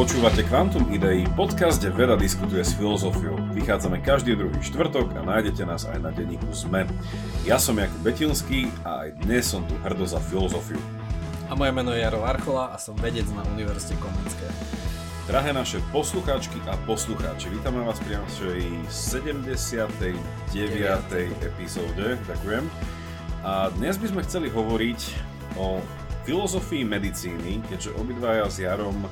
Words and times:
Počúvate 0.00 0.48
Quantum 0.48 0.88
Idei, 0.96 1.28
podcast, 1.36 1.76
kde 1.76 1.92
veda 1.92 2.16
diskutuje 2.16 2.64
s 2.64 2.72
filozofiou. 2.72 3.36
Vychádzame 3.52 4.00
každý 4.00 4.32
druhý 4.32 4.56
štvrtok 4.64 5.12
a 5.12 5.20
nájdete 5.20 5.68
nás 5.68 5.84
aj 5.84 6.00
na 6.00 6.08
denníku 6.08 6.48
ZME. 6.56 6.88
Ja 7.44 7.60
som 7.60 7.76
Jakub 7.76 8.00
Betilský 8.00 8.72
a 8.80 9.04
aj 9.04 9.20
dnes 9.20 9.44
som 9.52 9.60
tu 9.68 9.76
hrdo 9.84 10.08
za 10.08 10.16
filozofiu. 10.16 10.80
A 11.44 11.52
moje 11.52 11.76
meno 11.76 11.92
je 11.92 12.00
Jaro 12.00 12.24
Archola 12.24 12.72
a 12.72 12.80
som 12.80 12.96
vedec 12.96 13.28
na 13.36 13.44
Univerzite 13.52 13.92
Komenské. 14.00 14.48
Drahé 15.28 15.52
naše 15.52 15.84
poslucháčky 15.92 16.64
a 16.64 16.80
poslucháči, 16.88 17.52
vítame 17.52 17.84
vás 17.84 18.00
pri 18.00 18.24
našej 18.24 18.88
79. 18.88 20.16
epizóde. 21.44 22.16
Ďakujem. 22.24 22.64
A 23.44 23.68
dnes 23.76 24.00
by 24.00 24.16
sme 24.16 24.24
chceli 24.24 24.48
hovoriť 24.48 25.00
o 25.60 25.76
filozofii 26.24 26.88
medicíny, 26.88 27.60
keďže 27.68 27.92
obidvaja 28.00 28.48
s 28.48 28.64
Jarom 28.64 29.04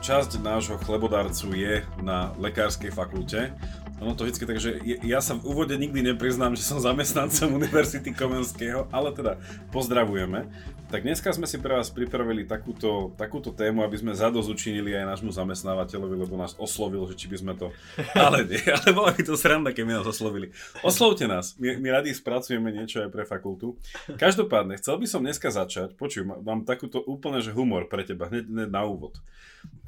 časť 0.00 0.38
nášho 0.38 0.78
chlebodarcu 0.86 1.50
je 1.56 1.82
na 2.02 2.30
lekárskej 2.38 2.94
fakulte. 2.94 3.50
Ono 3.96 4.12
to 4.12 4.28
vždy 4.28 4.44
tak, 4.44 4.60
že 4.60 4.76
ja 5.08 5.24
sa 5.24 5.40
v 5.40 5.48
úvode 5.48 5.72
nikdy 5.72 6.12
nepriznám, 6.12 6.52
že 6.52 6.60
som 6.60 6.76
zamestnancom 6.76 7.48
Univerzity 7.60 8.12
Komenského, 8.12 8.92
ale 8.92 9.08
teda 9.16 9.40
pozdravujeme. 9.72 10.52
Tak 10.86 11.02
dneska 11.02 11.32
sme 11.32 11.48
si 11.48 11.56
pre 11.58 11.74
vás 11.74 11.88
pripravili 11.90 12.44
takúto, 12.46 13.10
takúto 13.16 13.50
tému, 13.50 13.82
aby 13.82 13.96
sme 13.96 14.12
zadozučinili 14.14 14.94
aj 14.94 15.16
nášmu 15.16 15.32
zamestnávateľovi, 15.32 16.14
lebo 16.28 16.36
nás 16.36 16.54
oslovil, 16.60 17.08
že 17.08 17.16
či 17.18 17.26
by 17.26 17.36
sme 17.40 17.52
to... 17.56 17.72
Ale 18.14 18.44
nie, 18.44 18.60
ale 18.62 18.94
bola 18.94 19.10
by 19.10 19.22
to 19.24 19.34
sranda, 19.34 19.72
keby 19.72 19.98
nás 19.98 20.06
oslovili. 20.06 20.52
Oslovte 20.84 21.26
nás, 21.26 21.56
my, 21.58 21.80
my 21.80 21.88
radi 21.90 22.12
spracujeme 22.12 22.70
niečo 22.70 23.02
aj 23.02 23.10
pre 23.10 23.24
fakultu. 23.26 23.80
Každopádne, 24.06 24.78
chcel 24.78 25.00
by 25.00 25.06
som 25.08 25.24
dneska 25.24 25.48
začať, 25.50 25.96
počuj, 25.98 26.22
mám 26.22 26.68
takúto 26.68 27.00
úplne, 27.02 27.42
že 27.42 27.50
humor 27.50 27.88
pre 27.90 28.04
teba, 28.04 28.30
hneď, 28.30 28.46
hneď 28.46 28.68
na 28.70 28.86
úvod. 28.86 29.18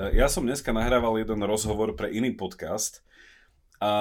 E, 0.01 0.19
ja 0.19 0.27
som 0.27 0.43
dneska 0.43 0.75
nahrával 0.75 1.21
jeden 1.21 1.39
rozhovor 1.47 1.95
pre 1.95 2.11
iný 2.11 2.35
podcast, 2.35 3.07
a 3.79 3.93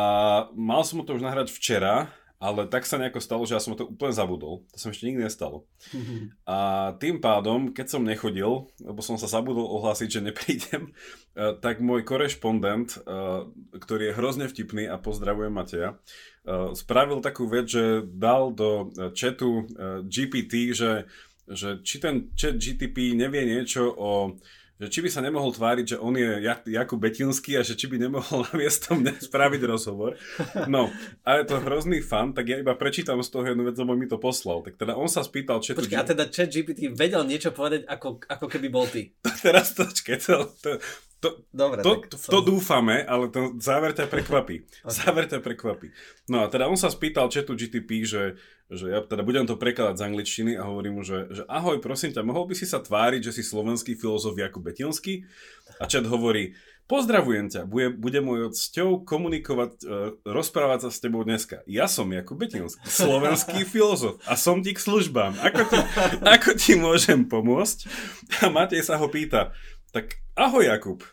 mal 0.58 0.82
som 0.82 1.06
to 1.06 1.18
už 1.18 1.24
nahrať 1.24 1.54
včera, 1.54 2.10
ale 2.38 2.70
tak 2.70 2.86
sa 2.86 3.02
nejako 3.02 3.18
stalo, 3.18 3.44
že 3.50 3.58
ja 3.58 3.62
som 3.62 3.74
to 3.74 3.90
úplne 3.90 4.14
zabudol. 4.14 4.62
To 4.70 4.78
som 4.78 4.94
ešte 4.94 5.10
nikdy 5.10 5.26
nestalo. 5.26 5.66
A 6.46 6.94
tým 7.02 7.18
pádom, 7.18 7.74
keď 7.74 7.98
som 7.98 8.06
nechodil, 8.06 8.70
lebo 8.78 9.02
som 9.02 9.18
sa 9.18 9.26
zabudol 9.26 9.66
ohlásiť, 9.66 10.10
že 10.10 10.22
neprídem, 10.22 10.84
eh, 10.94 11.58
tak 11.58 11.82
môj 11.82 12.06
korešpondent, 12.06 13.02
eh, 13.02 13.50
ktorý 13.74 14.14
je 14.14 14.18
hrozne 14.18 14.46
vtipný 14.46 14.86
a 14.86 15.02
pozdravujem 15.02 15.50
Mateja, 15.50 15.98
eh, 15.98 16.78
spravil 16.78 17.26
takú 17.26 17.50
vec, 17.50 17.74
že 17.74 18.06
dal 18.06 18.54
do 18.54 18.94
chatu 19.18 19.66
GPT, 20.06 20.78
že, 20.78 21.10
že 21.50 21.82
či 21.82 21.98
ten 21.98 22.30
chat 22.38 22.62
GTP 22.62 23.18
nevie 23.18 23.50
niečo 23.50 23.90
o 23.98 24.38
že 24.78 24.88
či 24.94 25.00
by 25.02 25.10
sa 25.10 25.26
nemohol 25.26 25.50
tváriť, 25.50 25.96
že 25.96 25.98
on 25.98 26.14
je 26.14 26.38
Jakub 26.70 27.02
Betinský 27.02 27.58
a 27.58 27.66
že 27.66 27.74
či 27.74 27.90
by 27.90 27.98
nemohol 27.98 28.46
na 28.50 28.54
miesto 28.54 28.94
mne 28.94 29.18
spraviť 29.18 29.62
rozhovor. 29.66 30.14
No, 30.70 30.94
a 31.26 31.42
je 31.42 31.44
to 31.50 31.58
hrozný 31.62 32.06
fan, 32.06 32.38
tak 32.38 32.46
ja 32.46 32.62
iba 32.62 32.78
prečítam 32.78 33.18
z 33.26 33.30
toho 33.34 33.46
jednu 33.50 33.66
vec, 33.66 33.76
lebo 33.76 33.98
mi 33.98 34.06
to 34.06 34.22
poslal. 34.22 34.62
Tak 34.62 34.78
teda 34.78 34.94
on 34.94 35.10
sa 35.10 35.26
spýtal, 35.26 35.60
či... 35.66 35.74
Počkej, 35.74 35.98
a 35.98 36.06
teda 36.06 36.30
chat 36.30 36.54
GPT 36.54 36.94
vedel 36.94 37.26
niečo 37.26 37.50
povedať, 37.50 37.90
ako, 37.90 38.22
ako 38.30 38.46
keby 38.46 38.68
bol 38.70 38.86
ty. 38.86 39.18
Teraz 39.46 39.74
to, 39.74 39.90
to, 39.90 40.54
to, 40.62 40.72
to, 41.18 41.42
Dobre, 41.50 41.82
to, 41.82 41.92
to, 42.06 42.16
som... 42.18 42.30
to 42.30 42.40
dúfame, 42.46 43.02
ale 43.02 43.34
to 43.34 43.58
záver 43.58 43.94
ťa 43.94 44.06
prekvapí. 44.06 44.62
okay. 44.86 44.94
Záver 44.94 45.26
ťa 45.26 45.42
prekvapí. 45.42 45.90
No 46.30 46.46
a 46.46 46.52
teda 46.52 46.70
on 46.70 46.78
sa 46.78 46.94
spýtal 46.94 47.30
chatu 47.34 47.58
GTP, 47.58 48.06
že 48.06 48.38
že 48.68 48.92
ja 48.92 49.00
teda 49.00 49.24
budem 49.24 49.48
to 49.48 49.56
prekladať 49.56 49.96
z 49.96 50.06
angličtiny 50.12 50.52
a 50.60 50.68
hovorím 50.68 51.00
mu, 51.00 51.04
že, 51.08 51.32
že 51.32 51.44
ahoj, 51.48 51.80
prosím 51.80 52.12
ťa, 52.12 52.28
mohol 52.28 52.52
by 52.52 52.56
si 52.56 52.68
sa 52.68 52.84
tváriť, 52.84 53.32
že 53.32 53.40
si 53.40 53.44
slovenský 53.48 53.96
filozof 53.96 54.36
Jakub 54.36 54.60
Betinský? 54.60 55.24
A 55.80 55.88
chat 55.88 56.04
hovorí, 56.04 56.52
pozdravujem 56.84 57.48
ťa, 57.48 57.62
bude, 57.64 57.96
bude 57.96 58.20
mojou 58.20 58.52
cťou 58.52 59.08
komunikovať, 59.08 59.72
e, 59.88 60.20
rozprávať 60.28 60.88
sa 60.88 60.90
s 60.92 61.00
tebou 61.00 61.24
dneska. 61.24 61.64
Ja 61.64 61.88
som 61.88 62.12
Jakub 62.12 62.36
Betinský, 62.36 62.84
slovenský 62.84 63.64
filozof 63.76 64.20
a 64.28 64.36
som 64.36 64.60
ti 64.60 64.76
k 64.76 64.84
službám. 64.84 65.40
Ako 65.48 65.64
ti, 65.64 65.78
ako 66.28 66.50
ti 66.60 66.76
môžem 66.76 67.24
pomôcť? 67.24 67.88
A 68.44 68.52
Matej 68.52 68.84
sa 68.84 69.00
ho 69.00 69.08
pýta, 69.08 69.56
tak 69.96 70.20
ahoj 70.38 70.70
Jakub, 70.70 71.02
e, 71.02 71.08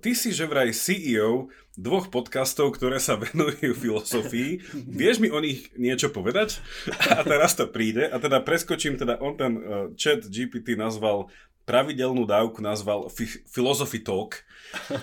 ty 0.00 0.16
si 0.16 0.32
že 0.32 0.48
vraj 0.48 0.72
CEO 0.72 1.52
dvoch 1.76 2.08
podcastov, 2.08 2.74
ktoré 2.76 2.96
sa 2.96 3.20
venujú 3.20 3.76
filozofii. 3.76 4.60
Vieš 5.00 5.20
mi 5.20 5.28
o 5.28 5.38
nich 5.38 5.68
niečo 5.76 6.08
povedať? 6.08 6.58
A 7.14 7.22
teraz 7.22 7.54
to 7.54 7.68
príde. 7.68 8.08
A 8.08 8.16
teda 8.16 8.40
preskočím, 8.40 8.96
teda 8.96 9.20
on 9.20 9.36
ten 9.36 9.52
uh, 9.60 9.62
chat 9.96 10.24
GPT 10.26 10.74
nazval 10.76 11.28
pravidelnú 11.70 12.26
dávku 12.26 12.58
nazval 12.58 13.06
fi- 13.06 13.46
Philosophy 13.46 14.02
Talk 14.02 14.42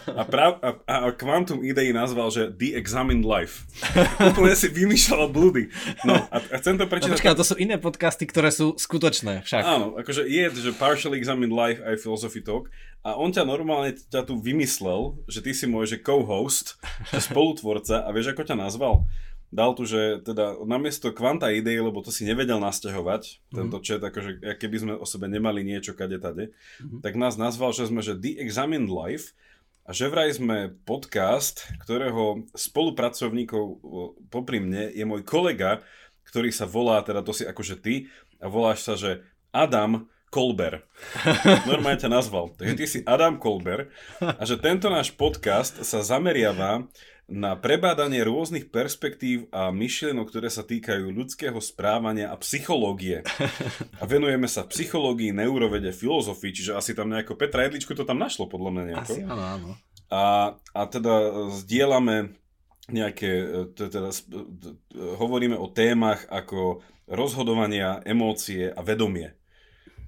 a, 0.08 0.24
prav, 0.28 0.60
a, 0.60 0.70
a 0.84 0.96
Quantum 1.16 1.64
Idei 1.64 1.96
nazval, 1.96 2.28
že 2.32 2.52
The 2.52 2.76
Examined 2.76 3.24
Life. 3.24 3.68
Úplne 4.36 4.56
si 4.56 4.68
vymýšľal 4.72 5.32
blúdy. 5.32 5.72
No 6.04 6.16
a, 6.28 6.38
a 6.40 6.56
chcem 6.60 6.76
to 6.76 6.88
prečítať. 6.88 7.12
No, 7.12 7.16
počkaj, 7.16 7.40
to 7.40 7.48
sú 7.48 7.56
iné 7.56 7.80
podcasty, 7.80 8.28
ktoré 8.28 8.52
sú 8.52 8.76
skutočné 8.76 9.48
však. 9.48 9.64
Áno, 9.64 9.96
akože 9.96 10.28
je, 10.28 10.44
že 10.60 10.72
Partially 10.76 11.16
Examined 11.20 11.56
Life 11.56 11.80
aj 11.84 12.04
Philosophy 12.04 12.44
Talk 12.44 12.68
a 13.04 13.16
on 13.16 13.32
ťa 13.32 13.48
normálne 13.48 13.96
ťa 13.96 14.28
tu 14.28 14.36
vymyslel, 14.36 15.24
že 15.32 15.40
ty 15.40 15.56
si 15.56 15.64
môj 15.68 15.88
že 15.88 16.04
co-host, 16.04 16.76
že 17.12 17.24
spolutvorca 17.24 18.04
a 18.04 18.10
vieš, 18.12 18.36
ako 18.36 18.44
ťa 18.44 18.56
nazval? 18.60 19.08
Dal 19.48 19.72
tu, 19.74 19.88
že 19.88 20.20
teda 20.24 20.60
namiesto 20.68 21.16
kvanta 21.16 21.52
idei, 21.52 21.80
lebo 21.80 22.04
to 22.04 22.12
si 22.12 22.28
nevedel 22.28 22.60
nasťahovať, 22.60 23.24
mm-hmm. 23.24 23.56
tento 23.56 23.78
chat, 23.80 24.04
akože 24.04 24.60
keby 24.60 24.78
sme 24.78 24.94
o 25.00 25.06
sebe 25.08 25.32
nemali 25.32 25.64
niečo 25.64 25.96
kade 25.96 26.20
tade, 26.20 26.52
mm-hmm. 26.52 27.00
tak 27.00 27.16
nás 27.16 27.40
nazval, 27.40 27.72
že 27.72 27.88
sme, 27.88 28.04
že 28.04 28.20
The 28.20 28.44
Examined 28.44 28.92
Life 28.92 29.32
a 29.88 29.96
že 29.96 30.12
vraj 30.12 30.36
sme 30.36 30.76
podcast, 30.84 31.64
ktorého 31.80 32.44
spolupracovníkov 32.52 33.80
popri 34.28 34.60
mne 34.60 34.92
je 34.92 35.08
môj 35.08 35.24
kolega, 35.24 35.80
ktorý 36.28 36.52
sa 36.52 36.68
volá, 36.68 37.00
teda 37.00 37.24
to 37.24 37.32
si 37.32 37.48
akože 37.48 37.80
ty, 37.80 38.12
a 38.38 38.52
voláš 38.52 38.84
sa, 38.84 38.94
že 39.00 39.24
Adam 39.56 40.06
Kolber. 40.28 40.84
Normálne 41.72 42.04
ťa 42.04 42.12
nazval. 42.12 42.52
Takže 42.60 42.76
ty 42.76 42.86
si 42.86 43.00
Adam 43.08 43.40
Kolber 43.40 43.88
a 44.20 44.44
že 44.44 44.60
tento 44.60 44.92
náš 44.92 45.16
podcast 45.16 45.82
sa 45.88 46.04
zameriava 46.04 46.84
na 47.28 47.60
prebádanie 47.60 48.24
rôznych 48.24 48.72
perspektív 48.72 49.52
a 49.52 49.68
myšlienok, 49.76 50.32
ktoré 50.32 50.48
sa 50.48 50.64
týkajú 50.64 51.12
ľudského 51.12 51.60
správania 51.60 52.32
a 52.32 52.40
psychológie. 52.40 53.28
A 54.00 54.04
venujeme 54.08 54.48
sa 54.48 54.64
psychológii, 54.64 55.36
neurovede, 55.36 55.92
filozofii, 55.92 56.56
čiže 56.56 56.72
asi 56.80 56.96
tam 56.96 57.12
nejako 57.12 57.36
Petra 57.36 57.68
Jedličku 57.68 57.92
to 58.00 58.08
tam 58.08 58.24
našlo 58.24 58.48
podľa 58.48 58.72
mňa 58.72 58.84
nejako. 58.88 59.14
Asi 59.14 59.22
áno, 59.28 59.44
áno. 59.44 59.70
A, 60.08 60.56
a 60.72 60.82
teda 60.88 61.16
zdieľame 61.52 62.32
nejaké, 62.88 63.32
teda 63.76 64.16
hovoríme 65.20 65.60
o 65.60 65.68
témach 65.68 66.24
ako 66.32 66.80
rozhodovania, 67.12 68.00
emócie 68.08 68.72
a 68.72 68.80
vedomie. 68.80 69.36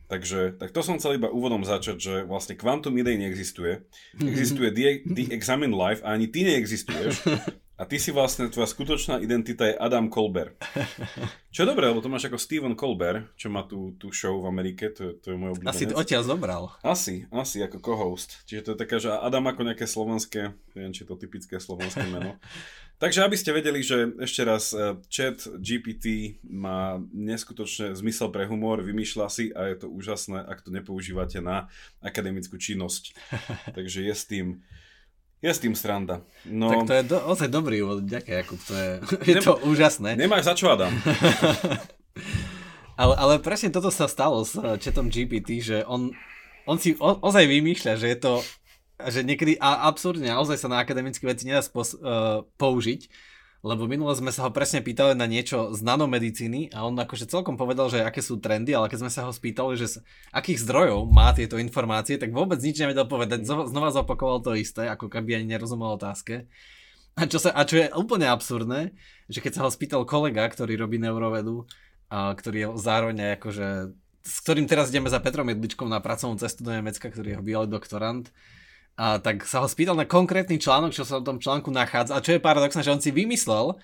Takže 0.09 0.57
tak 0.57 0.73
to 0.73 0.81
som 0.81 0.97
chcel 0.97 1.21
iba 1.21 1.29
úvodom 1.29 1.61
začať, 1.61 1.97
že 2.01 2.13
vlastne 2.25 2.57
kvantum 2.57 2.97
idei 2.97 3.21
neexistuje. 3.21 3.85
Existuje 4.17 4.73
the, 4.73 5.05
the 5.05 5.29
Examine 5.29 5.77
Life 5.77 6.01
a 6.01 6.17
ani 6.17 6.25
ty 6.25 6.41
neexistuješ. 6.49 7.29
A 7.79 7.87
ty 7.87 7.95
si 7.95 8.11
vlastne, 8.11 8.51
tvoja 8.51 8.67
skutočná 8.67 9.23
identita 9.23 9.63
je 9.63 9.71
Adam 9.79 10.11
Colbert. 10.11 10.59
Čo 11.55 11.63
je 11.63 11.67
dobré, 11.71 11.87
lebo 11.87 12.03
to 12.03 12.11
máš 12.11 12.27
ako 12.27 12.35
Steven 12.35 12.75
Colbert, 12.75 13.31
čo 13.39 13.47
má 13.47 13.63
tú, 13.63 13.95
tú 13.95 14.11
show 14.11 14.35
v 14.43 14.51
Amerike, 14.51 14.91
to, 14.91 15.15
to 15.15 15.31
je 15.31 15.37
môj 15.39 15.55
obľúbenec. 15.55 15.71
Asi 15.71 15.87
to 15.87 15.95
odtiaľ 15.95 16.23
zobral. 16.27 16.63
Asi, 16.83 17.23
asi, 17.31 17.63
ako 17.63 17.79
co-host. 17.79 18.43
Čiže 18.51 18.61
to 18.67 18.69
je 18.75 18.77
také, 18.83 18.99
že 18.99 19.15
Adam 19.15 19.47
ako 19.47 19.63
nejaké 19.63 19.87
slovenské, 19.87 20.51
neviem, 20.75 20.91
či 20.91 21.07
je 21.07 21.07
to 21.07 21.15
typické 21.15 21.55
slovenské 21.55 22.03
meno. 22.11 22.35
Takže 22.99 23.23
aby 23.23 23.39
ste 23.39 23.55
vedeli, 23.55 23.79
že 23.79 24.11
ešte 24.19 24.43
raz 24.43 24.75
eh, 24.75 24.99
chat 25.07 25.47
GPT 25.55 26.35
má 26.43 26.99
neskutočne 27.15 27.95
zmysel 27.95 28.27
pre 28.27 28.43
humor, 28.43 28.83
vymýšľa 28.83 29.27
si 29.31 29.55
a 29.55 29.71
je 29.71 29.79
to 29.79 29.87
úžasné, 29.87 30.43
ak 30.43 30.67
to 30.67 30.69
nepoužívate 30.75 31.39
na 31.39 31.71
akademickú 32.03 32.59
činnosť. 32.59 33.15
Takže 33.77 34.03
je 34.03 34.13
s 34.13 34.23
tým 34.27 34.47
je 35.39 35.47
s 35.47 35.63
tým 35.63 35.71
sranda. 35.71 36.27
No... 36.43 36.67
Tak 36.67 36.83
to 36.83 36.93
je 36.99 37.03
do, 37.15 37.17
ozaj 37.23 37.47
dobrý 37.47 37.79
úvod, 37.79 38.03
ďakujem, 38.03 38.37
Jakub, 38.43 38.59
to 38.59 38.75
je, 38.75 38.89
je 39.31 39.35
to 39.39 39.55
úžasné. 39.63 40.19
Nemáš 40.19 40.51
za 40.51 40.53
čo, 40.59 40.67
Adam. 40.67 40.91
ale, 42.99 43.13
ale 43.15 43.33
presne 43.39 43.71
toto 43.71 43.87
sa 43.87 44.11
stalo 44.11 44.43
s 44.43 44.59
eh, 44.59 44.75
chatom 44.75 45.07
GPT, 45.07 45.63
že 45.63 45.87
on, 45.87 46.11
on 46.67 46.75
si 46.75 46.99
o, 46.99 47.15
ozaj 47.23 47.47
vymýšľa, 47.47 47.95
že 47.95 48.11
je 48.11 48.17
to 48.19 48.43
že 49.07 49.23
niekedy 49.23 49.55
a 49.63 49.87
absurdne, 49.87 50.27
naozaj 50.27 50.59
sa 50.59 50.67
na 50.67 50.83
akademické 50.83 51.23
veci 51.23 51.47
nedá 51.47 51.63
spos, 51.63 51.95
uh, 51.95 52.43
použiť, 52.59 53.07
lebo 53.59 53.91
minule 53.91 54.15
sme 54.15 54.31
sa 54.31 54.47
ho 54.47 54.51
presne 54.55 54.79
pýtali 54.79 55.19
na 55.19 55.27
niečo 55.27 55.75
z 55.75 55.83
nanomedicíny 55.83 56.71
a 56.71 56.87
on 56.87 56.95
akože 56.95 57.27
celkom 57.27 57.59
povedal, 57.59 57.91
že 57.91 57.99
aké 57.99 58.23
sú 58.23 58.39
trendy, 58.39 58.71
ale 58.71 58.87
keď 58.87 59.03
sme 59.03 59.11
sa 59.11 59.27
ho 59.27 59.35
spýtali, 59.35 59.75
že 59.75 59.87
z 59.87 59.95
akých 60.31 60.63
zdrojov 60.63 61.11
má 61.11 61.35
tieto 61.35 61.59
informácie, 61.59 62.15
tak 62.15 62.31
vôbec 62.31 62.59
nič 62.63 62.79
nevedel 62.79 63.03
povedať. 63.03 63.43
Znova 63.43 63.91
zopakoval 63.91 64.39
to 64.39 64.55
isté, 64.55 64.87
ako 64.87 65.11
keby 65.11 65.43
ani 65.43 65.59
nerozumel 65.59 65.99
otázke. 65.99 66.47
A 67.19 67.27
čo, 67.27 67.35
sa, 67.35 67.51
a 67.51 67.67
čo 67.67 67.83
je 67.83 67.91
úplne 67.99 68.31
absurdné, 68.31 68.95
že 69.27 69.43
keď 69.43 69.59
sa 69.59 69.63
ho 69.67 69.69
spýtal 69.75 70.07
kolega, 70.07 70.47
ktorý 70.47 70.79
robí 70.79 70.95
neurovedu, 70.95 71.67
a 72.07 72.31
ktorý 72.31 72.57
je 72.63 72.67
zároveň 72.79 73.35
akože, 73.35 73.67
s 74.23 74.35
ktorým 74.39 74.71
teraz 74.71 74.87
ideme 74.87 75.11
za 75.11 75.19
Petrom 75.19 75.51
Jedličkom 75.51 75.91
na 75.91 75.99
pracovnú 75.99 76.39
cestu 76.39 76.63
do 76.63 76.71
Nemecka, 76.71 77.11
ktorý 77.11 77.35
je 77.35 77.43
bývalý 77.43 77.67
doktorant, 77.67 78.31
a 78.99 79.15
tak 79.23 79.47
sa 79.47 79.63
ho 79.63 79.67
spýtal 79.71 79.95
na 79.95 80.03
konkrétny 80.03 80.59
článok, 80.59 80.91
čo 80.91 81.07
sa 81.07 81.23
v 81.23 81.27
tom 81.31 81.37
článku 81.39 81.71
nachádza. 81.71 82.19
A 82.19 82.23
čo 82.23 82.35
je 82.35 82.43
paradoxné, 82.43 82.83
že 82.83 82.91
on 82.91 82.99
si 82.99 83.15
vymyslel, 83.15 83.79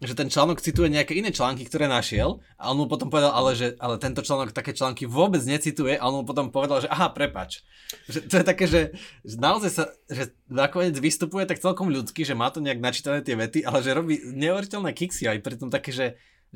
že 0.00 0.16
ten 0.16 0.32
článok 0.32 0.64
cituje 0.64 0.88
nejaké 0.88 1.12
iné 1.12 1.28
články, 1.28 1.68
ktoré 1.68 1.84
našiel 1.84 2.40
a 2.56 2.72
on 2.72 2.80
mu 2.80 2.88
potom 2.88 3.12
povedal, 3.12 3.36
ale, 3.36 3.52
že, 3.52 3.76
ale 3.76 4.00
tento 4.00 4.24
článok 4.24 4.56
také 4.56 4.72
články 4.72 5.04
vôbec 5.04 5.44
necituje 5.44 6.00
a 6.00 6.08
on 6.08 6.20
mu 6.20 6.24
potom 6.24 6.48
povedal, 6.48 6.80
že 6.80 6.88
aha, 6.88 7.12
prepač. 7.12 7.60
Že 8.08 8.18
to 8.24 8.34
je 8.40 8.44
také, 8.44 8.64
že, 8.64 8.82
že 9.20 9.36
naozaj 9.36 9.70
sa, 9.70 9.84
že 10.08 10.32
nakoniec 10.48 10.96
vystupuje 10.96 11.44
tak 11.44 11.60
celkom 11.60 11.92
ľudsky, 11.92 12.24
že 12.24 12.32
má 12.32 12.48
to 12.48 12.64
nejak 12.64 12.80
načítané 12.80 13.20
tie 13.20 13.36
vety, 13.36 13.68
ale 13.68 13.84
že 13.84 13.92
robí 13.92 14.16
neuveriteľné 14.32 14.96
kiksy 14.96 15.28
aj 15.28 15.44
pritom 15.44 15.68
také, 15.68 15.92
že, 15.92 16.06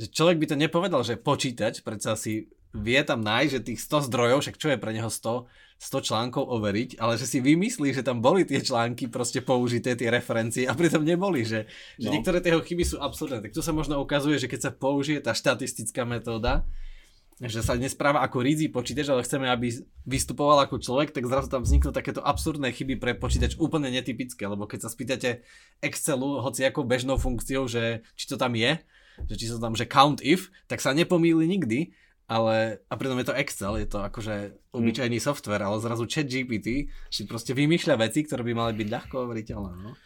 že 0.00 0.08
človek 0.08 0.40
by 0.40 0.46
to 0.48 0.56
nepovedal, 0.56 1.04
že 1.04 1.20
počítať, 1.20 1.84
predsa 1.84 2.16
si 2.16 2.48
vie 2.74 3.00
tam 3.04 3.24
nájsť, 3.24 3.50
že 3.52 3.60
tých 3.64 3.80
100 3.84 4.08
zdrojov, 4.12 4.38
však 4.44 4.56
čo 4.60 4.68
je 4.72 4.78
pre 4.80 4.92
neho 4.92 5.08
100, 5.08 5.48
100 5.78 6.06
článkov 6.10 6.42
overiť, 6.42 6.98
ale 6.98 7.14
že 7.14 7.24
si 7.30 7.38
vymyslí, 7.38 7.94
že 7.94 8.02
tam 8.02 8.18
boli 8.18 8.42
tie 8.42 8.58
články 8.58 9.06
proste 9.06 9.38
použité, 9.40 9.94
tie 9.94 10.10
referencie 10.10 10.66
a 10.66 10.74
pritom 10.74 11.06
neboli, 11.06 11.46
že, 11.46 11.70
že 11.96 12.10
no. 12.10 12.18
niektoré 12.18 12.42
tie 12.42 12.50
chyby 12.50 12.84
sú 12.84 12.96
absurdné. 12.98 13.46
Tak 13.46 13.54
tu 13.54 13.62
sa 13.62 13.70
možno 13.70 14.02
ukazuje, 14.02 14.42
že 14.42 14.50
keď 14.50 14.60
sa 14.68 14.70
použije 14.74 15.22
tá 15.22 15.32
štatistická 15.32 16.02
metóda, 16.02 16.66
že 17.38 17.62
sa 17.62 17.78
nespráva 17.78 18.18
ako 18.26 18.42
rídzi 18.42 18.66
počítač, 18.66 19.06
ale 19.14 19.22
chceme, 19.22 19.46
aby 19.46 19.70
vystupoval 20.02 20.66
ako 20.66 20.82
človek, 20.82 21.14
tak 21.14 21.22
zrazu 21.30 21.46
tam 21.46 21.62
vzniknú 21.62 21.94
takéto 21.94 22.18
absurdné 22.18 22.74
chyby 22.74 22.98
pre 22.98 23.14
počítač 23.14 23.54
úplne 23.62 23.94
netypické, 23.94 24.42
lebo 24.50 24.66
keď 24.66 24.82
sa 24.82 24.90
spýtate 24.90 25.46
Excelu, 25.78 26.42
hoci 26.42 26.66
ako 26.66 26.82
bežnou 26.82 27.14
funkciou, 27.14 27.70
že 27.70 28.02
či 28.18 28.26
to 28.26 28.34
tam 28.34 28.58
je, 28.58 28.82
že 29.30 29.34
či 29.38 29.46
to 29.54 29.62
tam, 29.62 29.78
že 29.78 29.86
count 29.86 30.18
if, 30.18 30.50
tak 30.66 30.82
sa 30.82 30.90
nepomýli 30.90 31.46
nikdy, 31.46 31.94
ale 32.28 32.84
a 32.92 32.94
pritom 33.00 33.16
je 33.16 33.26
to 33.32 33.38
Excel, 33.40 33.80
je 33.80 33.88
to 33.88 34.04
akože 34.04 34.52
obyčajný 34.76 35.16
mm. 35.16 35.24
software, 35.24 35.64
ale 35.64 35.80
zrazu 35.80 36.04
chat 36.04 36.28
GPT 36.28 36.92
si 37.08 37.24
proste 37.24 37.56
vymýšľa 37.56 37.96
veci, 38.04 38.20
ktoré 38.28 38.44
by 38.44 38.52
mali 38.52 38.72
byť 38.76 38.88
ľahko 38.92 39.14
overiteľné. 39.24 39.72
No? 39.80 39.96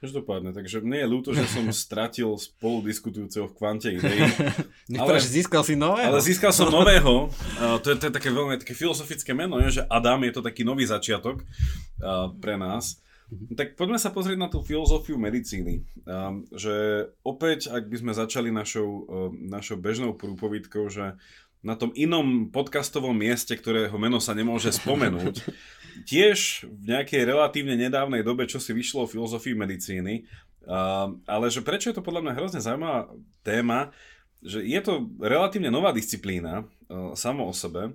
Každopádne, 0.00 0.56
takže 0.56 0.80
mne 0.80 1.04
je 1.04 1.08
ľúto, 1.12 1.30
že 1.36 1.44
som 1.44 1.68
stratil 1.88 2.32
spolu 2.40 2.84
diskutujúceho 2.88 3.48
v 3.48 3.56
kvante 3.56 3.92
ideí. 3.92 4.24
ale 5.00 5.20
získal 5.20 5.60
si 5.60 5.76
nového. 5.76 6.08
Ale 6.08 6.20
získal 6.24 6.52
som 6.52 6.68
nového. 6.72 7.28
Uh, 7.60 7.76
to, 7.76 7.92
je, 7.92 8.00
to 8.00 8.08
je 8.08 8.16
také 8.16 8.32
veľmi 8.32 8.56
také 8.56 8.72
filozofické 8.72 9.36
meno, 9.36 9.60
je, 9.60 9.80
že 9.80 9.82
Adam 9.84 10.24
je 10.24 10.32
to 10.32 10.40
taký 10.40 10.64
nový 10.64 10.88
začiatok 10.88 11.44
uh, 11.44 12.32
pre 12.40 12.56
nás. 12.56 12.96
Mhm. 13.28 13.52
Tak 13.52 13.76
poďme 13.76 14.00
sa 14.00 14.08
pozrieť 14.08 14.38
na 14.40 14.48
tú 14.48 14.64
filozofiu 14.64 15.20
medicíny. 15.20 15.84
Um, 16.08 16.48
že 16.48 17.04
opäť, 17.20 17.68
ak 17.68 17.84
by 17.92 17.96
sme 18.00 18.12
začali 18.16 18.48
našou, 18.48 18.88
uh, 18.88 19.28
našou 19.28 19.76
bežnou 19.76 20.16
prúpovidkou, 20.16 20.88
že 20.88 21.20
na 21.60 21.76
tom 21.76 21.92
inom 21.92 22.48
podcastovom 22.48 23.12
mieste, 23.12 23.52
ktorého 23.52 23.92
meno 24.00 24.16
sa 24.16 24.32
nemôže 24.32 24.72
spomenúť, 24.72 25.44
tiež 26.10 26.64
v 26.64 26.82
nejakej 26.96 27.28
relatívne 27.28 27.76
nedávnej 27.76 28.24
dobe, 28.24 28.48
čo 28.48 28.56
si 28.56 28.72
vyšlo 28.72 29.04
o 29.04 29.10
filozofii 29.10 29.52
medicíny, 29.52 30.24
uh, 30.64 31.12
ale 31.28 31.46
že 31.52 31.60
prečo 31.60 31.92
je 31.92 31.96
to 32.00 32.06
podľa 32.06 32.24
mňa 32.24 32.36
hrozne 32.36 32.60
zaujímavá 32.64 33.12
téma, 33.44 33.92
že 34.40 34.64
je 34.64 34.80
to 34.80 35.12
relatívne 35.20 35.68
nová 35.68 35.92
disciplína 35.92 36.64
uh, 36.64 37.12
samo 37.12 37.44
o 37.44 37.52
sebe. 37.52 37.92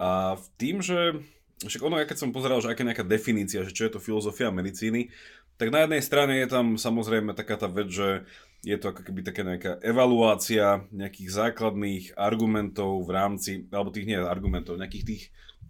A 0.00 0.40
v 0.40 0.46
tým, 0.56 0.80
že 0.80 1.20
však 1.60 1.84
ono, 1.84 2.00
ja 2.00 2.08
keď 2.08 2.18
som 2.18 2.34
pozeral, 2.34 2.58
že 2.64 2.72
aká 2.72 2.82
nejaká 2.82 3.04
definícia, 3.06 3.62
že 3.62 3.76
čo 3.76 3.86
je 3.86 3.92
to 3.94 4.02
filozofia 4.02 4.50
medicíny, 4.50 5.12
tak 5.54 5.70
na 5.70 5.86
jednej 5.86 6.02
strane 6.02 6.34
je 6.42 6.48
tam 6.50 6.74
samozrejme 6.74 7.36
taká 7.36 7.54
tá 7.54 7.70
vec, 7.70 7.86
že 7.86 8.26
je 8.64 8.76
to 8.80 8.90
ako 8.90 9.04
keby 9.04 9.20
taká 9.20 9.44
nejaká 9.44 9.72
evaluácia 9.84 10.88
nejakých 10.88 11.30
základných 11.30 12.04
argumentov 12.16 13.04
v 13.04 13.10
rámci, 13.12 13.50
alebo 13.68 13.92
tých 13.92 14.08
nie 14.08 14.16
argumentov, 14.16 14.80
nejakých 14.80 15.04
tých 15.04 15.22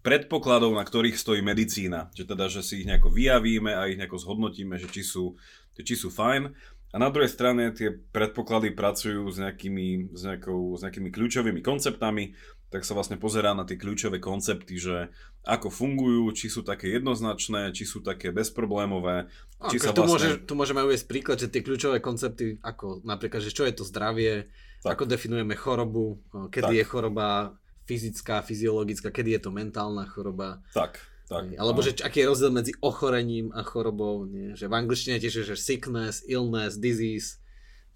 predpokladov, 0.06 0.76
na 0.78 0.86
ktorých 0.86 1.18
stojí 1.18 1.42
medicína. 1.42 2.14
Že 2.14 2.24
teda, 2.30 2.46
že 2.46 2.62
si 2.62 2.82
ich 2.82 2.88
nejako 2.88 3.10
vyjavíme 3.10 3.74
a 3.74 3.90
ich 3.90 3.98
nejako 3.98 4.22
zhodnotíme, 4.22 4.78
že 4.78 4.86
či 4.86 5.02
sú, 5.02 5.34
či 5.74 5.94
sú 5.98 6.08
fajn. 6.14 6.54
A 6.94 6.96
na 7.02 7.10
druhej 7.10 7.26
strane 7.26 7.74
tie 7.74 7.90
predpoklady 7.90 8.70
pracujú 8.70 9.26
s 9.26 9.42
nejakými, 9.42 10.14
s, 10.14 10.22
nejakou, 10.22 10.78
s 10.78 10.86
nejakými 10.86 11.10
kľúčovými 11.10 11.58
konceptami, 11.58 12.38
tak 12.72 12.82
sa 12.82 12.96
vlastne 12.96 13.20
pozerá 13.20 13.54
na 13.54 13.62
tie 13.62 13.78
kľúčové 13.78 14.18
koncepty, 14.18 14.80
že 14.80 15.12
ako 15.44 15.68
fungujú, 15.70 16.32
či 16.34 16.50
sú 16.50 16.64
také 16.64 16.90
jednoznačné, 16.96 17.70
či 17.70 17.84
sú 17.86 18.00
také 18.00 18.32
bezproblémové. 18.32 19.28
Či 19.70 19.78
sa 19.78 19.92
tu, 19.92 20.02
vlastne... 20.02 20.10
môže, 20.10 20.30
tu 20.42 20.52
môžeme 20.58 20.82
uvieť 20.82 21.06
príklad, 21.06 21.38
že 21.38 21.52
tie 21.52 21.62
kľúčové 21.62 22.00
koncepty, 22.00 22.58
ako 22.64 23.04
napríklad, 23.04 23.44
že 23.44 23.54
čo 23.54 23.62
je 23.68 23.76
to 23.76 23.84
zdravie, 23.86 24.50
tak. 24.82 24.96
ako 24.98 25.04
definujeme 25.06 25.54
chorobu, 25.54 26.18
kedy 26.50 26.72
tak. 26.74 26.78
je 26.80 26.84
choroba 26.84 27.28
fyzická, 27.84 28.40
fyziologická, 28.40 29.12
kedy 29.12 29.36
je 29.38 29.40
to 29.44 29.50
mentálna 29.52 30.08
choroba. 30.08 30.64
Tak. 30.72 31.00
Tak, 31.24 31.56
Alebo 31.56 31.80
no. 31.80 31.84
že 31.88 31.96
aký 32.04 32.20
je 32.20 32.28
rozdiel 32.28 32.52
medzi 32.52 32.72
ochorením 32.84 33.48
a 33.56 33.64
chorobou. 33.64 34.28
Nie? 34.28 34.52
Že 34.60 34.68
v 34.68 34.74
angličtine 34.76 35.16
tiež 35.16 35.40
je, 35.40 35.44
že 35.48 35.56
sickness, 35.56 36.20
illness, 36.28 36.76
disease. 36.76 37.40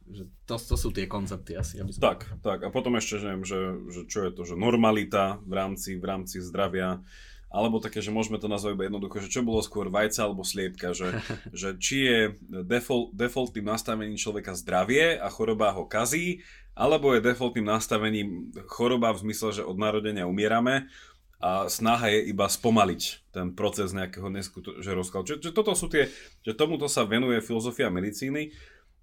Že 0.08 0.24
to, 0.48 0.54
to 0.56 0.76
sú 0.76 0.88
tie 0.90 1.04
koncepty 1.04 1.54
asi. 1.54 1.80
Aby 1.80 1.92
som... 1.92 2.00
Tak, 2.00 2.28
tak. 2.40 2.58
A 2.64 2.68
potom 2.72 2.96
ešte, 2.96 3.20
že, 3.20 3.30
že, 3.44 3.60
že 3.88 4.00
čo 4.08 4.18
je 4.28 4.30
to, 4.32 4.42
že 4.48 4.54
normalita 4.56 5.40
v 5.44 5.52
rámci, 5.52 6.00
v 6.00 6.04
rámci 6.04 6.40
zdravia. 6.40 7.00
Alebo 7.48 7.80
také, 7.80 8.04
že 8.04 8.12
môžeme 8.12 8.36
to 8.36 8.44
nazvať 8.44 8.76
iba 8.76 8.88
jednoducho, 8.92 9.24
že 9.24 9.32
čo 9.32 9.40
bolo 9.40 9.64
skôr 9.64 9.88
vajca 9.88 10.20
alebo 10.28 10.44
sliepka, 10.44 10.92
že, 10.92 11.16
že 11.60 11.80
či 11.80 11.96
je 12.04 12.18
default, 12.64 13.16
defaultným 13.16 13.64
nastavením 13.64 14.20
človeka 14.20 14.52
zdravie 14.52 15.16
a 15.16 15.32
choroba 15.32 15.72
ho 15.72 15.88
kazí, 15.88 16.44
alebo 16.76 17.16
je 17.16 17.24
defaultným 17.24 17.66
nastavením 17.66 18.52
choroba 18.68 19.16
v 19.16 19.26
zmysle, 19.28 19.50
že 19.50 19.66
od 19.66 19.80
narodenia 19.80 20.28
umierame 20.28 20.92
a 21.38 21.70
snaha 21.70 22.10
je 22.10 22.34
iba 22.34 22.50
spomaliť 22.50 23.30
ten 23.30 23.54
proces 23.54 23.94
nejakého 23.94 24.26
neskuto- 24.26 24.82
že 24.82 24.90
rozkladu. 24.90 25.24
Čiže, 25.30 25.38
čiže 25.38 25.54
toto 25.54 25.72
sú 25.78 25.86
tie, 25.86 26.10
že 26.42 26.52
tomuto 26.58 26.90
sa 26.90 27.06
venuje 27.06 27.38
filozofia 27.38 27.94
medicíny. 27.94 28.50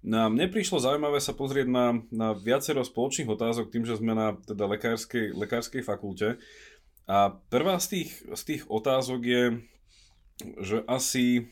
No, 0.06 0.30
mne 0.30 0.46
prišlo 0.46 0.78
zaujímavé 0.78 1.18
sa 1.18 1.34
pozrieť 1.34 1.66
na, 1.66 1.98
na 2.14 2.30
viacero 2.30 2.78
spoločných 2.86 3.26
otázok 3.26 3.74
tým, 3.74 3.82
že 3.82 3.98
sme 3.98 4.14
na 4.14 4.38
teda 4.38 4.70
lekárskej, 4.70 5.34
lekárskej 5.34 5.82
fakulte. 5.82 6.38
A 7.10 7.34
prvá 7.50 7.74
z 7.82 7.86
tých, 7.90 8.10
z 8.22 8.42
tých 8.46 8.62
otázok 8.70 9.20
je, 9.26 9.44
že 10.62 10.78
asi, 10.86 11.50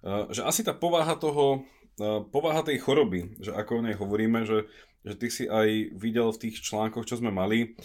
e, 0.00 0.12
že 0.32 0.48
asi 0.48 0.64
tá 0.64 0.72
povaha 0.72 1.12
toho, 1.12 1.68
e, 2.00 2.24
povaha 2.32 2.64
tej 2.64 2.80
choroby, 2.80 3.36
že 3.44 3.52
ako 3.52 3.80
o 3.80 3.84
nej 3.84 4.00
hovoríme, 4.00 4.48
že, 4.48 4.64
že 5.04 5.20
ty 5.20 5.28
si 5.28 5.44
aj 5.44 5.92
videl 5.92 6.32
v 6.32 6.48
tých 6.48 6.56
článkoch, 6.64 7.04
čo 7.04 7.20
sme 7.20 7.28
mali, 7.28 7.76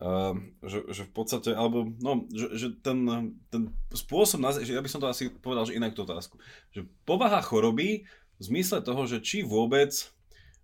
Uh, 0.00 0.32
že, 0.64 0.80
že 0.96 1.04
v 1.04 1.12
podstate, 1.12 1.52
alebo 1.52 1.84
no, 2.00 2.24
že, 2.32 2.56
že 2.56 2.68
ten, 2.80 3.04
ten 3.52 3.68
spôsob, 3.92 4.40
že 4.64 4.72
ja 4.72 4.80
by 4.80 4.88
som 4.88 4.96
to 4.96 5.12
asi 5.12 5.28
povedal, 5.28 5.68
že 5.68 5.76
inak 5.76 5.92
tú 5.92 6.08
otázku, 6.08 6.40
že 6.72 6.88
povaha 7.04 7.44
choroby 7.44 8.08
v 8.40 8.42
zmysle 8.48 8.80
toho, 8.80 9.04
že 9.04 9.20
či 9.20 9.44
vôbec, 9.44 9.92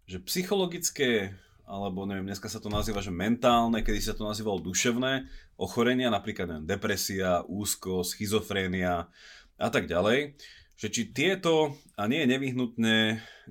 že 0.09 0.18
psychologické, 0.25 1.37
alebo 1.68 2.09
neviem, 2.09 2.25
dneska 2.25 2.49
sa 2.49 2.56
to 2.56 2.73
nazýva, 2.73 3.04
že 3.04 3.12
mentálne, 3.12 3.85
kedy 3.85 4.00
sa 4.00 4.16
to 4.16 4.25
nazývalo 4.25 4.64
duševné 4.64 5.28
ochorenia, 5.61 6.09
napríklad 6.09 6.49
neviem, 6.49 6.64
depresia, 6.64 7.45
úzko, 7.45 8.00
schizofrénia 8.00 9.12
a 9.61 9.68
tak 9.68 9.92
ďalej, 9.92 10.40
že 10.80 10.88
či 10.88 11.12
tieto, 11.12 11.76
a 12.00 12.09
nie 12.09 12.25
je 12.25 12.33
nevyhnutné, 12.33 12.97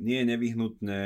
nie 0.02 0.18
je 0.18 0.26
nevyhnutné 0.26 1.04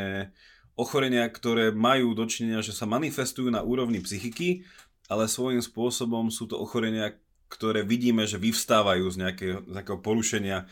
ochorenia, 0.79 1.27
ktoré 1.27 1.75
majú 1.75 2.15
dočinenia, 2.15 2.63
že 2.63 2.71
sa 2.71 2.87
manifestujú 2.87 3.51
na 3.51 3.67
úrovni 3.67 3.99
psychiky, 3.99 4.63
ale 5.11 5.27
svojím 5.27 5.59
spôsobom 5.59 6.31
sú 6.31 6.47
to 6.47 6.55
ochorenia, 6.55 7.19
ktoré 7.51 7.83
vidíme, 7.83 8.23
že 8.29 8.39
vyvstávajú 8.39 9.09
z 9.11 9.17
nejakého, 9.19 9.57
z 9.65 9.71
nejakého 9.75 9.99
porušenia 9.99 10.69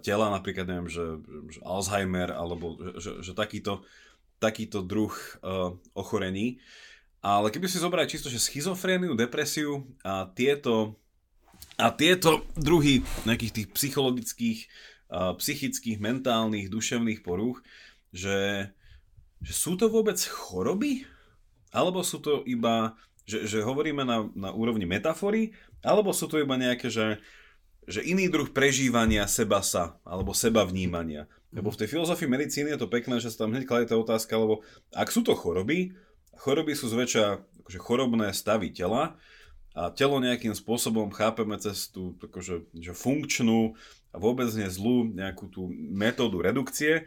tela, 0.00 0.32
napríklad 0.32 0.66
neviem, 0.66 0.88
že, 0.88 1.04
že 1.52 1.58
Alzheimer 1.62 2.32
alebo 2.32 2.80
že, 2.96 3.20
že 3.20 3.32
takýto, 3.36 3.84
takýto 4.40 4.80
druh 4.80 5.12
uh, 5.42 5.76
ochorení. 5.92 6.58
Ale 7.20 7.50
keby 7.50 7.66
si 7.66 7.82
zobrali 7.82 8.06
čisto, 8.06 8.30
že 8.30 8.40
schizofréniu, 8.40 9.18
depresiu 9.18 9.84
a 10.06 10.30
tieto, 10.30 10.96
a 11.76 11.90
tieto 11.92 12.46
druhy 12.54 13.02
nejakých 13.28 13.52
tých 13.52 13.68
psychologických, 13.74 14.58
uh, 15.12 15.34
psychických, 15.36 15.98
mentálnych, 16.00 16.70
duševných 16.70 17.20
porúch, 17.20 17.60
že 18.14 18.70
že 19.42 19.52
sú 19.52 19.76
to 19.76 19.92
vôbec 19.92 20.16
choroby? 20.16 21.04
Alebo 21.74 22.00
sú 22.00 22.22
to 22.22 22.40
iba, 22.48 22.96
že, 23.28 23.44
že 23.44 23.58
hovoríme 23.60 24.06
na, 24.06 24.26
na 24.32 24.50
úrovni 24.54 24.88
metafory? 24.88 25.52
Alebo 25.84 26.16
sú 26.16 26.30
to 26.30 26.40
iba 26.40 26.56
nejaké, 26.56 26.88
že, 26.88 27.20
že 27.86 28.02
iný 28.02 28.26
druh 28.26 28.50
prežívania 28.50 29.24
seba 29.30 29.62
sa, 29.62 29.98
alebo 30.02 30.34
seba 30.34 30.66
vnímania? 30.66 31.30
Lebo 31.54 31.70
v 31.70 31.80
tej 31.80 31.96
filozofii 31.96 32.28
medicíny 32.28 32.74
je 32.74 32.80
to 32.82 32.90
pekné, 32.90 33.22
že 33.22 33.30
sa 33.32 33.46
tam 33.46 33.54
hneď 33.54 33.64
kladie 33.64 33.88
tá 33.88 33.96
otázka, 33.96 34.34
lebo 34.36 34.66
ak 34.92 35.08
sú 35.08 35.22
to 35.22 35.38
choroby, 35.38 35.94
choroby 36.36 36.74
sú 36.74 36.90
zväčša 36.90 37.40
akože 37.64 37.78
chorobné 37.80 38.28
stavy 38.34 38.74
tela 38.74 39.16
a 39.72 39.88
telo 39.94 40.18
nejakým 40.18 40.52
spôsobom 40.52 41.08
chápeme 41.14 41.56
cez 41.62 41.88
tú 41.88 42.18
akože, 42.18 42.66
že 42.76 42.92
funkčnú 42.92 43.78
a 44.12 44.16
vôbec 44.18 44.50
nie 44.52 44.68
zlú 44.68 45.06
nejakú 45.08 45.48
tú 45.48 45.70
metódu 45.72 46.42
redukcie 46.42 47.06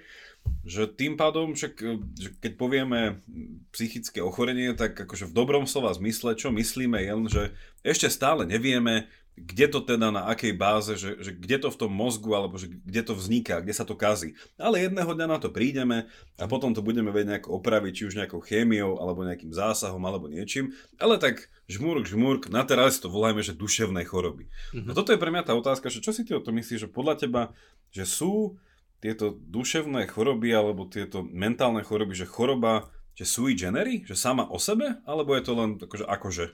že 0.66 0.86
tým 0.92 1.16
pádom, 1.16 1.56
však, 1.56 1.74
že 2.20 2.30
keď 2.38 2.52
povieme 2.60 3.24
psychické 3.72 4.20
ochorenie, 4.20 4.76
tak 4.76 4.94
akože 4.94 5.30
v 5.30 5.36
dobrom 5.36 5.66
slova 5.66 5.96
zmysle, 5.96 6.36
čo 6.36 6.54
myslíme 6.54 7.00
jen, 7.00 7.26
že 7.32 7.56
ešte 7.82 8.12
stále 8.12 8.44
nevieme, 8.44 9.08
kde 9.40 9.66
to 9.72 9.80
teda 9.80 10.12
na 10.12 10.28
akej 10.28 10.52
báze, 10.52 11.00
že, 11.00 11.16
že 11.24 11.32
kde 11.32 11.64
to 11.64 11.70
v 11.72 11.80
tom 11.80 11.92
mozgu, 11.96 12.36
alebo 12.36 12.60
že 12.60 12.68
kde 12.68 13.02
to 13.08 13.14
vzniká, 13.16 13.64
kde 13.64 13.72
sa 13.72 13.88
to 13.88 13.96
kazí. 13.96 14.36
Ale 14.60 14.84
jedného 14.84 15.08
dňa 15.16 15.28
na 15.32 15.40
to 15.40 15.48
prídeme 15.48 16.12
a 16.36 16.44
potom 16.48 16.76
to 16.76 16.84
budeme 16.84 17.08
vedieť 17.08 17.30
nejako 17.40 17.50
opraviť, 17.64 17.92
či 17.96 18.04
už 18.12 18.18
nejakou 18.20 18.44
chémiou, 18.44 19.00
alebo 19.00 19.24
nejakým 19.24 19.56
zásahom, 19.56 20.04
alebo 20.04 20.28
niečím. 20.28 20.76
Ale 21.00 21.16
tak 21.16 21.48
žmurk, 21.72 22.04
žmurk, 22.04 22.52
na 22.52 22.68
teraz 22.68 23.00
to 23.00 23.08
volajme, 23.08 23.40
že 23.40 23.56
duševné 23.56 24.04
choroby. 24.04 24.52
Mm-hmm. 24.76 24.92
A 24.92 24.92
toto 24.92 25.16
je 25.16 25.22
pre 25.22 25.32
mňa 25.32 25.48
tá 25.48 25.56
otázka, 25.56 25.88
že 25.88 26.04
čo 26.04 26.12
si 26.12 26.28
ty 26.28 26.36
o 26.36 26.44
tom 26.44 26.60
myslíš, 26.60 26.88
že 26.88 26.90
podľa 26.92 27.24
teba, 27.24 27.42
že 27.96 28.04
sú 28.04 28.60
tieto 29.00 29.32
duševné 29.32 30.12
choroby, 30.12 30.52
alebo 30.52 30.84
tieto 30.84 31.24
mentálne 31.24 31.80
choroby, 31.88 32.12
že 32.12 32.28
choroba, 32.28 32.92
že 33.16 33.24
sui 33.24 33.56
genery, 33.56 34.04
že 34.04 34.20
sama 34.20 34.48
o 34.52 34.60
sebe, 34.60 35.00
alebo 35.08 35.32
je 35.36 35.44
to 35.48 35.54
len 35.56 35.70
akože 35.80 36.06
akože? 36.08 36.46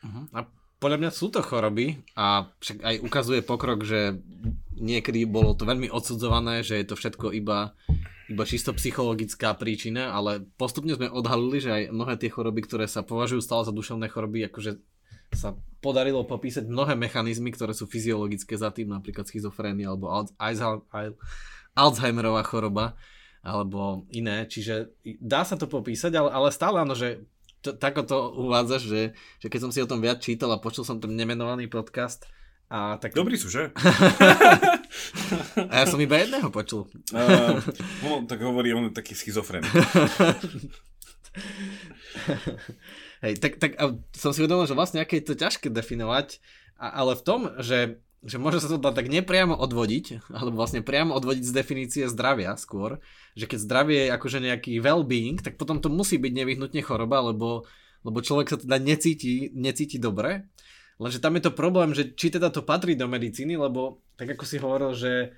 Uh-huh. 0.00 0.24
A 0.32 0.48
podľa 0.80 0.98
mňa 0.98 1.10
sú 1.12 1.28
to 1.28 1.44
choroby 1.44 2.00
a 2.16 2.48
však 2.56 2.78
aj 2.80 2.96
ukazuje 3.04 3.40
pokrok, 3.44 3.84
že 3.84 4.16
niekedy 4.80 5.28
bolo 5.28 5.52
to 5.52 5.68
veľmi 5.68 5.92
odsudzované, 5.92 6.64
že 6.64 6.80
je 6.80 6.86
to 6.88 6.96
všetko 6.96 7.36
iba, 7.36 7.76
iba 8.32 8.44
čisto 8.48 8.72
psychologická 8.72 9.52
príčina, 9.52 10.16
ale 10.16 10.48
postupne 10.56 10.96
sme 10.96 11.12
odhalili, 11.12 11.60
že 11.60 11.70
aj 11.70 11.82
mnohé 11.92 12.16
tie 12.16 12.32
choroby, 12.32 12.64
ktoré 12.64 12.88
sa 12.88 13.04
považujú 13.04 13.44
stále 13.44 13.68
za 13.68 13.76
duševné 13.76 14.08
choroby, 14.08 14.48
akože 14.48 14.80
sa 15.36 15.52
podarilo 15.84 16.24
popísať 16.24 16.66
mnohé 16.66 16.96
mechanizmy, 16.96 17.52
ktoré 17.52 17.76
sú 17.76 17.86
fyziologické 17.86 18.56
za 18.56 18.72
tým, 18.72 18.90
napríklad 18.90 19.28
schizofrénia 19.28 19.92
alebo 19.92 20.10
Alzheimerová 21.76 22.42
choroba 22.42 22.96
alebo 23.40 24.04
iné, 24.12 24.44
čiže 24.44 24.92
dá 25.16 25.48
sa 25.48 25.56
to 25.56 25.64
popísať, 25.64 26.12
ale, 26.12 26.28
ale 26.28 26.48
stále 26.52 26.76
áno, 26.76 26.92
že 26.92 27.24
to, 27.60 27.76
tako 27.76 28.02
to 28.02 28.16
uvádzaš, 28.40 28.82
že, 28.88 29.02
že 29.40 29.46
keď 29.52 29.60
som 29.60 29.72
si 29.72 29.80
o 29.84 29.90
tom 29.90 30.00
viac 30.00 30.20
čítal 30.20 30.50
a 30.52 30.62
počul 30.62 30.84
som 30.84 31.00
ten 31.00 31.12
nemenovaný 31.12 31.68
podcast, 31.68 32.24
a 32.70 33.02
tak... 33.02 33.18
Dobrý 33.18 33.34
sú, 33.34 33.50
že? 33.50 33.74
a 35.70 35.74
ja 35.74 35.86
som 35.90 35.98
iba 35.98 36.22
jedného 36.22 36.54
počul. 36.54 36.86
uh, 37.10 37.58
no, 38.06 38.22
tak 38.30 38.38
hovorí, 38.46 38.70
on 38.70 38.94
taký 38.94 39.18
schizofrén. 39.18 39.66
Hej, 43.26 43.42
tak, 43.42 43.58
tak 43.58 43.74
som 44.14 44.30
si 44.30 44.38
uvedomil, 44.38 44.70
že 44.70 44.78
vlastne 44.78 45.02
aké 45.02 45.18
je 45.18 45.34
to 45.34 45.34
ťažké 45.34 45.66
definovať, 45.66 46.38
a, 46.78 47.02
ale 47.02 47.18
v 47.18 47.22
tom, 47.26 47.50
že 47.58 47.98
že 48.20 48.36
môže 48.36 48.60
sa 48.60 48.68
to 48.68 48.76
dať 48.76 48.94
tak 49.00 49.08
nepriamo 49.08 49.56
odvodiť, 49.56 50.28
alebo 50.36 50.60
vlastne 50.60 50.84
priamo 50.84 51.16
odvodiť 51.16 51.44
z 51.44 51.56
definície 51.56 52.04
zdravia 52.04 52.52
skôr, 52.60 53.00
že 53.32 53.48
keď 53.48 53.58
zdravie 53.64 53.98
je 54.06 54.14
akože 54.14 54.38
nejaký 54.44 54.72
well-being, 54.84 55.40
tak 55.40 55.56
potom 55.56 55.80
to 55.80 55.88
musí 55.88 56.20
byť 56.20 56.32
nevyhnutne 56.36 56.84
choroba, 56.84 57.24
lebo, 57.32 57.64
lebo 58.04 58.18
človek 58.20 58.52
sa 58.52 58.58
teda 58.60 58.76
necíti, 58.76 59.48
necíti 59.56 59.96
dobre. 59.96 60.52
Lenže 61.00 61.24
tam 61.24 61.40
je 61.40 61.48
to 61.48 61.56
problém, 61.56 61.96
že 61.96 62.12
či 62.12 62.28
teda 62.28 62.52
to 62.52 62.60
patrí 62.60 62.92
do 62.92 63.08
medicíny, 63.08 63.56
lebo 63.56 64.04
tak 64.20 64.36
ako 64.36 64.44
si 64.44 64.60
hovoril, 64.60 64.92
že 64.92 65.32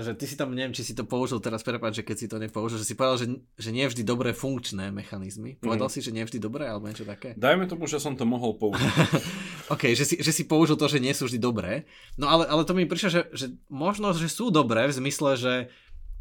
že 0.00 0.16
ty 0.16 0.24
si 0.24 0.38
tam, 0.38 0.56
neviem, 0.56 0.72
či 0.72 0.86
si 0.86 0.96
to 0.96 1.04
použil 1.04 1.36
teraz, 1.42 1.60
prepáč, 1.60 2.00
že 2.00 2.06
keď 2.08 2.16
si 2.16 2.26
to 2.30 2.40
nepoužil, 2.40 2.80
že 2.80 2.88
si 2.88 2.96
povedal, 2.96 3.20
že, 3.20 3.26
že 3.60 3.70
nie 3.74 3.84
vždy 3.84 4.00
dobré 4.06 4.32
funkčné 4.32 4.88
mechanizmy. 4.88 5.60
Povedal 5.60 5.90
mm. 5.90 5.92
si, 5.92 6.00
že 6.00 6.14
nie 6.16 6.24
vždy 6.24 6.38
dobré, 6.40 6.70
alebo 6.70 6.88
niečo 6.88 7.04
také? 7.04 7.36
Dajme 7.36 7.68
tomu, 7.68 7.84
že 7.84 8.00
som 8.00 8.16
to 8.16 8.24
mohol 8.24 8.56
použiť. 8.56 8.88
OK, 9.74 9.92
že 9.92 10.08
si, 10.08 10.16
že 10.16 10.32
si 10.32 10.48
použil 10.48 10.80
to, 10.80 10.88
že 10.88 11.02
nie 11.02 11.12
sú 11.12 11.28
vždy 11.28 11.36
dobré. 11.36 11.84
No 12.16 12.32
ale, 12.32 12.48
ale 12.48 12.64
to 12.64 12.72
mi 12.72 12.88
prišlo, 12.88 13.08
že, 13.12 13.22
že 13.36 13.46
možno, 13.68 14.16
že 14.16 14.32
sú 14.32 14.48
dobré 14.48 14.88
v 14.88 14.96
zmysle, 14.96 15.36
že, 15.36 15.54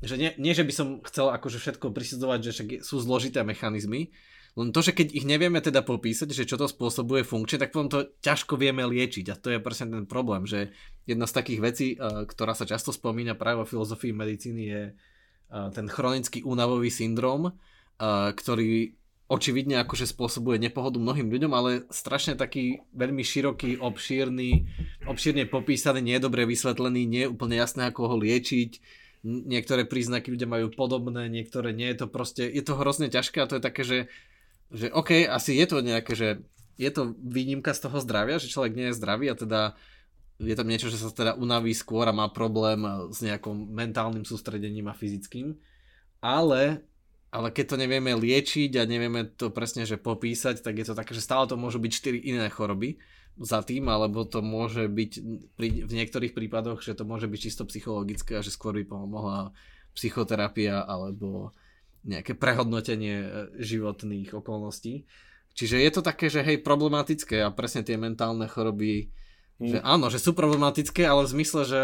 že 0.04 0.20
nie, 0.20 0.36
nie, 0.36 0.52
že 0.52 0.68
by 0.68 0.74
som 0.76 0.88
chcel 1.08 1.32
akože 1.32 1.62
všetko 1.62 1.96
prisudzovať, 1.96 2.40
že 2.44 2.52
sú 2.84 3.00
zložité 3.00 3.46
mechanizmy, 3.48 4.12
len 4.60 4.76
to, 4.76 4.84
že 4.84 4.92
keď 4.92 5.16
ich 5.16 5.24
nevieme 5.24 5.64
teda 5.64 5.80
popísať, 5.80 6.36
že 6.36 6.44
čo 6.44 6.60
to 6.60 6.68
spôsobuje 6.68 7.24
funkčne, 7.24 7.64
tak 7.64 7.72
potom 7.72 7.88
to 7.88 8.12
ťažko 8.20 8.60
vieme 8.60 8.84
liečiť. 8.84 9.32
A 9.32 9.40
to 9.40 9.48
je 9.56 9.64
presne 9.64 9.96
ten 9.96 10.04
problém, 10.04 10.44
že 10.44 10.76
jedna 11.06 11.26
z 11.26 11.34
takých 11.34 11.60
vecí, 11.62 11.88
eh, 11.94 12.26
ktorá 12.26 12.54
sa 12.54 12.66
často 12.68 12.94
spomína 12.94 13.38
práve 13.38 13.64
vo 13.64 13.70
filozofii 13.70 14.14
medicíny, 14.14 14.64
je 14.68 14.82
eh, 14.92 15.70
ten 15.74 15.88
chronický 15.90 16.46
únavový 16.46 16.90
syndrom, 16.94 17.52
eh, 17.52 18.32
ktorý 18.34 18.96
očividne 19.32 19.80
akože 19.88 20.12
spôsobuje 20.12 20.60
nepohodu 20.60 21.00
mnohým 21.00 21.32
ľuďom, 21.32 21.52
ale 21.56 21.88
strašne 21.88 22.36
taký 22.36 22.84
veľmi 22.92 23.24
široký, 23.24 23.80
obšírny, 23.80 24.68
obšírne 25.08 25.48
popísaný, 25.48 26.04
nie 26.04 26.20
je 26.20 26.26
dobre 26.28 26.44
vysvetlený, 26.44 27.08
nie 27.08 27.24
je 27.24 27.32
úplne 27.32 27.56
jasné, 27.56 27.88
ako 27.88 28.12
ho 28.12 28.16
liečiť. 28.20 29.00
Niektoré 29.24 29.88
príznaky 29.88 30.36
ľudia 30.36 30.52
majú 30.52 30.68
podobné, 30.76 31.32
niektoré 31.32 31.72
nie. 31.72 31.88
Je 31.96 32.04
to 32.04 32.08
proste, 32.12 32.44
je 32.44 32.60
to 32.60 32.76
hrozne 32.76 33.08
ťažké 33.08 33.40
a 33.40 33.48
to 33.48 33.56
je 33.56 33.64
také, 33.64 33.84
že 33.88 34.00
že 34.72 34.88
OK, 34.88 35.28
asi 35.28 35.60
je 35.60 35.66
to 35.68 35.84
nejaké, 35.84 36.16
že 36.16 36.30
je 36.80 36.90
to 36.90 37.14
výnimka 37.20 37.76
z 37.76 37.84
toho 37.88 38.00
zdravia, 38.00 38.40
že 38.40 38.50
človek 38.50 38.74
nie 38.74 38.88
je 38.90 38.98
zdravý 38.98 39.28
a 39.30 39.36
teda 39.36 39.62
je 40.42 40.56
tam 40.58 40.66
niečo, 40.66 40.90
že 40.90 40.98
sa 40.98 41.14
teda 41.14 41.38
unaví 41.38 41.72
skôr 41.78 42.10
a 42.10 42.16
má 42.16 42.26
problém 42.34 42.82
s 43.14 43.22
nejakým 43.22 43.70
mentálnym 43.70 44.26
sústredením 44.26 44.90
a 44.90 44.98
fyzickým. 44.98 45.54
Ale, 46.18 46.82
ale 47.30 47.48
keď 47.54 47.66
to 47.74 47.82
nevieme 47.82 48.14
liečiť 48.18 48.74
a 48.82 48.90
nevieme 48.90 49.30
to 49.38 49.54
presne 49.54 49.86
že 49.86 50.02
popísať, 50.02 50.66
tak 50.66 50.82
je 50.82 50.86
to 50.90 50.98
také, 50.98 51.14
že 51.14 51.26
stále 51.26 51.46
to 51.46 51.56
môžu 51.58 51.78
byť 51.78 51.92
4 51.94 52.18
iné 52.18 52.48
choroby 52.50 52.98
za 53.40 53.64
tým, 53.64 53.88
alebo 53.88 54.28
to 54.28 54.44
môže 54.44 54.92
byť 54.92 55.12
pri, 55.56 55.70
v 55.88 55.92
niektorých 55.92 56.36
prípadoch, 56.36 56.84
že 56.84 56.98
to 56.98 57.08
môže 57.08 57.30
byť 57.30 57.40
čisto 57.40 57.64
psychologické 57.70 58.38
a 58.38 58.46
že 58.46 58.52
skôr 58.52 58.76
by 58.76 58.86
pomohla 58.86 59.56
psychoterapia 59.96 60.84
alebo 60.84 61.56
nejaké 62.02 62.34
prehodnotenie 62.34 63.18
e, 63.22 63.28
životných 63.62 64.34
okolností. 64.34 65.06
Čiže 65.54 65.78
je 65.84 65.92
to 65.92 66.02
také, 66.02 66.32
že 66.32 66.42
hej, 66.42 66.64
problematické 66.64 67.44
a 67.44 67.54
presne 67.54 67.84
tie 67.84 68.00
mentálne 68.00 68.48
choroby, 68.48 69.12
mm. 69.62 69.70
že 69.70 69.80
áno, 69.86 70.10
že 70.10 70.18
sú 70.18 70.34
problematické, 70.34 71.06
ale 71.06 71.30
v 71.30 71.34
zmysle, 71.38 71.62
že, 71.70 71.84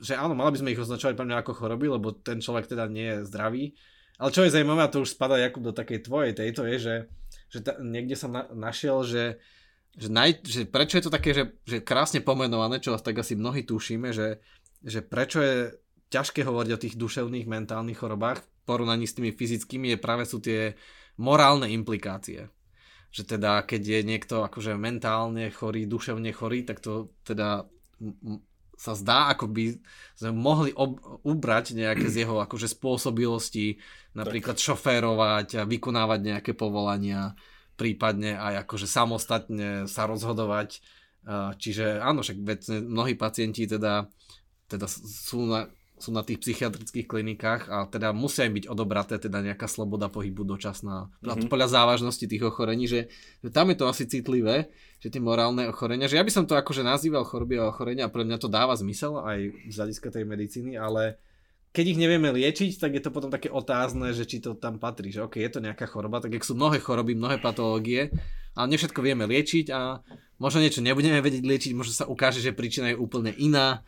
že 0.00 0.16
áno, 0.16 0.32
mali 0.32 0.56
by 0.56 0.58
sme 0.64 0.72
ich 0.72 0.80
označovať 0.80 1.14
pre 1.14 1.28
mňa 1.28 1.44
ako 1.44 1.52
choroby, 1.52 1.86
lebo 1.92 2.16
ten 2.16 2.40
človek 2.40 2.72
teda 2.72 2.88
nie 2.88 3.04
je 3.04 3.28
zdravý. 3.28 3.76
Ale 4.18 4.34
čo 4.34 4.42
je 4.42 4.50
zaujímavé, 4.50 4.82
a 4.82 4.90
to 4.90 5.04
už 5.04 5.14
spadá 5.14 5.38
Jakub 5.38 5.62
do 5.62 5.76
takej 5.76 6.08
tvojej 6.08 6.32
tejto, 6.34 6.66
je, 6.66 6.76
že, 6.80 6.96
že 7.54 7.58
ta, 7.62 7.78
niekde 7.78 8.18
som 8.18 8.34
na, 8.34 8.50
našiel, 8.50 9.06
že, 9.06 9.38
že, 9.94 10.08
naj, 10.10 10.42
že 10.42 10.66
prečo 10.66 10.98
je 10.98 11.04
to 11.06 11.14
také, 11.14 11.30
že, 11.30 11.44
že 11.62 11.78
krásne 11.78 12.18
pomenované, 12.18 12.82
čo 12.82 12.98
tak 12.98 13.22
asi 13.22 13.38
mnohí 13.38 13.62
tušíme, 13.62 14.10
že, 14.10 14.42
že 14.82 15.06
prečo 15.06 15.38
je 15.38 15.70
ťažké 16.10 16.42
hovoriť 16.42 16.72
o 16.74 16.82
tých 16.82 16.94
duševných 16.98 17.46
mentálnych 17.46 18.00
chorobách, 18.00 18.42
porovnaní 18.66 19.06
s 19.06 19.14
tými 19.14 19.30
fyzickými 19.30 19.94
je 19.94 19.98
práve 20.02 20.26
sú 20.26 20.42
tie 20.42 20.74
morálne 21.16 21.70
implikácie. 21.70 22.50
Že 23.08 23.38
teda, 23.38 23.64
keď 23.64 23.82
je 23.82 24.00
niekto 24.04 24.44
akože 24.44 24.76
mentálne 24.76 25.48
chorý, 25.48 25.88
duševne 25.88 26.30
chorý, 26.36 26.64
tak 26.68 26.84
to 26.84 27.08
teda 27.24 27.64
sa 28.78 28.94
zdá, 28.94 29.34
ako 29.34 29.50
by 29.50 29.74
sme 30.14 30.30
mohli 30.38 30.70
ob- 30.70 31.02
ubrať 31.26 31.74
nejaké 31.74 32.06
z 32.06 32.22
jeho 32.22 32.38
akože 32.38 32.70
spôsobilosti, 32.70 33.82
napríklad 34.14 34.54
šoférovať 34.54 35.58
a 35.58 35.62
vykonávať 35.66 36.20
nejaké 36.22 36.52
povolania, 36.54 37.34
prípadne 37.74 38.38
aj 38.38 38.68
akože 38.68 38.86
samostatne 38.86 39.90
sa 39.90 40.06
rozhodovať. 40.06 40.78
Čiže 41.58 41.98
áno, 41.98 42.22
však 42.22 42.38
mnohí 42.86 43.18
pacienti 43.18 43.66
teda, 43.66 44.06
teda 44.70 44.86
sú 44.88 45.50
na, 45.50 45.66
sú 45.98 46.14
na 46.14 46.22
tých 46.22 46.40
psychiatrických 46.40 47.06
klinikách 47.06 47.62
a 47.68 47.86
teda 47.90 48.14
musia 48.14 48.46
im 48.46 48.54
byť 48.54 48.70
odobraté 48.70 49.18
teda 49.18 49.42
nejaká 49.42 49.66
sloboda 49.66 50.06
pohybu 50.06 50.46
dočasná. 50.46 51.10
Mm-hmm. 51.20 51.50
Podľa 51.50 51.68
závažnosti 51.68 52.24
tých 52.24 52.42
ochorení, 52.46 52.86
že, 52.86 53.10
že 53.42 53.50
tam 53.50 53.70
je 53.74 53.76
to 53.78 53.86
asi 53.90 54.06
citlivé, 54.06 54.70
že 55.02 55.10
tie 55.10 55.22
morálne 55.22 55.66
ochorenia, 55.66 56.06
že 56.06 56.18
ja 56.18 56.24
by 56.26 56.32
som 56.32 56.44
to 56.46 56.54
akože 56.54 56.86
nazýval 56.86 57.26
choroby 57.26 57.58
a 57.58 57.70
ochorenia 57.70 58.06
a 58.06 58.12
pre 58.12 58.22
mňa 58.22 58.38
to 58.38 58.48
dáva 58.50 58.74
zmysel 58.78 59.22
aj 59.22 59.38
z 59.70 59.74
hľadiska 59.74 60.08
tej 60.14 60.24
medicíny, 60.26 60.72
ale 60.78 61.18
keď 61.72 61.84
ich 61.94 62.00
nevieme 62.00 62.32
liečiť, 62.32 62.80
tak 62.80 62.96
je 62.96 63.02
to 63.04 63.12
potom 63.12 63.28
také 63.28 63.52
otázne, 63.52 64.10
že 64.16 64.24
či 64.24 64.40
to 64.40 64.56
tam 64.56 64.80
patrí, 64.80 65.12
že 65.12 65.20
ok, 65.22 65.36
je 65.36 65.50
to 65.52 65.60
nejaká 65.60 65.84
choroba, 65.84 66.18
tak 66.18 66.34
sú 66.40 66.56
mnohé 66.56 66.80
choroby, 66.80 67.12
mnohé 67.12 67.38
patológie, 67.38 68.08
ale 68.56 68.66
ne 68.72 68.76
všetko 68.80 69.04
vieme 69.04 69.28
liečiť 69.28 69.70
a 69.70 70.00
možno 70.40 70.64
niečo 70.64 70.80
nebudeme 70.80 71.20
vedieť 71.20 71.44
liečiť, 71.44 71.72
možno 71.76 71.92
sa 71.92 72.08
ukáže, 72.08 72.40
že 72.40 72.56
príčina 72.56 72.90
je 72.90 72.98
úplne 72.98 73.36
iná 73.36 73.84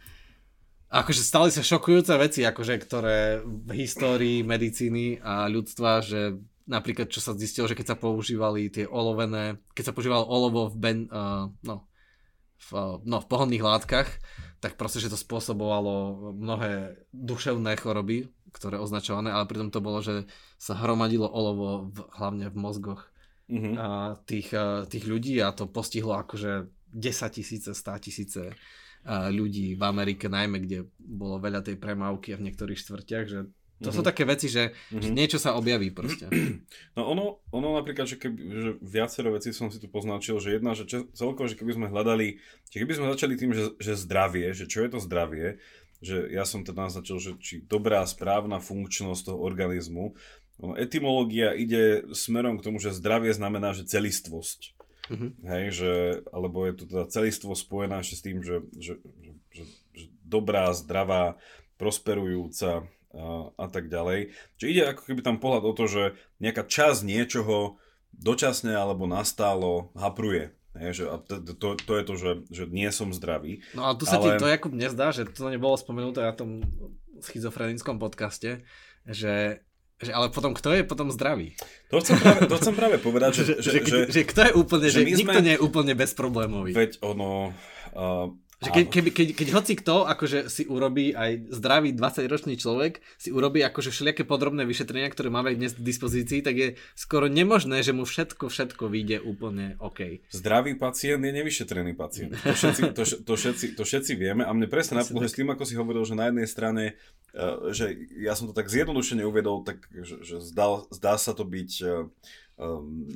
akože 0.91 1.23
stali 1.23 1.55
sa 1.55 1.63
šokujúce 1.63 2.11
veci, 2.19 2.43
akože, 2.43 2.75
ktoré 2.83 3.39
v 3.47 3.71
histórii 3.79 4.43
medicíny 4.43 5.23
a 5.23 5.47
ľudstva, 5.47 6.03
že 6.03 6.35
napríklad 6.67 7.07
čo 7.07 7.23
sa 7.23 7.39
zistilo, 7.39 7.71
že 7.71 7.79
keď 7.79 7.95
sa 7.95 7.97
používali 7.99 8.71
tie 8.71 8.91
olovené, 8.91 9.63
keď 9.75 9.91
sa 9.91 9.95
používalo 9.95 10.27
olovo 10.27 10.67
v, 10.71 10.77
ben, 10.79 10.99
uh, 11.11 11.47
no, 11.63 11.87
v, 12.59 12.69
uh, 12.75 12.99
no, 13.07 13.23
v 13.23 13.27
pohodných 13.31 13.63
látkach, 13.63 14.11
tak 14.59 14.77
proste, 14.77 14.99
že 14.99 15.09
to 15.09 15.17
spôsobovalo 15.17 16.35
mnohé 16.37 17.01
duševné 17.15 17.79
choroby, 17.81 18.29
ktoré 18.51 18.77
označované, 18.77 19.31
ale 19.31 19.47
pritom 19.47 19.71
to 19.71 19.81
bolo, 19.81 20.03
že 20.03 20.27
sa 20.59 20.75
hromadilo 20.75 21.31
olovo 21.31 21.89
v, 21.89 22.03
hlavne 22.19 22.47
v 22.51 22.57
mozgoch 22.59 23.09
mm-hmm. 23.47 23.75
uh, 23.79 24.19
tých, 24.27 24.51
uh, 24.53 24.85
tých 24.91 25.07
ľudí 25.07 25.39
a 25.39 25.55
to 25.55 25.71
postihlo 25.71 26.19
akože 26.19 26.67
10 26.91 27.39
tisíce, 27.39 27.71
100 27.71 28.05
tisíce 28.05 28.43
ľudí 29.09 29.75
v 29.75 29.83
Amerike 29.83 30.29
najmä, 30.29 30.61
kde 30.65 30.87
bolo 31.01 31.41
veľa 31.41 31.65
tej 31.65 31.81
premávky 31.81 32.37
a 32.37 32.39
v 32.41 32.51
niektorých 32.51 32.79
štvrtiach, 32.79 33.27
že 33.27 33.39
To 33.81 33.89
mm-hmm. 33.89 33.97
sú 33.97 34.03
také 34.05 34.29
veci, 34.29 34.53
že, 34.53 34.77
mm-hmm. 34.77 35.01
že 35.01 35.09
niečo 35.09 35.39
sa 35.41 35.57
objaví 35.57 35.89
proste. 35.89 36.29
No 36.99 37.09
ono, 37.09 37.41
ono 37.49 37.81
napríklad, 37.81 38.05
že, 38.05 38.21
keby, 38.21 38.41
že 38.51 38.71
viacero 38.85 39.33
vecí 39.33 39.57
som 39.57 39.73
si 39.73 39.81
tu 39.81 39.89
poznačil, 39.89 40.37
že 40.37 40.61
jedna, 40.61 40.77
že 40.77 40.85
celkovo, 41.17 41.49
že 41.49 41.57
keby 41.57 41.73
sme 41.81 41.87
hľadali, 41.89 42.43
že 42.69 42.77
keby 42.77 42.93
sme 42.93 43.07
začali 43.09 43.35
tým, 43.41 43.57
že, 43.57 43.73
že 43.81 43.97
zdravie, 43.97 44.53
že 44.53 44.69
čo 44.69 44.85
je 44.85 44.91
to 44.93 44.99
zdravie, 45.01 45.63
že 46.05 46.29
ja 46.29 46.45
som 46.45 46.61
teda 46.61 46.89
naznačil, 46.89 47.17
že 47.21 47.31
či 47.41 47.65
dobrá, 47.65 48.05
správna 48.05 48.61
funkčnosť 48.61 49.33
toho 49.33 49.39
organizmu, 49.41 50.17
no, 50.61 50.77
etymológia 50.77 51.57
ide 51.57 52.05
smerom 52.13 52.61
k 52.61 52.65
tomu, 52.69 52.77
že 52.81 52.93
zdravie 52.93 53.33
znamená, 53.33 53.73
že 53.73 53.89
celistvosť. 53.89 54.80
Mm-hmm. 55.11 55.31
Hej, 55.43 55.65
že, 55.75 55.93
alebo 56.31 56.65
je 56.71 56.75
to 56.79 56.85
teda 56.87 57.05
celistvo 57.11 57.53
spojené 57.59 57.99
ešte 57.99 58.17
s 58.17 58.23
tým, 58.23 58.39
že, 58.47 58.63
že, 58.79 58.95
že, 59.03 59.33
že, 59.51 59.65
že 59.91 60.07
dobrá, 60.23 60.71
zdravá, 60.71 61.35
prosperujúca, 61.75 62.87
a, 63.11 63.51
a 63.59 63.67
tak 63.67 63.91
ďalej. 63.91 64.31
Čiže 64.59 64.71
ide 64.71 64.83
ako 64.87 65.03
keby 65.03 65.21
tam 65.27 65.43
pohľad 65.43 65.67
o 65.67 65.73
to, 65.75 65.91
že 65.91 66.03
nejaká 66.39 66.63
časť 66.63 67.03
niečoho 67.03 67.83
dočasne 68.15 68.75
alebo 68.75 69.11
nastálo 69.11 69.91
hapruje. 69.99 70.55
Je, 70.79 71.03
že, 71.03 71.05
a 71.11 71.19
to, 71.19 71.43
to, 71.43 71.75
to 71.75 71.93
je 71.99 72.05
to, 72.07 72.15
že, 72.15 72.33
že 72.47 72.65
nie 72.71 72.87
som 72.95 73.11
zdravý. 73.11 73.67
No 73.75 73.91
a 73.91 73.99
tu 73.99 74.07
sa 74.07 74.23
ale... 74.23 74.39
ti 74.39 74.39
to 74.39 74.47
Jakub 74.47 74.71
nezdá, 74.71 75.11
že 75.11 75.27
to 75.27 75.51
nebolo 75.51 75.75
spomenuté 75.75 76.23
na 76.23 76.31
tom 76.31 76.63
schizofrenickom 77.19 77.99
podcaste, 77.99 78.63
že 79.03 79.67
že 80.01 80.11
ale 80.17 80.33
potom 80.33 80.57
kto 80.57 80.73
je 80.73 80.83
potom 80.83 81.13
zdravý? 81.13 81.53
To 81.93 82.01
chcem 82.01 82.17
práve, 82.17 82.41
to 82.49 82.57
chcem 82.57 82.75
práve 82.75 82.97
povedať, 82.97 83.31
že, 83.37 83.43
že, 83.45 83.55
že, 83.61 83.71
že, 83.85 83.99
že 84.09 84.21
kto 84.25 84.41
je 84.49 84.53
úplne, 84.57 84.89
že, 84.89 85.05
že 85.05 85.09
nikto 85.13 85.37
sme, 85.37 85.45
nie 85.45 85.55
je 85.57 85.61
úplne 85.61 85.93
bezproblémový. 85.93 86.73
Veď 86.73 87.05
ono, 87.05 87.53
uh, 87.93 88.33
že 88.61 88.71
keď, 88.71 88.85
keď, 88.93 89.05
keď, 89.13 89.29
keď 89.37 89.49
hoci 89.57 89.73
kto 89.81 90.05
akože 90.05 90.53
si 90.53 90.69
urobí 90.69 91.17
aj 91.17 91.49
zdravý 91.49 91.97
20-ročný 91.97 92.61
človek, 92.61 93.01
si 93.17 93.33
urobí 93.33 93.65
akože 93.65 93.89
všelijaké 93.89 94.29
podrobné 94.29 94.69
vyšetrenia, 94.69 95.09
ktoré 95.09 95.33
máme 95.33 95.57
dnes 95.57 95.73
v 95.73 95.85
dispozícii, 95.85 96.45
tak 96.45 96.55
je 96.57 96.69
skoro 96.93 97.27
nemožné, 97.29 97.81
že 97.81 97.97
mu 97.97 98.05
všetko, 98.05 98.53
všetko 98.53 98.85
vyjde 98.93 99.25
úplne 99.25 99.81
OK. 99.81 100.21
Zdravý 100.29 100.77
pacient 100.77 101.25
je 101.25 101.33
nevyšetrený 101.33 101.97
pacient. 101.97 102.37
To 102.37 102.53
všetci, 102.53 102.83
to, 102.93 103.03
to, 103.25 103.35
všetci, 103.37 103.67
to 103.81 103.83
všetci 103.83 104.13
vieme 104.21 104.45
a 104.45 104.51
mne 104.53 104.69
presne 104.69 105.01
napadlo, 105.01 105.25
s 105.25 105.37
tým, 105.37 105.49
ako 105.49 105.65
si 105.65 105.75
hovoril, 105.81 106.05
že 106.05 106.19
na 106.19 106.29
jednej 106.29 106.49
strane, 106.49 106.85
uh, 107.33 107.73
že 107.73 107.97
ja 108.21 108.37
som 108.37 108.51
to 108.51 108.53
tak 108.53 108.69
zjednodušene 108.69 109.25
uvedol, 109.25 109.65
tak 109.65 109.89
že, 109.89 110.21
že 110.21 110.37
zdá, 110.45 110.85
zdá 110.93 111.17
sa 111.17 111.33
to 111.33 111.49
byť 111.49 111.71
Ehm, 111.81 112.11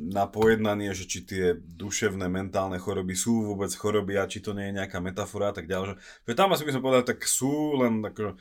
na 0.08 0.24
pojednanie, 0.24 0.96
že 0.96 1.04
či 1.04 1.20
tie 1.20 1.44
duševné, 1.60 2.32
mentálne 2.32 2.80
choroby 2.80 3.12
sú 3.12 3.52
vôbec 3.52 3.68
choroby 3.76 4.16
a 4.16 4.24
či 4.24 4.40
to 4.40 4.56
nie 4.56 4.72
je 4.72 4.80
nejaká 4.80 5.04
metafora 5.04 5.52
a 5.52 5.54
tak 5.54 5.68
ďalej. 5.68 5.92
Že, 5.92 5.94
že 6.00 6.32
tam 6.32 6.56
asi 6.56 6.64
by 6.64 6.72
sme 6.72 6.84
povedali, 6.84 7.06
tak 7.12 7.20
sú, 7.28 7.76
len 7.76 8.00
tak, 8.00 8.16
um, 8.24 8.34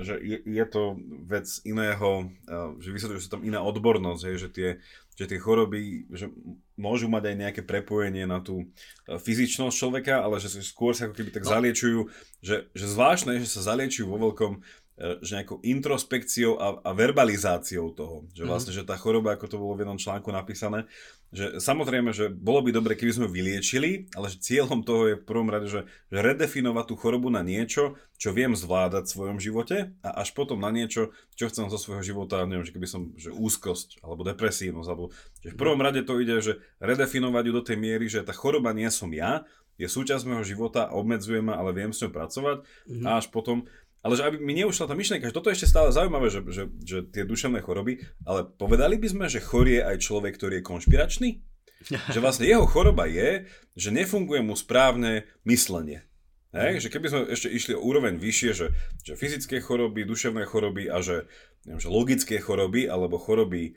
že 0.00 0.16
je, 0.24 0.38
je 0.40 0.64
to 0.64 0.96
vec 1.28 1.44
iného, 1.68 2.32
uh, 2.48 2.72
že 2.80 2.88
vysvetľuje, 2.88 3.20
že 3.20 3.32
tam 3.36 3.44
iná 3.44 3.60
odbornosť, 3.60 4.22
hej, 4.24 4.36
že 4.40 4.50
tie 4.50 4.70
že 5.14 5.30
tie 5.30 5.38
choroby 5.38 6.10
že 6.10 6.26
môžu 6.74 7.06
mať 7.06 7.30
aj 7.30 7.36
nejaké 7.38 7.62
prepojenie 7.62 8.26
na 8.26 8.42
tú 8.42 8.66
fyzičnosť 9.06 9.70
človeka, 9.70 10.26
ale 10.26 10.42
že 10.42 10.58
skôr 10.58 10.90
sa 10.90 11.06
ako 11.06 11.14
keby 11.14 11.30
tak 11.30 11.46
no. 11.46 11.54
zaliečujú, 11.54 12.00
že, 12.42 12.66
že 12.74 12.86
zvláštne, 12.90 13.38
že 13.38 13.46
sa 13.46 13.62
zaliečujú 13.62 14.10
vo 14.10 14.18
veľkom 14.18 14.58
E, 14.58 14.83
že 14.94 15.42
nejakou 15.42 15.58
introspekciou 15.66 16.54
a, 16.54 16.78
a 16.86 16.90
verbalizáciou 16.94 17.90
toho. 17.90 18.30
Že 18.30 18.42
mhm. 18.46 18.48
vlastne, 18.48 18.72
mm. 18.72 18.78
že 18.78 18.86
tá 18.86 18.94
choroba, 18.94 19.34
ako 19.34 19.46
to 19.50 19.56
bolo 19.58 19.74
v 19.74 19.82
jednom 19.82 19.98
článku 19.98 20.30
napísané, 20.30 20.86
že 21.34 21.58
samozrejme, 21.58 22.14
že 22.14 22.30
bolo 22.30 22.62
by 22.62 22.70
dobre, 22.70 22.94
keby 22.94 23.10
sme 23.10 23.26
vyliečili, 23.26 24.06
ale 24.14 24.30
že 24.30 24.38
cieľom 24.38 24.86
toho 24.86 25.02
je 25.10 25.16
v 25.18 25.26
prvom 25.26 25.50
rade, 25.50 25.66
že, 25.66 25.82
že 26.06 26.18
redefinovať 26.22 26.84
tú 26.86 26.94
chorobu 26.94 27.26
na 27.26 27.42
niečo, 27.42 27.98
čo 28.14 28.30
viem 28.30 28.54
zvládať 28.54 29.10
v 29.10 29.14
svojom 29.18 29.38
živote 29.42 29.90
a 30.06 30.22
až 30.22 30.30
potom 30.30 30.62
na 30.62 30.70
niečo, 30.70 31.10
čo 31.34 31.50
chcem 31.50 31.66
zo 31.66 31.74
svojho 31.74 32.06
života, 32.06 32.46
neviem, 32.46 32.62
že 32.62 32.70
keby 32.70 32.86
som, 32.86 33.10
že 33.18 33.34
úzkosť 33.34 33.98
alebo 34.06 34.22
depresívnosť, 34.22 34.88
alebo 34.94 35.10
že 35.42 35.50
v 35.50 35.58
prvom 35.58 35.82
rade 35.82 36.06
to 36.06 36.22
ide, 36.22 36.38
že 36.38 36.62
redefinovať 36.78 37.42
ju 37.50 37.52
do 37.52 37.66
tej 37.66 37.76
miery, 37.82 38.06
že 38.06 38.22
tá 38.22 38.30
choroba 38.30 38.70
nie 38.70 38.86
som 38.94 39.10
ja, 39.10 39.42
je 39.74 39.90
súčasť 39.90 40.22
môjho 40.22 40.46
života, 40.46 40.86
obmedzuje 40.94 41.42
ma, 41.42 41.58
ale 41.58 41.74
viem 41.74 41.90
s 41.90 41.98
ňou 42.06 42.14
pracovať 42.14 42.62
mm. 42.86 43.04
a 43.10 43.18
až 43.18 43.26
potom 43.34 43.66
ale 44.04 44.20
že 44.20 44.28
aby 44.28 44.36
mi 44.36 44.52
neušla 44.60 44.84
tá 44.84 44.92
myšlienka, 44.92 45.32
že 45.32 45.36
toto 45.36 45.48
je 45.48 45.56
ešte 45.56 45.72
stále 45.72 45.88
zaujímavé, 45.88 46.28
že, 46.28 46.44
že, 46.52 46.64
že 46.84 46.98
tie 47.08 47.24
duševné 47.24 47.64
choroby, 47.64 48.04
ale 48.28 48.44
povedali 48.44 49.00
by 49.00 49.08
sme, 49.08 49.24
že 49.32 49.40
chorie 49.40 49.80
aj 49.80 50.04
človek, 50.04 50.36
ktorý 50.36 50.60
je 50.60 50.68
konšpiračný? 50.68 51.30
že 52.14 52.20
vlastne 52.20 52.48
jeho 52.48 52.68
choroba 52.68 53.08
je, 53.08 53.48
že 53.76 53.88
nefunguje 53.92 54.44
mu 54.44 54.56
správne 54.56 55.24
myslenie. 55.48 56.04
Hej? 56.54 56.86
Že 56.86 56.88
keby 56.92 57.06
sme 57.10 57.20
ešte 57.34 57.48
išli 57.50 57.72
o 57.74 57.82
úroveň 57.82 58.16
vyššie, 58.16 58.50
že, 58.54 58.66
že 59.02 59.18
fyzické 59.18 59.58
choroby, 59.58 60.06
duševné 60.06 60.46
choroby 60.46 60.86
a 60.86 61.02
že, 61.02 61.26
neviem, 61.66 61.82
že 61.82 61.90
logické 61.90 62.36
choroby 62.38 62.86
alebo 62.86 63.18
choroby 63.18 63.74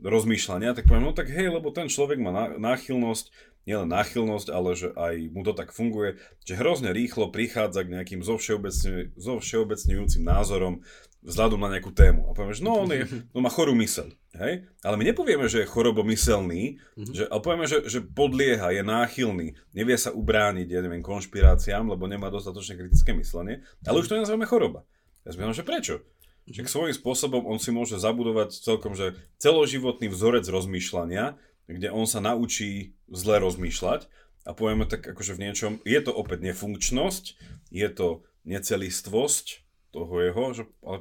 rozmýšľania, 0.00 0.78
tak 0.78 0.86
poviem, 0.86 1.10
no 1.10 1.14
tak 1.16 1.30
hej, 1.30 1.50
lebo 1.50 1.74
ten 1.74 1.90
človek 1.90 2.22
má 2.22 2.54
náchylnosť 2.54 3.54
nielen 3.64 3.88
náchylnosť, 3.88 4.48
ale 4.52 4.76
že 4.76 4.92
aj 4.92 5.14
mu 5.32 5.40
to 5.40 5.56
tak 5.56 5.72
funguje, 5.72 6.20
že 6.44 6.60
hrozne 6.60 6.92
rýchlo 6.92 7.32
prichádza 7.32 7.84
k 7.84 7.96
nejakým 7.96 8.20
zovšeobecňujúcim 9.16 10.22
názorom 10.22 10.84
vzhľadom 11.24 11.56
na 11.56 11.72
nejakú 11.72 11.88
tému. 11.96 12.28
A 12.28 12.36
povieme, 12.36 12.52
že 12.52 12.60
no 12.60 12.84
on, 12.84 12.92
je, 12.92 13.08
no 13.32 13.40
má 13.40 13.48
chorú 13.48 13.72
mysel. 13.80 14.12
Hej? 14.36 14.68
Ale 14.84 15.00
my 15.00 15.04
nepovieme, 15.08 15.48
že 15.48 15.64
je 15.64 15.72
chorobomyselný, 15.72 16.76
mm-hmm. 16.76 17.14
že, 17.16 17.24
ale 17.32 17.40
povieme, 17.40 17.64
že, 17.64 17.88
že 17.88 18.04
podlieha, 18.04 18.76
je 18.76 18.84
náchylný, 18.84 19.56
nevie 19.72 19.96
sa 19.96 20.12
ubrániť, 20.12 20.68
ja 20.68 20.84
neviem, 20.84 21.00
konšpiráciám, 21.00 21.88
lebo 21.88 22.04
nemá 22.04 22.28
dostatočne 22.28 22.76
kritické 22.76 23.16
myslenie, 23.16 23.64
ale 23.88 24.04
už 24.04 24.12
to 24.12 24.20
nazveme 24.20 24.44
choroba. 24.44 24.84
Ja 25.24 25.32
spýtam, 25.32 25.56
že 25.56 25.64
prečo? 25.64 26.04
Že 26.44 26.60
k 26.64 26.72
svojím 26.72 26.94
spôsobom 26.94 27.42
on 27.48 27.56
si 27.56 27.72
môže 27.72 27.96
zabudovať 27.96 28.52
celkom, 28.60 28.92
že 28.92 29.16
celoživotný 29.40 30.12
vzorec 30.12 30.44
rozmýšľania, 30.44 31.40
kde 31.64 31.88
on 31.88 32.04
sa 32.04 32.20
naučí 32.20 32.96
zle 33.08 33.40
rozmýšľať. 33.40 34.06
A 34.44 34.52
povieme 34.52 34.84
tak 34.84 35.00
akože 35.08 35.40
v 35.40 35.42
niečom, 35.48 35.72
je 35.88 36.00
to 36.04 36.12
opäť 36.12 36.44
nefunkčnosť, 36.44 37.24
je 37.72 37.88
to 37.88 38.28
necelistvosť 38.44 39.64
toho 39.94 40.14
jeho, 40.20 40.44
že 40.52 40.62
ale, 40.84 40.98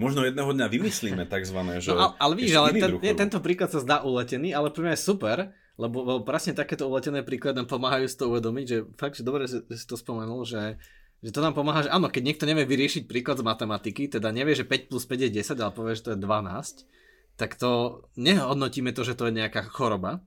možno 0.00 0.24
jedného 0.24 0.50
dňa 0.50 0.66
vymyslíme 0.66 1.24
takzvané, 1.34 1.78
že... 1.78 1.94
No, 1.94 2.18
ale 2.18 2.34
víš, 2.34 2.56
ale 2.56 2.74
ten, 2.74 2.98
nie, 2.98 3.14
tento 3.14 3.38
príklad 3.38 3.70
sa 3.70 3.78
zdá 3.78 4.02
uletený, 4.02 4.56
ale 4.56 4.72
pre 4.72 4.82
mňa 4.82 4.98
je 4.98 5.06
super, 5.06 5.38
lebo, 5.78 6.22
presne 6.22 6.54
takéto 6.54 6.86
uletené 6.86 7.26
príklady 7.26 7.62
nám 7.62 7.68
pomáhajú 7.70 8.06
si 8.06 8.16
to 8.16 8.30
uvedomiť, 8.30 8.66
že 8.66 8.78
fakt, 8.94 9.18
že 9.20 9.26
dobre, 9.26 9.44
že 9.50 9.62
si 9.74 9.86
to 9.86 9.98
spomenul, 9.98 10.46
že, 10.46 10.78
že 11.24 11.32
to 11.32 11.40
nám 11.40 11.56
pomáha, 11.56 11.88
že 11.88 11.90
áno, 11.90 12.12
keď 12.12 12.20
niekto 12.20 12.44
nevie 12.44 12.68
vyriešiť 12.68 13.08
príklad 13.08 13.40
z 13.40 13.48
matematiky, 13.48 14.12
teda 14.12 14.28
nevie, 14.28 14.52
že 14.52 14.68
5 14.68 14.92
plus 14.92 15.08
5 15.08 15.24
je 15.24 15.30
10, 15.40 15.56
ale 15.56 15.72
povie, 15.72 15.96
že 15.96 16.04
to 16.04 16.10
je 16.12 16.20
12, 16.20 17.40
tak 17.40 17.56
to 17.56 18.04
nehodnotíme 18.20 18.92
to, 18.92 19.08
že 19.08 19.16
to 19.16 19.32
je 19.32 19.40
nejaká 19.40 19.64
choroba, 19.64 20.20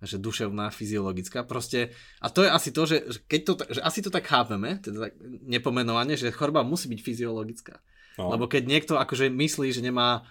že 0.00 0.16
duševná, 0.16 0.72
fyziologická, 0.72 1.44
proste, 1.44 1.92
a 2.24 2.32
to 2.32 2.48
je 2.48 2.50
asi 2.50 2.70
to, 2.72 2.82
že, 2.88 2.96
keď 3.28 3.40
to, 3.44 3.52
že 3.76 3.80
asi 3.84 4.00
to 4.00 4.08
tak 4.08 4.24
chápeme, 4.24 4.80
teda 4.80 5.10
tak 5.10 5.20
nepomenovanie, 5.44 6.16
že 6.16 6.32
choroba 6.32 6.64
musí 6.64 6.88
byť 6.88 7.00
fyziologická. 7.04 7.84
No. 8.16 8.32
Lebo 8.32 8.48
keď 8.48 8.62
niekto 8.66 8.96
akože 8.96 9.28
myslí, 9.28 9.68
že 9.70 9.84
nemá 9.84 10.24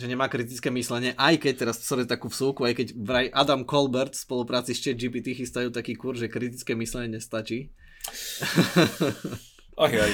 že 0.00 0.08
nemá 0.08 0.32
kritické 0.32 0.72
myslenie, 0.72 1.12
aj 1.20 1.44
keď 1.44 1.54
teraz 1.60 1.76
sorry 1.84 2.08
takú 2.08 2.32
vsúku, 2.32 2.64
aj 2.64 2.72
keď 2.72 2.88
vraj 2.96 3.28
Adam 3.36 3.68
Colbert 3.68 4.16
v 4.16 4.24
spolupráci 4.24 4.72
s 4.72 4.80
ChatGPT 4.80 5.36
chystajú 5.36 5.68
taký 5.68 5.92
kurz, 5.92 6.24
že 6.24 6.32
kritické 6.32 6.72
myslenie 6.72 7.20
nestačí. 7.20 7.68
Aj, 9.80 9.88
aj. 9.96 10.12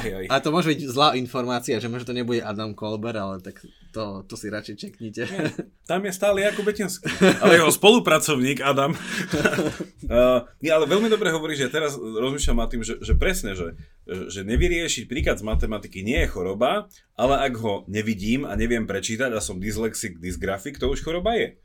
aj, 0.00 0.08
aj. 0.16 0.24
A 0.32 0.40
to 0.40 0.48
môže 0.48 0.72
byť 0.72 0.80
zlá 0.88 1.12
informácia, 1.20 1.76
že 1.76 1.92
možno 1.92 2.08
to 2.08 2.16
nebude 2.16 2.40
Adam 2.40 2.72
Kolber, 2.72 3.12
ale 3.20 3.44
tak 3.44 3.60
to, 3.92 4.24
to 4.24 4.34
si 4.40 4.48
radšej 4.48 4.76
čeknite. 4.80 5.28
Nie, 5.28 5.52
tam 5.84 6.00
je 6.08 6.12
stále 6.16 6.40
Jakub 6.40 6.64
Betinský. 6.64 7.04
Ale 7.44 7.60
jeho 7.60 7.68
spolupracovník 7.68 8.64
Adam. 8.64 8.96
uh, 8.96 10.40
nie, 10.64 10.72
ale 10.72 10.88
veľmi 10.88 11.12
dobre 11.12 11.28
hovorí, 11.28 11.52
že 11.52 11.68
teraz 11.68 12.00
rozmýšľam 12.00 12.58
nad 12.64 12.68
tým, 12.72 12.82
že, 12.84 12.96
že 13.00 13.12
presne, 13.16 13.52
že, 13.52 13.76
že 14.08 14.40
nevyriešiť 14.44 15.04
príklad 15.04 15.36
z 15.36 15.44
matematiky 15.44 16.00
nie 16.00 16.24
je 16.24 16.32
choroba, 16.32 16.88
ale 17.12 17.34
ak 17.44 17.54
ho 17.60 17.84
nevidím 17.88 18.48
a 18.48 18.56
neviem 18.56 18.88
prečítať 18.88 19.32
a 19.36 19.40
som 19.44 19.60
dyslexik, 19.60 20.16
dysgrafik, 20.16 20.80
to 20.80 20.88
už 20.88 21.04
choroba 21.04 21.36
je. 21.36 21.60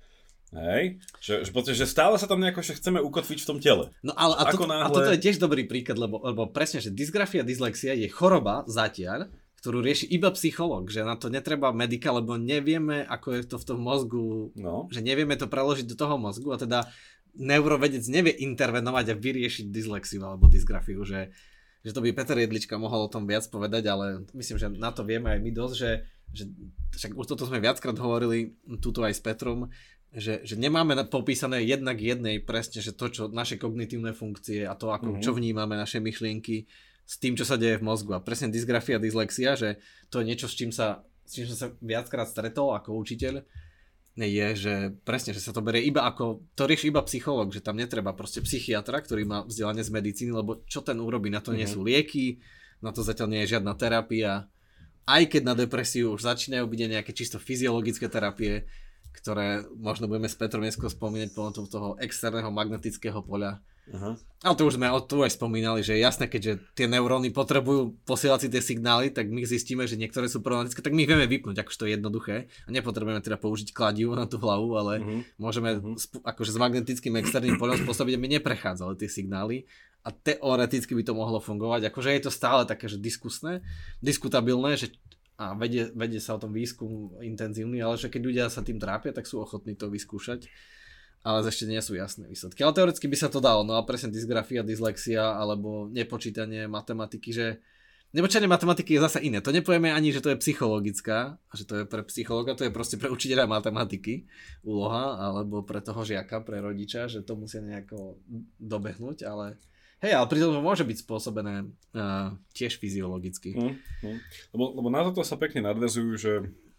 Hej? 0.54 1.02
Že, 1.18 1.34
že, 1.46 1.50
podstate, 1.50 1.78
že 1.78 1.88
stále 1.90 2.16
sa 2.22 2.30
tam 2.30 2.40
nejako 2.40 2.62
že 2.62 2.78
chceme 2.78 3.02
ukotviť 3.02 3.40
v 3.42 3.48
tom 3.50 3.58
tele. 3.58 3.90
No 4.06 4.14
ale 4.14 4.38
a, 4.38 4.44
to, 4.48 4.64
náhle... 4.64 4.86
a 4.86 4.94
toto 4.94 5.12
je 5.14 5.22
tiež 5.22 5.42
dobrý 5.42 5.66
príklad, 5.66 5.98
lebo, 5.98 6.22
lebo 6.22 6.46
presne, 6.50 6.80
že 6.80 6.94
dysgrafia, 6.94 7.42
dyslexia 7.42 7.98
je 7.98 8.08
choroba 8.08 8.62
zatiaľ, 8.70 9.34
ktorú 9.64 9.80
rieši 9.80 10.12
iba 10.12 10.28
psychológ, 10.36 10.92
že 10.92 11.08
na 11.08 11.16
to 11.16 11.32
netreba 11.32 11.72
medika, 11.72 12.12
lebo 12.12 12.36
nevieme, 12.36 13.08
ako 13.08 13.28
je 13.32 13.42
to 13.48 13.56
v 13.56 13.68
tom 13.72 13.80
mozgu, 13.80 14.52
no. 14.60 14.92
že 14.92 15.00
nevieme 15.00 15.40
to 15.40 15.48
preložiť 15.48 15.88
do 15.88 15.96
toho 15.96 16.20
mozgu 16.20 16.52
a 16.52 16.60
teda 16.60 16.84
neurovedec 17.34 18.04
nevie 18.12 18.36
intervenovať 18.44 19.06
a 19.10 19.16
vyriešiť 19.16 19.72
dyslexiu 19.72 20.22
alebo 20.22 20.52
dysgrafiu, 20.52 21.02
že, 21.08 21.34
že 21.82 21.96
to 21.96 22.04
by 22.04 22.14
Peter 22.14 22.38
Jedlička 22.38 22.78
mohol 22.78 23.08
o 23.08 23.12
tom 23.12 23.26
viac 23.26 23.48
povedať, 23.50 23.90
ale 23.90 24.28
myslím, 24.36 24.58
že 24.60 24.68
na 24.76 24.94
to 24.94 25.08
vieme 25.08 25.34
aj 25.34 25.40
my 25.40 25.52
dosť, 25.56 25.76
že, 25.80 25.92
že 26.36 26.44
však 27.00 27.18
už 27.18 27.26
toto 27.26 27.50
sme 27.50 27.64
viackrát 27.64 27.98
hovorili 27.98 28.54
tuto 28.84 29.02
aj 29.02 29.18
s 29.18 29.22
Petrom, 29.24 29.72
že, 30.14 30.46
že 30.46 30.56
nemáme 30.56 30.94
popísané 31.10 31.66
jednak 31.66 31.98
jednej 31.98 32.38
presne, 32.38 32.86
že 32.86 32.94
to, 32.94 33.10
čo 33.10 33.24
naše 33.34 33.58
kognitívne 33.58 34.14
funkcie 34.14 34.62
a 34.62 34.78
to, 34.78 34.94
ako, 34.94 35.18
mm-hmm. 35.18 35.26
čo 35.26 35.34
vnímame, 35.34 35.74
naše 35.74 35.98
myšlienky, 35.98 36.70
s 37.04 37.18
tým, 37.18 37.34
čo 37.34 37.44
sa 37.44 37.58
deje 37.58 37.82
v 37.82 37.86
mozgu. 37.90 38.14
A 38.16 38.24
presne 38.24 38.54
dysgrafia, 38.54 39.02
dyslexia, 39.02 39.58
že 39.58 39.82
to 40.14 40.22
je 40.22 40.30
niečo, 40.30 40.46
s 40.46 40.56
čím 40.56 40.70
sa, 40.70 41.02
s 41.26 41.36
čím 41.36 41.50
som 41.50 41.58
sa 41.58 41.68
viackrát 41.82 42.30
stretol 42.30 42.78
ako 42.78 42.94
učiteľ, 42.94 43.42
je, 44.14 44.48
že 44.54 44.74
presne, 45.02 45.34
že 45.34 45.42
sa 45.42 45.50
to 45.50 45.66
berie 45.66 45.90
iba 45.90 46.06
ako, 46.06 46.46
to 46.54 46.70
rieši 46.70 46.94
iba 46.94 47.02
psychológ, 47.02 47.50
že 47.50 47.66
tam 47.66 47.82
netreba 47.82 48.14
proste 48.14 48.46
psychiatra, 48.46 49.02
ktorý 49.02 49.26
má 49.26 49.42
vzdelanie 49.42 49.82
z 49.82 49.90
medicíny, 49.90 50.30
lebo 50.30 50.62
čo 50.70 50.86
ten 50.86 51.02
urobí, 51.02 51.34
na 51.34 51.42
to 51.42 51.50
nie 51.50 51.66
mhm. 51.66 51.74
sú 51.74 51.82
lieky, 51.82 52.38
na 52.86 52.94
to 52.94 53.02
zatiaľ 53.02 53.34
nie 53.34 53.42
je 53.48 53.58
žiadna 53.58 53.74
terapia. 53.74 54.46
Aj 55.04 55.24
keď 55.26 55.42
na 55.44 55.56
depresiu 55.58 56.14
už 56.14 56.24
začínajú 56.24 56.64
byť 56.64 56.80
nejaké 56.94 57.12
čisto 57.12 57.42
fyziologické 57.42 58.08
terapie, 58.08 58.70
ktoré 59.14 59.64
možno 59.78 60.10
budeme 60.10 60.28
s 60.28 60.36
Petrom 60.36 60.66
neskôr 60.66 60.90
spomínať 60.90 61.38
pomocou 61.38 61.64
toho 61.70 61.90
externého 62.02 62.50
magnetického 62.50 63.22
poľa, 63.22 63.62
Uh-huh. 63.84 64.16
Ale 64.48 64.56
to 64.56 64.64
už 64.64 64.80
sme 64.80 64.88
tu 65.04 65.20
aj 65.20 65.36
spomínali, 65.36 65.84
že 65.84 66.00
je 66.00 66.08
jasné, 66.08 66.32
keďže 66.32 66.72
tie 66.72 66.88
neuróny 66.88 67.36
potrebujú 67.36 68.00
posielať 68.08 68.48
si 68.48 68.50
tie 68.52 68.64
signály, 68.64 69.12
tak 69.12 69.28
my 69.28 69.44
zistíme, 69.44 69.84
že 69.84 70.00
niektoré 70.00 70.32
sú 70.32 70.40
problematické, 70.40 70.80
tak 70.80 70.96
my 70.96 71.04
ich 71.04 71.12
vieme 71.12 71.28
vypnúť, 71.28 71.60
akože 71.60 71.80
to 71.80 71.88
je 71.88 71.94
jednoduché. 72.00 72.36
A 72.64 72.70
nepotrebujeme 72.72 73.20
teda 73.20 73.36
použiť 73.36 73.76
kladivo 73.76 74.16
na 74.16 74.24
tú 74.24 74.40
hlavu, 74.40 74.80
ale 74.80 74.94
uh-huh. 75.04 75.20
môžeme 75.36 75.84
uh-huh. 75.84 76.00
Sp- 76.00 76.24
akože 76.24 76.56
s 76.56 76.62
magnetickým 76.64 77.20
externým 77.20 77.60
poľom 77.60 77.84
spôsobiť, 77.84 78.16
aby 78.16 78.28
neprechádzali 78.40 78.96
tie 78.96 79.10
signály. 79.12 79.68
A 80.04 80.12
teoreticky 80.12 80.96
by 81.00 81.04
to 81.04 81.16
mohlo 81.16 81.40
fungovať. 81.40 81.88
Akože 81.88 82.12
je 82.12 82.24
to 82.28 82.32
stále 82.32 82.68
také, 82.68 82.92
že 82.92 83.00
diskusné, 83.00 83.64
diskutabilné, 84.04 84.76
že 84.76 84.96
a 85.38 85.58
vedie, 85.58 85.90
vedie 85.98 86.22
sa 86.22 86.38
o 86.38 86.42
tom 86.42 86.54
výskum 86.54 87.18
intenzívny, 87.22 87.82
ale 87.82 87.98
že 87.98 88.10
keď 88.10 88.22
ľudia 88.22 88.46
sa 88.50 88.62
tým 88.62 88.78
trápia, 88.78 89.16
tak 89.16 89.26
sú 89.26 89.42
ochotní 89.42 89.74
to 89.74 89.90
vyskúšať 89.90 90.46
ale 91.24 91.48
ešte 91.48 91.64
nie 91.64 91.80
sú 91.80 91.96
jasné 91.96 92.28
výsledky. 92.28 92.62
Ale 92.62 92.76
teoreticky 92.76 93.08
by 93.08 93.18
sa 93.18 93.32
to 93.32 93.40
dalo, 93.40 93.64
no 93.64 93.80
a 93.80 93.88
presne 93.88 94.12
dysgrafia, 94.12 94.60
dyslexia 94.60 95.40
alebo 95.40 95.88
nepočítanie 95.88 96.68
matematiky, 96.68 97.32
že 97.32 97.64
nepočítanie 98.12 98.52
matematiky 98.52 99.00
je 99.00 99.06
zase 99.08 99.20
iné. 99.24 99.40
To 99.40 99.56
nepovieme 99.56 99.88
ani, 99.88 100.12
že 100.12 100.20
to 100.20 100.36
je 100.36 100.42
psychologická, 100.44 101.40
že 101.56 101.64
to 101.64 101.74
je 101.82 101.86
pre 101.88 102.04
psychologa, 102.12 102.60
to 102.60 102.68
je 102.68 102.76
proste 102.76 103.00
pre 103.00 103.08
učiteľa 103.08 103.48
matematiky 103.48 104.28
úloha, 104.68 105.16
alebo 105.16 105.64
pre 105.64 105.80
toho 105.80 106.04
žiaka, 106.04 106.44
pre 106.44 106.60
rodiča, 106.60 107.08
že 107.08 107.24
to 107.24 107.40
musia 107.40 107.64
nejako 107.64 108.20
dobehnúť, 108.60 109.24
ale 109.24 109.56
Hej, 110.04 110.20
ale 110.20 110.28
pritom 110.28 110.52
to 110.52 110.60
môže 110.60 110.84
byť 110.84 110.98
spôsobené 111.00 111.64
uh, 111.96 112.36
tiež 112.52 112.76
fyziologicky. 112.76 113.56
Mm, 113.56 113.80
mm. 114.04 114.20
Lebo, 114.52 114.66
lebo 114.76 114.88
na 114.92 115.08
toto 115.08 115.24
sa 115.24 115.40
pekne 115.40 115.64
nadvezujú, 115.64 116.12
že, 116.20 116.34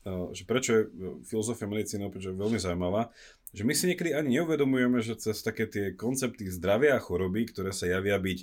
uh, 0.04 0.28
že 0.36 0.44
prečo 0.44 0.70
je 0.76 0.82
filozofia 1.24 1.64
medicíny 1.64 2.04
opäť 2.04 2.36
veľmi 2.36 2.60
zaujímavá, 2.60 3.08
že 3.56 3.64
my 3.64 3.72
si 3.72 3.88
niekedy 3.88 4.12
ani 4.12 4.36
neuvedomujeme, 4.42 5.00
že 5.00 5.16
cez 5.16 5.40
také 5.40 5.64
tie 5.64 5.96
koncepty 5.96 6.52
zdravia 6.52 7.00
a 7.00 7.02
choroby, 7.02 7.48
ktoré 7.48 7.72
sa 7.72 7.88
javia 7.88 8.20
byť 8.20 8.38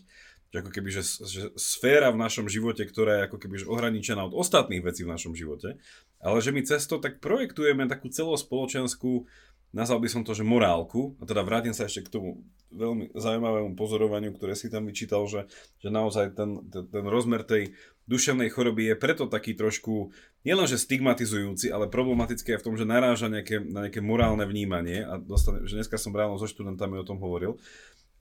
že 0.51 0.59
ako 0.59 0.71
keby, 0.75 0.89
že, 0.91 1.03
že 1.23 1.41
sféra 1.55 2.11
v 2.11 2.19
našom 2.19 2.51
živote, 2.51 2.83
ktorá 2.83 3.23
je 3.23 3.25
ako 3.31 3.37
keby 3.39 3.55
že 3.63 3.71
ohraničená 3.71 4.27
od 4.27 4.35
ostatných 4.35 4.83
vecí 4.83 5.07
v 5.07 5.15
našom 5.15 5.31
živote, 5.31 5.79
ale 6.19 6.37
že 6.43 6.51
my 6.51 6.61
cez 6.67 6.83
to 6.91 6.99
tak 6.99 7.23
projektujeme 7.23 7.87
takú 7.87 8.11
celospoločenskú, 8.11 9.31
nazval 9.71 10.03
by 10.03 10.09
som 10.11 10.21
to, 10.23 10.35
že 10.35 10.43
morálku, 10.43 11.15
a 11.19 11.23
teda 11.23 11.43
vrátim 11.43 11.71
sa 11.71 11.87
ešte 11.87 12.07
k 12.07 12.13
tomu 12.13 12.29
veľmi 12.71 13.11
zaujímavému 13.15 13.75
pozorovaniu, 13.75 14.31
ktoré 14.35 14.55
si 14.55 14.71
tam 14.71 14.87
vyčítal, 14.87 15.27
že, 15.27 15.47
že 15.83 15.91
naozaj 15.91 16.35
ten, 16.35 16.63
ten, 16.71 16.83
ten 16.87 17.05
rozmer 17.07 17.43
tej 17.43 17.75
duševnej 18.07 18.51
choroby 18.51 18.91
je 18.91 18.95
preto 18.99 19.27
taký 19.27 19.55
trošku 19.55 20.11
nielenže 20.43 20.79
stigmatizujúci, 20.79 21.71
ale 21.71 21.91
problematický 21.91 22.55
aj 22.55 22.59
v 22.63 22.65
tom, 22.65 22.75
že 22.75 22.87
naráža 22.87 23.31
nejaké, 23.31 23.59
na 23.61 23.87
nejaké 23.87 23.99
morálne 24.03 24.43
vnímanie. 24.47 25.03
A 25.03 25.19
dostane, 25.19 25.63
že 25.67 25.79
dneska 25.79 25.95
som 25.99 26.15
ráno 26.15 26.35
so 26.35 26.47
študentami 26.47 26.99
o 26.99 27.07
tom 27.07 27.19
hovoril, 27.19 27.59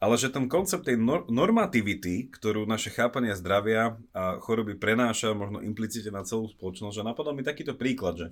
ale 0.00 0.14
že 0.16 0.32
ten 0.32 0.48
koncept 0.48 0.88
tej 0.88 0.96
nor- 0.96 1.28
normativity, 1.28 2.32
ktorú 2.32 2.64
naše 2.64 2.88
chápanie 2.90 3.36
zdravia 3.36 4.00
a 4.16 4.40
choroby 4.40 4.78
prenáša 4.78 5.36
možno 5.36 5.60
implicite 5.60 6.08
na 6.08 6.24
celú 6.24 6.48
spoločnosť, 6.48 7.02
že 7.02 7.06
napadol 7.06 7.36
mi 7.36 7.44
takýto 7.44 7.76
príklad, 7.76 8.16
že, 8.16 8.28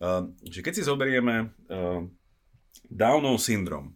uh, 0.00 0.28
že 0.46 0.62
keď 0.62 0.72
si 0.78 0.82
zoberieme 0.86 1.50
uh, 1.68 2.06
Downov 2.90 3.42
syndrom, 3.42 3.94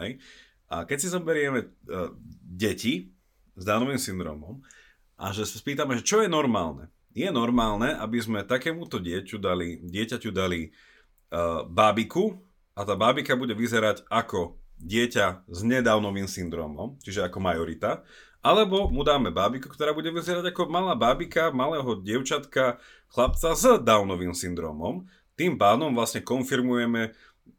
hej, 0.00 0.18
a 0.66 0.82
keď 0.82 0.98
si 0.98 1.08
zoberieme 1.10 1.60
uh, 1.62 2.10
deti 2.42 3.14
s 3.54 3.62
Downovým 3.62 4.02
syndromom 4.02 4.62
a 5.16 5.30
že 5.30 5.46
sa 5.46 5.56
spýtame, 5.62 5.98
že 5.98 6.06
čo 6.06 6.20
je 6.22 6.28
normálne, 6.28 6.90
je 7.16 7.30
normálne, 7.32 7.96
aby 7.96 8.18
sme 8.20 8.44
takémuto 8.44 9.00
dieťu 9.00 9.40
dali, 9.40 9.80
dieťaťu 9.80 10.30
dali 10.34 10.68
uh, 10.68 11.64
bábiku 11.64 12.36
a 12.76 12.84
tá 12.84 12.92
bábika 12.92 13.38
bude 13.38 13.56
vyzerať 13.56 14.04
ako 14.12 14.60
dieťa 14.76 15.48
s 15.48 15.60
nedávnovým 15.64 16.28
syndromom, 16.28 17.00
čiže 17.00 17.24
ako 17.24 17.40
majorita, 17.40 18.04
alebo 18.44 18.86
mu 18.92 19.02
dáme 19.02 19.32
bábiku, 19.32 19.66
ktorá 19.72 19.96
bude 19.96 20.12
vyzerať 20.12 20.52
ako 20.52 20.68
malá 20.68 20.92
bábika 20.94 21.50
malého 21.50 21.98
dievčatka, 21.98 22.78
chlapca 23.10 23.56
s 23.56 23.64
Downovým 23.82 24.36
syndromom. 24.36 25.08
Tým 25.34 25.56
pádom 25.58 25.96
vlastne 25.96 26.22
konfirmujeme 26.22 27.16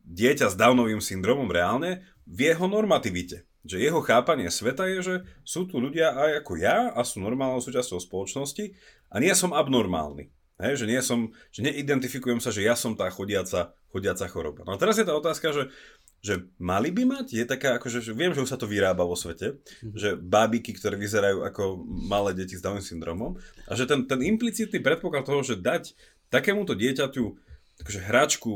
dieťa 0.07 0.51
s 0.51 0.55
Downovým 0.55 1.03
syndromom 1.03 1.51
reálne 1.51 2.03
v 2.27 2.51
jeho 2.51 2.65
normativite 2.67 3.47
že 3.67 3.83
jeho 3.83 3.99
chápanie 3.99 4.47
sveta 4.47 4.87
je, 4.87 4.99
že 5.03 5.15
sú 5.43 5.67
tu 5.67 5.83
ľudia 5.83 6.15
aj 6.15 6.31
ako 6.41 6.53
ja 6.55 6.89
a 6.95 7.03
sú 7.03 7.19
normálnou 7.19 7.59
súčasťou 7.59 7.99
spoločnosti 7.99 8.71
a 9.11 9.15
nie 9.19 9.35
som 9.35 9.51
abnormálny. 9.51 10.31
Hej, 10.57 10.81
že, 10.81 10.85
nie 10.89 10.97
som, 11.05 11.29
že 11.53 11.61
neidentifikujem 11.61 12.41
sa, 12.41 12.49
že 12.49 12.65
ja 12.65 12.73
som 12.73 12.97
tá 12.97 13.05
chodiaca, 13.13 13.77
chodiaca 13.93 14.25
choroba. 14.25 14.65
No 14.65 14.73
a 14.73 14.81
teraz 14.81 14.97
je 14.97 15.05
tá 15.05 15.13
otázka, 15.13 15.53
že, 15.53 15.69
že 16.17 16.49
mali 16.57 16.89
by 16.89 17.05
mať, 17.05 17.25
je 17.29 17.45
taká, 17.45 17.77
akože, 17.77 18.01
že 18.01 18.17
viem, 18.17 18.33
že 18.33 18.41
už 18.41 18.49
sa 18.49 18.57
to 18.57 18.65
vyrába 18.65 19.05
vo 19.05 19.13
svete, 19.13 19.53
mm-hmm. 19.53 19.93
že 19.93 20.17
bábiky, 20.17 20.73
ktoré 20.73 20.97
vyzerajú 20.97 21.45
ako 21.45 21.85
malé 21.85 22.33
deti 22.33 22.57
s 22.57 22.65
Down 22.65 22.81
syndromom 22.81 23.37
a 23.69 23.71
že 23.77 23.85
ten, 23.85 24.09
ten 24.09 24.17
implicitný 24.25 24.81
predpoklad 24.81 25.29
toho, 25.29 25.45
že 25.45 25.61
dať 25.61 25.93
takémuto 26.33 26.73
dieťaťu 26.73 27.46
akože 27.77 27.99
hračku, 28.01 28.51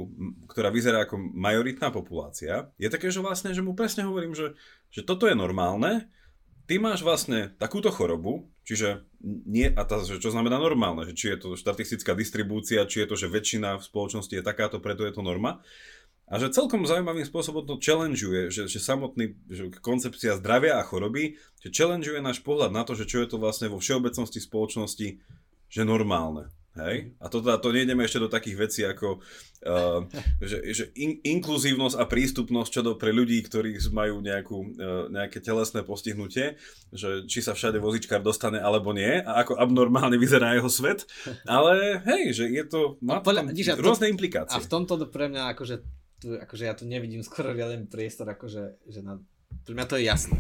ktorá 0.50 0.74
vyzerá 0.74 1.06
ako 1.06 1.18
majoritná 1.18 1.94
populácia, 1.94 2.74
je 2.82 2.90
také, 2.90 3.14
že 3.14 3.22
vlastne, 3.22 3.54
že 3.54 3.62
mu 3.62 3.78
presne 3.78 4.06
hovorím, 4.10 4.34
že, 4.34 4.58
že 4.90 5.06
toto 5.06 5.30
je 5.30 5.38
normálne, 5.38 6.10
ty 6.66 6.82
máš 6.82 7.06
vlastne 7.06 7.54
takúto 7.62 7.94
chorobu, 7.94 8.50
čiže 8.66 9.06
nie, 9.22 9.70
a 9.70 9.82
tá, 9.86 10.02
že 10.02 10.18
čo 10.18 10.34
znamená 10.34 10.58
normálne, 10.58 11.06
že 11.06 11.14
či 11.14 11.26
je 11.36 11.38
to 11.38 11.48
štatistická 11.60 12.18
distribúcia, 12.18 12.88
či 12.90 13.06
je 13.06 13.08
to, 13.12 13.16
že 13.20 13.28
väčšina 13.28 13.78
v 13.78 13.84
spoločnosti 13.86 14.34
je 14.34 14.40
takáto, 14.40 14.82
preto 14.82 15.06
je 15.06 15.14
to 15.14 15.22
norma. 15.22 15.62
A 16.32 16.40
že 16.40 16.56
celkom 16.56 16.88
zaujímavým 16.88 17.28
spôsobom 17.28 17.68
to 17.68 17.76
challengeuje, 17.76 18.48
že, 18.56 18.72
že 18.72 18.80
samotný 18.80 19.36
že 19.52 19.68
koncepcia 19.84 20.40
zdravia 20.40 20.80
a 20.80 20.88
choroby, 20.88 21.36
že 21.60 21.76
challengeuje 21.76 22.24
náš 22.24 22.40
pohľad 22.40 22.72
na 22.72 22.88
to, 22.88 22.96
že 22.96 23.04
čo 23.04 23.20
je 23.20 23.28
to 23.28 23.36
vlastne 23.36 23.68
vo 23.68 23.84
všeobecnosti 23.84 24.40
spoločnosti, 24.40 25.08
že 25.68 25.82
normálne. 25.84 26.48
Hej? 26.72 27.12
A 27.20 27.28
to, 27.28 27.44
to 27.44 27.70
nejdeme 27.76 28.08
ešte 28.08 28.24
do 28.24 28.32
takých 28.32 28.56
vecí 28.56 28.82
ako 28.88 29.20
uh, 29.68 30.08
že, 30.40 30.64
že 30.72 30.84
in, 30.96 31.20
inkluzívnosť 31.20 32.00
a 32.00 32.08
prístupnosť 32.08 32.70
čo 32.72 32.82
do, 32.82 32.92
pre 32.96 33.12
ľudí, 33.12 33.44
ktorí 33.44 33.76
majú 33.92 34.24
nejakú, 34.24 34.58
uh, 34.80 35.06
nejaké 35.12 35.44
telesné 35.44 35.84
postihnutie, 35.84 36.56
že 36.96 37.28
či 37.28 37.44
sa 37.44 37.52
všade 37.52 37.76
vozičkár 37.84 38.24
dostane 38.24 38.64
alebo 38.64 38.96
nie 38.96 39.20
a 39.20 39.44
ako 39.44 39.60
abnormálne 39.60 40.16
vyzerá 40.16 40.56
jeho 40.56 40.72
svet, 40.72 41.04
ale 41.44 42.00
hej, 42.08 42.40
že 42.40 42.46
je 42.48 42.64
to, 42.64 42.96
má 43.04 43.20
no, 43.20 43.26
podľa, 43.28 43.52
díš, 43.52 43.76
rôzne 43.76 44.08
to, 44.08 44.14
implikácie. 44.16 44.56
A 44.56 44.64
v 44.64 44.72
tomto 44.72 44.96
pre 45.12 45.28
mňa 45.28 45.52
akože, 45.52 45.76
akože 46.48 46.64
ja 46.64 46.74
tu 46.78 46.88
nevidím 46.88 47.20
skoro 47.20 47.52
žiaden 47.52 47.92
priestor, 47.92 48.32
akože, 48.32 48.88
že 48.88 49.00
na, 49.04 49.20
pre 49.68 49.76
mňa 49.76 49.86
to 49.92 50.00
je 50.00 50.08
jasné 50.08 50.40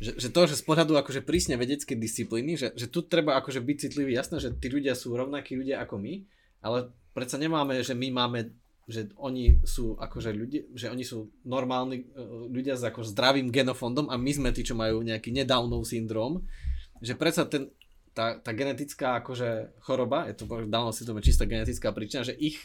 že, 0.00 0.16
že 0.16 0.28
to, 0.32 0.48
že 0.48 0.56
z 0.56 0.64
pohľadu 0.64 0.96
akože 0.96 1.20
prísne 1.20 1.60
vedeckej 1.60 1.94
disciplíny, 2.00 2.56
že, 2.56 2.72
že 2.72 2.88
tu 2.88 3.04
treba 3.04 3.36
akože 3.36 3.60
byť 3.60 3.76
citlivý, 3.76 4.16
jasné, 4.16 4.40
že 4.40 4.56
tí 4.56 4.72
ľudia 4.72 4.96
sú 4.96 5.12
rovnakí 5.12 5.54
ľudia 5.54 5.84
ako 5.84 6.00
my, 6.00 6.24
ale 6.64 6.90
predsa 7.12 7.36
nemáme, 7.36 7.76
že 7.84 7.92
my 7.92 8.08
máme 8.10 8.40
že 8.90 9.06
oni 9.22 9.62
sú 9.62 9.94
akože 9.94 10.34
ľudia, 10.34 10.66
že 10.74 10.90
oni 10.90 11.06
sú 11.06 11.30
normálni 11.46 12.10
e, 12.10 12.26
ľudia 12.50 12.74
s 12.74 12.82
ako 12.82 13.06
zdravým 13.06 13.54
genofondom 13.54 14.10
a 14.10 14.18
my 14.18 14.30
sme 14.34 14.50
tí, 14.50 14.66
čo 14.66 14.74
majú 14.74 15.06
nejaký 15.06 15.30
nedownov 15.30 15.86
syndrom, 15.86 16.42
že 16.98 17.14
predsa 17.14 17.46
ten, 17.46 17.70
tá, 18.10 18.42
tá 18.42 18.50
genetická 18.50 19.22
akože 19.22 19.78
choroba, 19.86 20.26
je 20.26 20.34
to 20.34 20.44
Downov 20.66 20.92
syndrom 20.92 21.22
je 21.22 21.30
čistá 21.30 21.46
genetická 21.46 21.94
príčina, 21.94 22.26
že 22.26 22.34
ich 22.34 22.58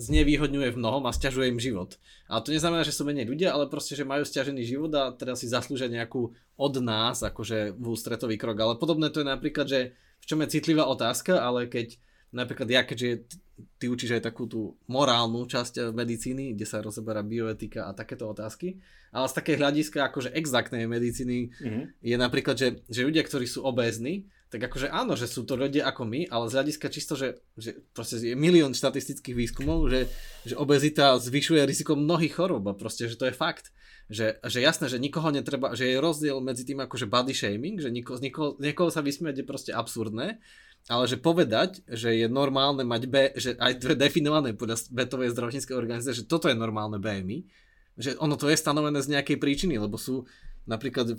znevýhodňuje 0.00 0.72
v 0.72 0.80
mnohom 0.80 1.04
a 1.04 1.12
stiažuje 1.12 1.52
im 1.52 1.60
život. 1.60 2.00
Ale 2.26 2.40
to 2.40 2.56
neznamená, 2.56 2.82
že 2.82 2.96
sú 2.96 3.04
menej 3.04 3.28
ľudia, 3.28 3.52
ale 3.52 3.68
proste, 3.68 3.92
že 3.92 4.08
majú 4.08 4.24
stiažený 4.24 4.64
život 4.64 4.92
a 4.96 5.12
teda 5.12 5.36
si 5.36 5.46
zaslúžia 5.46 5.92
nejakú 5.92 6.32
od 6.56 6.74
nás, 6.80 7.20
akože 7.20 7.76
v 7.76 7.84
ústretový 7.84 8.40
krok. 8.40 8.56
Ale 8.56 8.80
podobné 8.80 9.12
to 9.12 9.20
je 9.20 9.28
napríklad, 9.28 9.68
že 9.68 9.92
v 10.20 10.24
čom 10.24 10.40
je 10.40 10.52
citlivá 10.56 10.88
otázka, 10.88 11.38
ale 11.38 11.68
keď 11.68 12.00
napríklad 12.32 12.68
ja, 12.70 12.82
keďže 12.86 13.28
ty 13.76 13.92
učíš 13.92 14.16
aj 14.16 14.32
takú 14.32 14.48
tú 14.48 14.78
morálnu 14.88 15.44
časť 15.44 15.92
medicíny, 15.92 16.56
kde 16.56 16.64
sa 16.64 16.80
rozoberá 16.80 17.20
bioetika 17.20 17.90
a 17.90 17.96
takéto 17.96 18.30
otázky, 18.30 18.80
ale 19.12 19.26
z 19.28 19.36
také 19.36 19.52
hľadiska 19.58 20.08
akože 20.08 20.32
exaktnej 20.32 20.86
medicíny 20.86 21.50
mm-hmm. 21.50 21.84
je 22.00 22.16
napríklad, 22.16 22.56
že, 22.56 22.68
že 22.86 23.04
ľudia, 23.04 23.26
ktorí 23.26 23.44
sú 23.44 23.66
obézni, 23.66 24.30
tak 24.50 24.66
akože 24.66 24.90
áno, 24.90 25.14
že 25.14 25.30
sú 25.30 25.46
to 25.46 25.54
ľudia 25.54 25.86
ako 25.86 26.02
my, 26.10 26.26
ale 26.26 26.50
z 26.50 26.58
hľadiska 26.58 26.90
čisto, 26.90 27.14
že, 27.14 27.38
že 27.54 27.86
proste 27.94 28.18
je 28.18 28.34
milión 28.34 28.74
štatistických 28.74 29.38
výskumov, 29.38 29.86
že, 29.86 30.10
že 30.42 30.58
obezita 30.58 31.14
zvyšuje 31.22 31.62
riziko 31.62 31.94
mnohých 31.94 32.34
chorób 32.34 32.66
a 32.66 32.74
proste, 32.74 33.06
že 33.06 33.14
to 33.14 33.30
je 33.30 33.34
fakt. 33.34 33.70
Že, 34.10 34.42
že 34.42 34.58
jasné, 34.58 34.90
že 34.90 34.98
nikoho 34.98 35.30
netreba, 35.30 35.70
že 35.78 35.86
je 35.86 36.02
rozdiel 36.02 36.42
medzi 36.42 36.66
tým 36.66 36.82
akože 36.82 37.06
body 37.06 37.30
shaming, 37.30 37.78
že 37.78 37.94
niko, 37.94 38.18
z 38.18 38.26
nikoho, 38.26 38.58
niekoho 38.58 38.90
sa 38.90 39.06
vysmiať 39.06 39.38
je 39.38 39.46
proste 39.46 39.70
absurdné, 39.70 40.42
ale 40.90 41.04
že 41.06 41.14
povedať, 41.14 41.86
že 41.86 42.18
je 42.18 42.26
normálne 42.26 42.82
mať 42.82 43.02
B, 43.06 43.30
že 43.38 43.54
aj 43.54 43.78
to 43.78 43.94
je 43.94 44.02
definované 44.02 44.58
podľa 44.58 44.82
Betovej 44.90 45.30
zdravotníckej 45.30 45.78
organizácie, 45.78 46.26
že 46.26 46.26
toto 46.26 46.50
je 46.50 46.58
normálne 46.58 46.98
BMI, 46.98 47.46
že 47.94 48.18
ono 48.18 48.34
to 48.34 48.50
je 48.50 48.58
stanovené 48.58 48.98
z 48.98 49.14
nejakej 49.14 49.38
príčiny, 49.38 49.78
lebo 49.78 49.94
sú 49.94 50.26
napríklad 50.66 51.14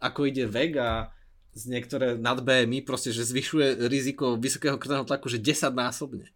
ako 0.00 0.20
ide 0.24 0.48
vek 0.48 0.72
a 0.80 1.12
z 1.54 1.62
niektoré 1.66 2.14
nad 2.14 2.38
BMI 2.38 2.86
proste, 2.86 3.10
že 3.10 3.26
zvyšuje 3.26 3.90
riziko 3.90 4.38
vysokého 4.38 4.78
krvného 4.78 5.06
tlaku, 5.06 5.26
že 5.26 5.42
10 5.42 5.74
násobne. 5.74 6.30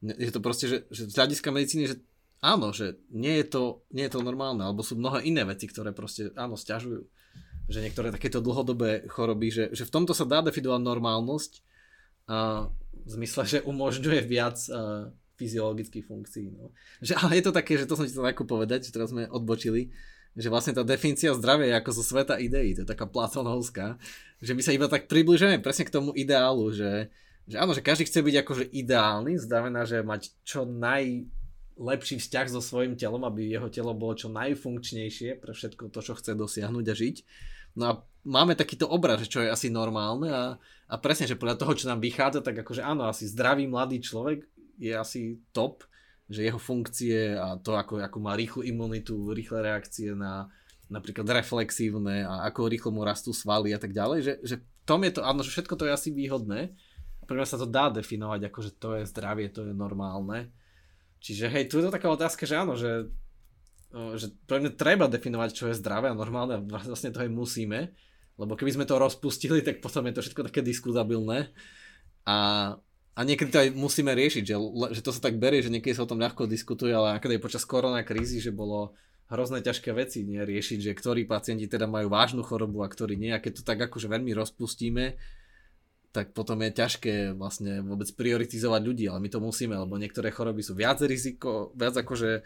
Je 0.00 0.32
to 0.32 0.40
proste, 0.40 0.66
že, 0.68 0.78
že 0.88 1.08
z 1.08 1.14
hľadiska 1.16 1.48
medicíny, 1.52 1.84
že 1.92 1.96
áno, 2.40 2.72
že 2.72 3.00
nie 3.12 3.36
je, 3.42 3.46
to, 3.52 3.62
nie 3.92 4.08
je 4.08 4.12
to 4.16 4.24
normálne, 4.24 4.64
alebo 4.64 4.80
sú 4.80 4.96
mnohé 4.96 5.24
iné 5.28 5.44
veci, 5.44 5.68
ktoré 5.68 5.92
proste, 5.92 6.32
áno, 6.36 6.56
stiažujú. 6.56 7.04
Že 7.66 7.78
niektoré 7.82 8.08
takéto 8.14 8.38
dlhodobé 8.40 9.04
choroby, 9.10 9.48
že, 9.50 9.64
že 9.74 9.84
v 9.84 9.92
tomto 9.92 10.14
sa 10.14 10.28
dá 10.28 10.40
definovať 10.40 10.80
normálnosť 10.80 11.52
a 12.26 12.70
v 13.06 13.08
zmysle, 13.08 13.42
že 13.46 13.58
umožňuje 13.66 14.20
viac 14.24 14.58
a, 14.70 15.10
fyziologických 15.36 16.04
funkcií. 16.08 16.48
No. 16.56 16.72
Že, 17.04 17.12
ale 17.20 17.32
je 17.38 17.44
to 17.44 17.52
také, 17.52 17.76
že 17.76 17.84
to 17.84 17.94
som 17.94 18.08
ti 18.08 18.14
to 18.14 18.24
ako 18.24 18.48
povedať, 18.48 18.88
že 18.88 18.94
teraz 18.94 19.12
sme 19.12 19.28
odbočili, 19.28 19.92
že 20.36 20.52
vlastne 20.52 20.76
tá 20.76 20.84
definícia 20.84 21.32
zdravia 21.32 21.72
je 21.72 21.78
ako 21.80 21.90
zo 21.96 22.04
sveta 22.04 22.36
ideí, 22.36 22.76
to 22.76 22.84
je 22.84 22.92
taká 22.92 23.08
platonovská, 23.08 23.96
že 24.40 24.52
my 24.52 24.62
sa 24.62 24.74
iba 24.76 24.86
tak 24.86 25.08
približujeme 25.08 25.64
presne 25.64 25.88
k 25.88 25.94
tomu 25.94 26.12
ideálu, 26.12 26.68
že, 26.72 27.08
že 27.48 27.56
áno, 27.56 27.72
že 27.72 27.84
každý 27.84 28.04
chce 28.04 28.20
byť 28.20 28.36
akože 28.44 28.64
ideálny, 28.72 29.40
znamená, 29.40 29.88
že 29.88 30.04
mať 30.04 30.36
čo 30.44 30.68
najlepší 30.68 32.20
vzťah 32.20 32.46
so 32.52 32.60
svojím 32.60 33.00
telom, 33.00 33.24
aby 33.24 33.48
jeho 33.48 33.72
telo 33.72 33.96
bolo 33.96 34.12
čo 34.12 34.28
najfunkčnejšie 34.28 35.40
pre 35.40 35.52
všetko 35.56 35.88
to, 35.88 36.00
čo 36.04 36.12
chce 36.16 36.36
dosiahnuť 36.36 36.86
a 36.88 36.94
žiť. 36.94 37.16
No 37.76 37.84
a 37.88 37.92
máme 38.24 38.56
takýto 38.56 38.88
obraz, 38.88 39.24
čo 39.28 39.44
je 39.44 39.52
asi 39.52 39.68
normálne 39.68 40.28
a, 40.32 40.44
a 40.88 40.94
presne, 40.96 41.28
že 41.28 41.38
podľa 41.38 41.60
toho, 41.60 41.72
čo 41.76 41.88
nám 41.92 42.00
vychádza, 42.00 42.40
tak 42.40 42.60
akože 42.64 42.80
áno, 42.80 43.08
asi 43.08 43.28
zdravý 43.28 43.68
mladý 43.68 44.00
človek 44.00 44.48
je 44.80 44.92
asi 44.92 45.40
top, 45.52 45.84
že 46.26 46.42
jeho 46.42 46.58
funkcie 46.58 47.38
a 47.38 47.54
to, 47.60 47.78
ako, 47.78 48.02
ako 48.02 48.18
má 48.18 48.34
rýchlu 48.34 48.66
imunitu, 48.66 49.30
rýchle 49.30 49.62
reakcie 49.62 50.12
na 50.12 50.50
napríklad 50.86 51.26
reflexívne 51.26 52.22
a 52.22 52.46
ako 52.46 52.70
rýchlo 52.70 52.90
mu 52.94 53.02
rastú 53.02 53.34
svaly 53.34 53.74
a 53.74 53.78
tak 53.80 53.90
ďalej, 53.90 54.18
že, 54.22 54.32
že 54.42 54.56
tom 54.86 55.02
je 55.02 55.18
to, 55.18 55.26
áno, 55.26 55.42
že 55.42 55.50
všetko 55.50 55.74
to 55.74 55.86
je 55.90 55.92
asi 55.92 56.08
výhodné. 56.14 56.72
Pre 57.26 57.34
mňa 57.34 57.48
sa 57.50 57.58
to 57.58 57.66
dá 57.66 57.90
definovať 57.90 58.40
ako, 58.46 58.58
že 58.62 58.72
to 58.78 58.88
je 59.02 59.10
zdravie, 59.10 59.50
to 59.50 59.66
je 59.66 59.74
normálne. 59.74 60.54
Čiže 61.18 61.50
hej, 61.50 61.66
tu 61.66 61.82
je 61.82 61.90
to 61.90 61.94
taká 61.94 62.06
otázka, 62.06 62.46
že 62.46 62.54
áno, 62.54 62.78
že, 62.78 63.10
že 64.14 64.30
pre 64.46 64.62
mňa 64.62 64.78
treba 64.78 65.10
definovať, 65.10 65.50
čo 65.58 65.64
je 65.66 65.78
zdravé 65.78 66.06
a 66.06 66.14
normálne 66.14 66.62
a 66.62 66.62
vlastne 66.62 67.10
to 67.10 67.18
aj 67.18 67.30
musíme, 67.34 67.90
lebo 68.38 68.54
keby 68.54 68.78
sme 68.78 68.86
to 68.86 69.02
rozpustili, 69.02 69.58
tak 69.66 69.82
potom 69.82 70.06
je 70.06 70.14
to 70.14 70.22
všetko 70.22 70.46
také 70.46 70.62
diskutabilné. 70.62 71.50
A 72.30 72.36
a 73.16 73.24
niekedy 73.24 73.48
to 73.48 73.62
aj 73.64 73.72
musíme 73.72 74.12
riešiť, 74.12 74.44
že, 74.44 74.56
že 74.92 75.00
to 75.00 75.08
sa 75.08 75.24
tak 75.24 75.40
berie, 75.40 75.64
že 75.64 75.72
niekedy 75.72 75.96
sa 75.96 76.04
o 76.04 76.10
tom 76.10 76.20
ľahko 76.20 76.44
diskutuje, 76.44 76.92
ale 76.92 77.16
niekedy 77.16 77.40
počas 77.40 77.64
korona 77.64 78.04
krízy, 78.04 78.44
že 78.44 78.52
bolo 78.52 78.92
hrozné 79.26 79.58
ťažké 79.62 79.90
veci 79.90 80.22
nie, 80.22 80.38
riešiť, 80.38 80.78
že 80.78 80.92
ktorí 80.94 81.26
pacienti 81.26 81.66
teda 81.66 81.90
majú 81.90 82.10
vážnu 82.10 82.46
chorobu 82.46 82.86
a 82.86 82.90
ktorí 82.90 83.18
nie. 83.18 83.34
A 83.34 83.42
keď 83.42 83.60
to 83.60 83.62
tak 83.66 83.82
akože 83.82 84.06
veľmi 84.06 84.30
rozpustíme, 84.34 85.18
tak 86.14 86.32
potom 86.32 86.64
je 86.64 86.72
ťažké 86.72 87.36
vlastne 87.36 87.84
vôbec 87.84 88.08
prioritizovať 88.16 88.80
ľudí, 88.80 89.04
ale 89.04 89.20
my 89.20 89.28
to 89.28 89.36
musíme, 89.42 89.76
lebo 89.76 90.00
niektoré 90.00 90.32
choroby 90.32 90.64
sú 90.64 90.72
viac 90.72 90.96
riziko, 91.04 91.76
viac 91.76 91.92
akože 91.92 92.40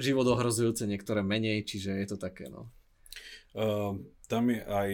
život 0.00 0.26
ohrozujúce, 0.26 0.90
niektoré 0.90 1.22
menej, 1.22 1.62
čiže 1.62 1.94
je 2.02 2.06
to 2.10 2.18
také, 2.18 2.50
no. 2.50 2.66
Uh, 3.54 3.94
tam 4.26 4.50
je 4.50 4.58
aj 4.62 4.90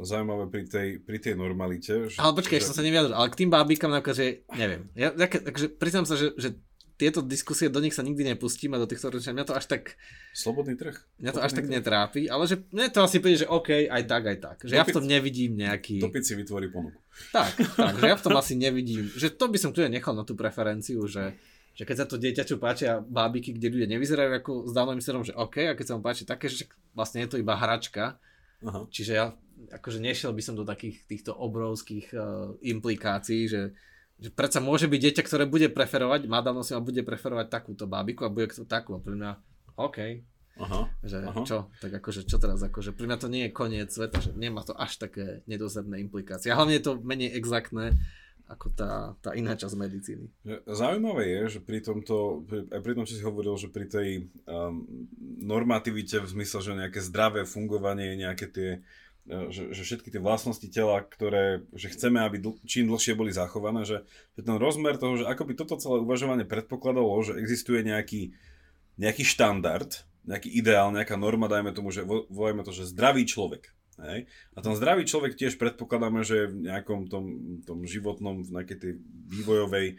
zaujímavé 0.00 0.44
pri 0.48 0.62
tej, 0.64 0.88
pri 1.04 1.18
tej 1.20 1.34
normalite. 1.36 2.10
Že, 2.10 2.16
ale 2.18 2.32
počkaj, 2.32 2.58
že... 2.58 2.66
som 2.66 2.76
sa 2.80 2.84
neviadol, 2.86 3.12
ale 3.12 3.28
k 3.28 3.44
tým 3.44 3.50
bábikám 3.52 3.92
napríklad, 3.92 4.16
že 4.16 4.26
neviem. 4.56 4.88
Ja, 4.96 5.12
ja, 5.12 5.26
takže 5.28 5.68
priznám 5.76 6.08
sa, 6.08 6.16
že, 6.16 6.32
že 6.34 6.58
tieto 6.94 7.26
diskusie 7.26 7.66
do 7.66 7.82
nich 7.82 7.90
sa 7.90 8.06
nikdy 8.06 8.34
nepustím 8.34 8.74
a 8.74 8.82
do 8.82 8.86
týchto 8.86 9.10
ročia. 9.10 9.34
Mňa 9.34 9.46
to 9.50 9.54
až 9.58 9.66
tak... 9.66 9.98
Slobodný 10.30 10.78
trh. 10.78 10.94
Mňa 11.18 11.32
to 11.34 11.40
až 11.42 11.52
tak 11.58 11.66
trh. 11.66 11.74
netrápi, 11.74 12.30
ale 12.30 12.46
že 12.46 12.62
mne 12.70 12.86
to 12.94 13.02
asi 13.02 13.18
príde, 13.18 13.42
že 13.42 13.50
OK, 13.50 13.90
aj 13.90 14.02
tak, 14.06 14.22
aj 14.30 14.38
tak. 14.38 14.56
Že 14.62 14.74
Topic, 14.74 14.78
ja 14.78 14.84
v 14.86 14.94
tom 14.94 15.04
nevidím 15.10 15.52
nejaký... 15.58 15.98
Topic 15.98 16.22
si 16.22 16.34
vytvorí 16.38 16.70
ponuku. 16.70 16.98
Tak, 17.34 17.50
tak, 17.78 17.94
že 17.98 18.06
ja 18.10 18.16
v 18.18 18.24
tom 18.26 18.34
asi 18.38 18.54
nevidím, 18.54 19.10
že 19.10 19.34
to 19.34 19.50
by 19.50 19.58
som 19.58 19.74
tu 19.74 19.82
nechal 19.82 20.14
na 20.14 20.22
tú 20.22 20.38
preferenciu, 20.38 21.02
že, 21.10 21.34
že 21.74 21.82
keď 21.82 21.96
sa 21.98 22.06
to 22.06 22.18
dieťaču 22.18 22.62
páčia 22.62 23.02
bábiky, 23.02 23.54
kde 23.54 23.74
ľudia 23.74 23.88
nevyzerajú 23.90 24.30
ako 24.38 24.52
s 24.66 24.72
dávnym 24.74 25.02
že 25.02 25.34
OK, 25.34 25.66
a 25.66 25.74
keď 25.74 25.86
sa 25.86 25.94
mu 25.98 26.02
páči 26.02 26.22
také, 26.22 26.46
že 26.46 26.70
vlastne 26.94 27.26
je 27.26 27.34
to 27.34 27.40
iba 27.42 27.58
hračka, 27.58 28.22
Aha. 28.62 28.86
čiže 28.90 29.12
ja 29.18 29.34
akože 29.70 29.98
nešiel 30.02 30.34
by 30.34 30.42
som 30.42 30.54
do 30.58 30.66
takých 30.66 31.06
týchto 31.06 31.34
obrovských 31.34 32.06
uh, 32.14 32.54
implikácií, 32.62 33.46
že, 33.46 33.74
že 34.18 34.30
predsa 34.30 34.62
môže 34.62 34.86
byť 34.86 35.00
dieťa, 35.00 35.22
ktoré 35.26 35.44
bude 35.44 35.68
preferovať, 35.70 36.30
madam 36.30 36.62
si 36.62 36.72
bude 36.78 37.02
preferovať 37.02 37.50
takúto 37.50 37.90
bábiku 37.90 38.26
a 38.26 38.32
bude 38.32 38.50
to 38.54 38.66
takú 38.66 38.96
a 38.96 39.02
pre 39.02 39.14
mňa 39.18 39.30
OK. 39.74 39.98
Aha, 40.54 40.86
že 41.02 41.18
aha. 41.18 41.42
čo, 41.42 41.66
tak 41.82 41.98
akože 41.98 42.30
čo 42.30 42.38
teraz, 42.38 42.62
akože 42.62 42.94
pri 42.94 43.10
mňa 43.10 43.18
to 43.18 43.26
nie 43.26 43.50
je 43.50 43.56
koniec 43.58 43.90
sveta, 43.90 44.22
že 44.22 44.30
nemá 44.38 44.62
to 44.62 44.70
až 44.70 45.02
také 45.02 45.42
nedozemné 45.50 45.98
implikácie. 45.98 46.54
A 46.54 46.54
hlavne 46.54 46.78
je 46.78 46.84
to 46.86 47.02
menej 47.02 47.34
exaktné 47.34 47.98
ako 48.44 48.76
tá, 48.76 49.16
tá 49.24 49.32
iná 49.32 49.56
časť 49.56 49.72
medicíny. 49.72 50.28
Zaujímavé 50.68 51.24
je, 51.32 51.58
že 51.58 51.60
pri 51.64 51.80
tomto, 51.80 52.44
aj 52.68 52.80
pri 52.84 52.92
tom, 52.92 53.08
čo 53.08 53.16
si 53.16 53.24
hovoril, 53.24 53.56
že 53.56 53.72
pri 53.72 53.88
tej 53.88 54.08
um, 54.44 54.84
normativite 55.40 56.20
v 56.20 56.28
zmysle, 56.28 56.60
že 56.60 56.76
nejaké 56.76 57.00
zdravé 57.00 57.48
fungovanie, 57.48 58.20
nejaké 58.20 58.46
tie 58.52 58.70
že, 59.24 59.72
že 59.72 59.82
všetky 59.82 60.12
tie 60.12 60.20
vlastnosti 60.20 60.68
tela, 60.68 61.00
ktoré 61.00 61.64
že 61.72 61.88
chceme, 61.88 62.20
aby 62.20 62.36
dl- 62.44 62.60
čím 62.68 62.92
dlhšie 62.92 63.16
boli 63.16 63.32
zachované, 63.32 63.88
že, 63.88 64.04
že 64.36 64.40
ten 64.44 64.56
rozmer 64.60 65.00
toho, 65.00 65.16
že 65.16 65.24
ako 65.24 65.48
by 65.48 65.52
toto 65.56 65.80
celé 65.80 66.04
uvažovanie 66.04 66.44
predpokladalo, 66.44 67.24
že 67.24 67.40
existuje 67.40 67.80
nejaký, 67.80 68.36
nejaký 69.00 69.24
štandard, 69.24 70.04
nejaký 70.28 70.52
ideál, 70.52 70.92
nejaká 70.92 71.16
norma, 71.16 71.48
dajme 71.48 71.72
tomu, 71.72 71.88
že 71.88 72.04
volajme 72.04 72.64
to, 72.68 72.72
že 72.76 72.92
zdravý 72.92 73.24
človek. 73.24 73.72
Hej? 74.00 74.28
A 74.52 74.58
ten 74.60 74.74
zdravý 74.76 75.08
človek 75.08 75.38
tiež 75.38 75.56
predpokladáme, 75.56 76.20
že 76.20 76.52
v 76.52 76.68
nejakom 76.68 77.08
tom, 77.08 77.24
tom 77.64 77.80
životnom, 77.88 78.44
v 78.44 78.50
nejakej 78.60 78.76
tej 78.76 78.92
vývojovej 79.32 79.96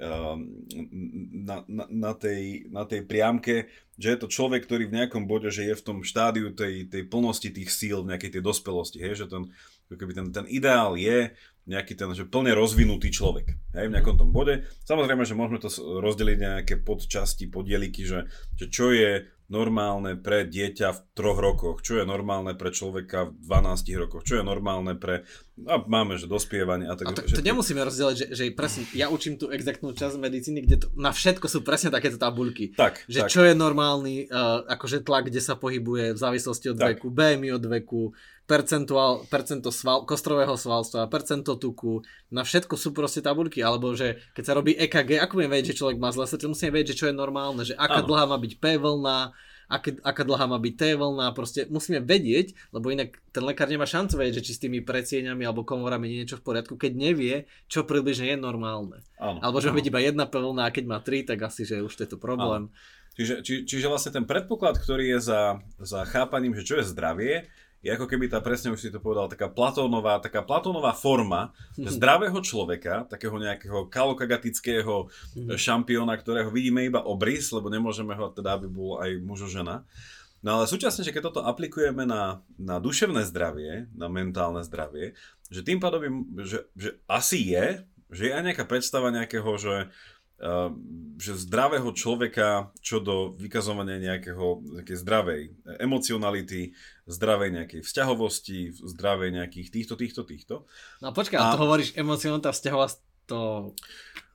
na, 0.00 1.56
na, 1.68 1.84
na, 1.86 2.12
tej, 2.16 2.66
na 2.72 2.82
tej 2.88 3.06
priamke, 3.06 3.70
že 3.94 4.16
je 4.16 4.18
to 4.18 4.32
človek, 4.32 4.66
ktorý 4.66 4.90
v 4.90 4.96
nejakom 4.98 5.30
bode, 5.30 5.52
že 5.52 5.68
je 5.68 5.74
v 5.78 5.84
tom 5.84 5.98
štádiu 6.02 6.50
tej, 6.50 6.90
tej 6.90 7.06
plnosti 7.06 7.46
tých 7.46 7.70
síl, 7.70 8.02
v 8.02 8.16
nejakej 8.16 8.38
tej 8.38 8.42
dospelosti, 8.42 8.98
hej, 8.98 9.24
že 9.24 9.26
ten, 9.30 9.52
keby 9.92 10.12
ten, 10.16 10.26
ten 10.34 10.46
ideál 10.50 10.98
je 10.98 11.30
nejaký 11.62 11.94
ten, 11.94 12.10
že 12.10 12.26
plne 12.26 12.50
rozvinutý 12.58 13.14
človek, 13.14 13.54
hej, 13.78 13.86
v 13.86 13.94
nejakom 13.94 14.18
tom 14.18 14.34
bode. 14.34 14.66
Samozrejme, 14.82 15.22
že 15.22 15.38
môžeme 15.38 15.62
to 15.62 15.70
rozdeliť 15.78 16.38
nejaké 16.40 16.74
podčasti, 16.82 17.46
podieliky, 17.46 18.02
že, 18.02 18.26
že 18.58 18.66
čo 18.66 18.90
je 18.90 19.22
normálne 19.52 20.16
pre 20.16 20.48
dieťa 20.48 20.88
v 20.96 21.00
troch 21.12 21.36
rokoch, 21.36 21.84
čo 21.84 22.00
je 22.00 22.08
normálne 22.08 22.56
pre 22.56 22.72
človeka 22.72 23.28
v 23.28 23.52
12 23.52 24.00
rokoch, 24.00 24.24
čo 24.24 24.40
je 24.40 24.44
normálne 24.44 24.96
pre... 24.96 25.28
A 25.68 25.76
máme, 25.84 26.16
že 26.16 26.24
dospievanie 26.24 26.88
a 26.88 26.96
tak. 26.96 27.12
A 27.12 27.16
to, 27.20 27.28
to 27.28 27.44
nemusíme 27.44 27.84
rozdeliť, 27.84 28.16
že, 28.16 28.26
že 28.32 28.44
presne, 28.56 28.88
ja 28.96 29.12
učím 29.12 29.36
tú 29.36 29.52
exaktnú 29.52 29.92
časť 29.92 30.16
medicíny, 30.16 30.64
kde 30.64 30.76
to, 30.80 30.86
na 30.96 31.12
všetko 31.12 31.44
sú 31.52 31.60
presne 31.60 31.92
takéto 31.92 32.16
tabulky. 32.16 32.72
Tak, 32.72 33.04
že 33.04 33.28
tak. 33.28 33.30
čo 33.30 33.44
je 33.44 33.52
normálny, 33.52 34.32
uh, 34.32 34.64
akože 34.72 35.04
tlak, 35.04 35.28
kde 35.28 35.44
sa 35.44 35.60
pohybuje 35.60 36.16
v 36.16 36.18
závislosti 36.18 36.72
od 36.72 36.80
tak. 36.80 36.96
veku, 36.96 37.12
BMI 37.12 37.52
od 37.52 37.64
veku, 37.68 38.16
percentuál, 38.46 39.22
percento 39.30 39.70
sval, 39.70 40.02
kostrového 40.02 40.58
svalstva, 40.58 41.06
percento 41.06 41.54
tuku, 41.54 42.02
na 42.34 42.42
všetko 42.42 42.74
sú 42.74 42.90
proste 42.90 43.22
tabulky, 43.22 43.62
alebo 43.62 43.94
že 43.94 44.18
keď 44.34 44.44
sa 44.44 44.56
robí 44.58 44.74
EKG, 44.74 45.22
ako 45.22 45.38
budeme 45.38 45.54
vedieť, 45.56 45.72
že 45.72 45.78
človek 45.78 45.98
má 46.02 46.10
zle 46.10 46.26
srdce, 46.26 46.50
musíme 46.50 46.74
vedieť, 46.74 46.92
že 46.94 46.98
čo 46.98 47.06
je 47.08 47.14
normálne, 47.14 47.62
že 47.62 47.78
aká 47.78 48.02
ano. 48.02 48.08
dlhá 48.10 48.24
má 48.26 48.36
byť 48.42 48.52
P 48.58 48.64
vlna, 48.82 49.18
aké, 49.70 49.90
aká 50.02 50.22
dlhá 50.26 50.46
má 50.50 50.58
byť 50.58 50.74
T 50.74 50.82
vlna, 50.98 51.26
proste 51.32 51.60
musíme 51.70 52.02
vedieť, 52.02 52.52
lebo 52.74 52.90
inak 52.90 53.16
ten 53.30 53.46
lekár 53.46 53.70
nemá 53.70 53.86
šancu 53.86 54.18
vedieť, 54.18 54.42
že 54.42 54.46
či 54.50 54.52
s 54.58 54.62
tými 54.66 54.82
precieňami 54.82 55.46
alebo 55.46 55.62
komorami 55.62 56.10
nie 56.10 56.20
je 56.20 56.22
niečo 56.26 56.38
v 56.42 56.46
poriadku, 56.52 56.74
keď 56.74 56.92
nevie, 56.98 57.48
čo 57.70 57.86
približne 57.86 58.34
je 58.34 58.38
normálne. 58.38 59.00
Ano, 59.22 59.38
alebo 59.38 59.62
že 59.62 59.70
má 59.70 59.78
byť 59.78 59.88
iba 59.88 60.00
jedna 60.02 60.24
P 60.26 60.34
vlna 60.36 60.62
a 60.68 60.74
keď 60.74 60.84
má 60.90 60.98
tri, 60.98 61.22
tak 61.22 61.40
asi, 61.46 61.62
že 61.62 61.80
už 61.80 61.94
to 61.94 62.04
je 62.04 62.10
to 62.10 62.18
problém. 62.18 62.74
Čiže, 63.12 63.44
či, 63.44 63.54
čiže 63.68 63.92
vlastne 63.92 64.12
ten 64.12 64.24
predpoklad, 64.24 64.80
ktorý 64.80 65.16
je 65.16 65.20
za, 65.20 65.60
za 65.76 66.08
chápaním, 66.08 66.56
že 66.56 66.64
čo 66.64 66.80
je 66.80 66.88
zdravie, 66.88 67.44
je 67.82 67.90
ako 67.90 68.06
keby 68.06 68.30
tá, 68.30 68.38
presne 68.38 68.70
už 68.70 68.78
si 68.78 68.94
to 68.94 69.02
povedal, 69.02 69.26
taká 69.26 69.50
platónová, 69.50 70.22
taká 70.22 70.46
platónová 70.46 70.94
forma 70.94 71.50
zdravého 71.74 72.38
človeka, 72.38 73.10
takého 73.10 73.34
nejakého 73.42 73.90
kalokagatického 73.90 75.10
mhm. 75.34 75.58
šampióna, 75.58 76.14
ktorého 76.14 76.48
vidíme 76.54 76.86
iba 76.86 77.02
obrys, 77.02 77.50
lebo 77.50 77.66
nemôžeme 77.66 78.14
ho 78.14 78.30
teda, 78.30 78.54
aby 78.54 78.70
bol 78.70 79.02
aj 79.02 79.18
mužo 79.18 79.50
žena. 79.50 79.82
No 80.42 80.58
ale 80.58 80.66
súčasne, 80.66 81.06
že 81.06 81.14
keď 81.14 81.30
toto 81.30 81.40
aplikujeme 81.46 82.02
na, 82.02 82.42
na 82.58 82.82
duševné 82.82 83.22
zdravie, 83.30 83.86
na 83.94 84.10
mentálne 84.10 84.66
zdravie, 84.66 85.14
že 85.46 85.62
tým 85.62 85.78
pádom, 85.78 86.26
že, 86.42 86.66
že 86.74 86.98
asi 87.06 87.54
je, 87.54 87.86
že 88.10 88.22
je 88.26 88.32
aj 88.34 88.44
nejaká 88.50 88.64
predstava 88.66 89.14
nejakého, 89.14 89.46
že, 89.54 89.86
že 91.22 91.38
zdravého 91.38 91.86
človeka 91.94 92.74
čo 92.82 92.98
do 92.98 93.30
vykazovania 93.38 94.02
nejakého 94.02 94.74
nejakej 94.82 94.96
zdravej 94.98 95.42
emocionality, 95.78 96.74
zdravej 97.06 97.50
nejakej 97.62 97.80
vzťahovosti, 97.86 98.74
zdravej 98.74 99.30
nejakých 99.38 99.68
týchto, 99.70 99.94
týchto, 99.94 100.22
týchto. 100.26 100.54
No 100.98 101.14
počkaj, 101.14 101.38
a... 101.38 101.54
to 101.54 101.62
hovoríš 101.62 101.94
emocionalita, 101.94 102.50
vzťahovosť, 102.50 102.96
to 103.30 103.70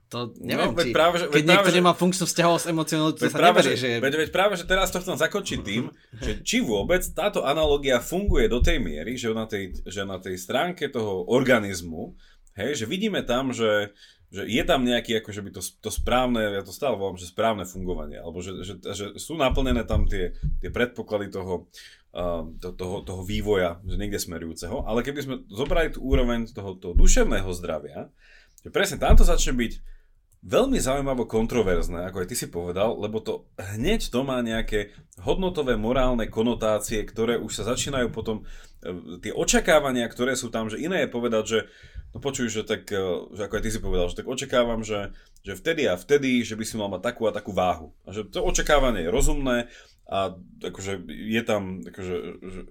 to 0.08 0.32
neviem, 0.40 0.72
no, 0.72 0.80
či, 0.80 0.96
práve, 0.96 1.20
že, 1.20 1.26
keď 1.28 1.44
práve, 1.44 1.52
niekto 1.52 1.72
že, 1.76 1.78
nemá 1.84 1.92
funkciu 1.92 2.26
vzťahov 2.32 2.56
s 2.64 2.66
emocionalitou, 2.72 3.20
to 3.20 3.28
sa 3.28 3.44
práve, 3.44 3.60
neberie, 3.60 3.76
že... 3.76 3.90
Veď, 4.00 4.14
veď 4.24 4.30
práve, 4.32 4.54
že 4.56 4.64
teraz 4.64 4.88
to 4.88 5.04
chcem 5.04 5.20
zakončiť 5.20 5.60
tým, 5.60 5.84
že 6.24 6.32
či 6.48 6.64
vôbec 6.64 7.04
táto 7.12 7.44
analogia 7.44 8.00
funguje 8.00 8.48
do 8.48 8.64
tej 8.64 8.80
miery, 8.80 9.20
že 9.20 9.36
na 9.36 9.44
tej, 9.44 9.76
že 9.84 10.08
na 10.08 10.16
tej 10.16 10.40
stránke 10.40 10.88
toho 10.88 11.28
organizmu, 11.28 12.16
hej, 12.56 12.80
že 12.80 12.86
vidíme 12.88 13.20
tam, 13.28 13.52
že, 13.52 13.92
že 14.28 14.44
je 14.44 14.64
tam 14.68 14.84
nejaký, 14.84 15.24
akože 15.24 15.40
by 15.40 15.52
to, 15.56 15.62
to 15.64 15.88
správne, 15.88 16.60
ja 16.60 16.64
to 16.64 16.76
stále 16.76 17.00
volám, 17.00 17.16
že 17.16 17.32
správne 17.32 17.64
fungovanie, 17.64 18.20
alebo 18.20 18.44
že, 18.44 18.60
že, 18.60 18.76
že 18.84 19.06
sú 19.16 19.40
naplnené 19.40 19.88
tam 19.88 20.04
tie, 20.04 20.36
tie 20.60 20.68
predpoklady 20.68 21.32
toho, 21.32 21.72
uh, 22.12 22.44
to, 22.60 22.76
toho, 22.76 23.08
toho 23.08 23.22
vývoja, 23.24 23.80
že 23.88 23.96
niekde 23.96 24.20
smerujúceho, 24.20 24.84
ale 24.84 25.08
keby 25.08 25.20
sme 25.24 25.36
zobrali 25.48 25.96
tú 25.96 26.04
úroveň 26.04 26.52
toho, 26.52 26.76
toho 26.76 26.92
duševného 26.92 27.48
zdravia, 27.56 28.12
že 28.68 28.70
presne 28.70 29.00
tamto 29.00 29.24
začne 29.24 29.56
byť 29.56 29.74
veľmi 30.48 30.78
zaujímavo 30.78 31.26
kontroverzné, 31.26 32.08
ako 32.08 32.24
aj 32.24 32.28
ty 32.30 32.36
si 32.38 32.48
povedal, 32.48 32.94
lebo 33.00 33.20
to 33.20 33.50
hneď 33.58 34.12
to 34.14 34.22
má 34.22 34.38
nejaké 34.40 34.94
hodnotové 35.20 35.76
morálne 35.76 36.30
konotácie, 36.30 37.02
ktoré 37.04 37.42
už 37.42 37.52
sa 37.52 37.74
začínajú 37.74 38.14
potom, 38.14 38.46
e, 38.86 39.18
tie 39.20 39.34
očakávania, 39.34 40.06
ktoré 40.06 40.38
sú 40.38 40.54
tam, 40.54 40.70
že 40.70 40.78
iné 40.78 41.04
je 41.04 41.10
povedať, 41.10 41.44
že 41.48 41.60
no 42.14 42.18
počuj, 42.24 42.48
že 42.52 42.62
tak, 42.64 42.88
e, 42.92 43.04
že 43.34 43.42
ako 43.48 43.54
aj 43.58 43.64
ty 43.64 43.70
si 43.74 43.80
povedal, 43.80 44.08
že 44.12 44.20
tak 44.20 44.28
očakávam, 44.28 44.82
že, 44.84 45.12
že 45.44 45.58
vtedy 45.58 45.88
a 45.88 46.00
vtedy, 46.00 46.44
že 46.46 46.56
by 46.56 46.64
si 46.64 46.76
mal 46.76 46.92
mať 46.92 47.02
takú 47.04 47.28
a 47.28 47.36
takú 47.36 47.52
váhu. 47.52 47.92
A 48.08 48.16
že 48.16 48.28
to 48.28 48.44
očakávanie 48.44 49.08
je 49.08 49.14
rozumné 49.14 49.58
a 50.08 50.36
akože 50.64 51.04
je 51.08 51.42
tam, 51.44 51.84
akože, 51.84 52.16
že, 52.40 52.62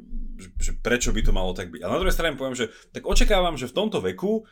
že, 0.41 0.49
že 0.57 0.71
prečo 0.81 1.13
by 1.13 1.21
to 1.21 1.33
malo 1.37 1.53
tak 1.53 1.69
byť. 1.69 1.85
A 1.85 1.93
na 1.93 2.01
druhej 2.01 2.17
strane 2.17 2.39
poviem, 2.39 2.57
že 2.57 2.73
tak 2.97 3.05
očakávam, 3.05 3.61
že 3.61 3.69
v 3.69 3.77
tomto 3.77 4.01
veku 4.01 4.49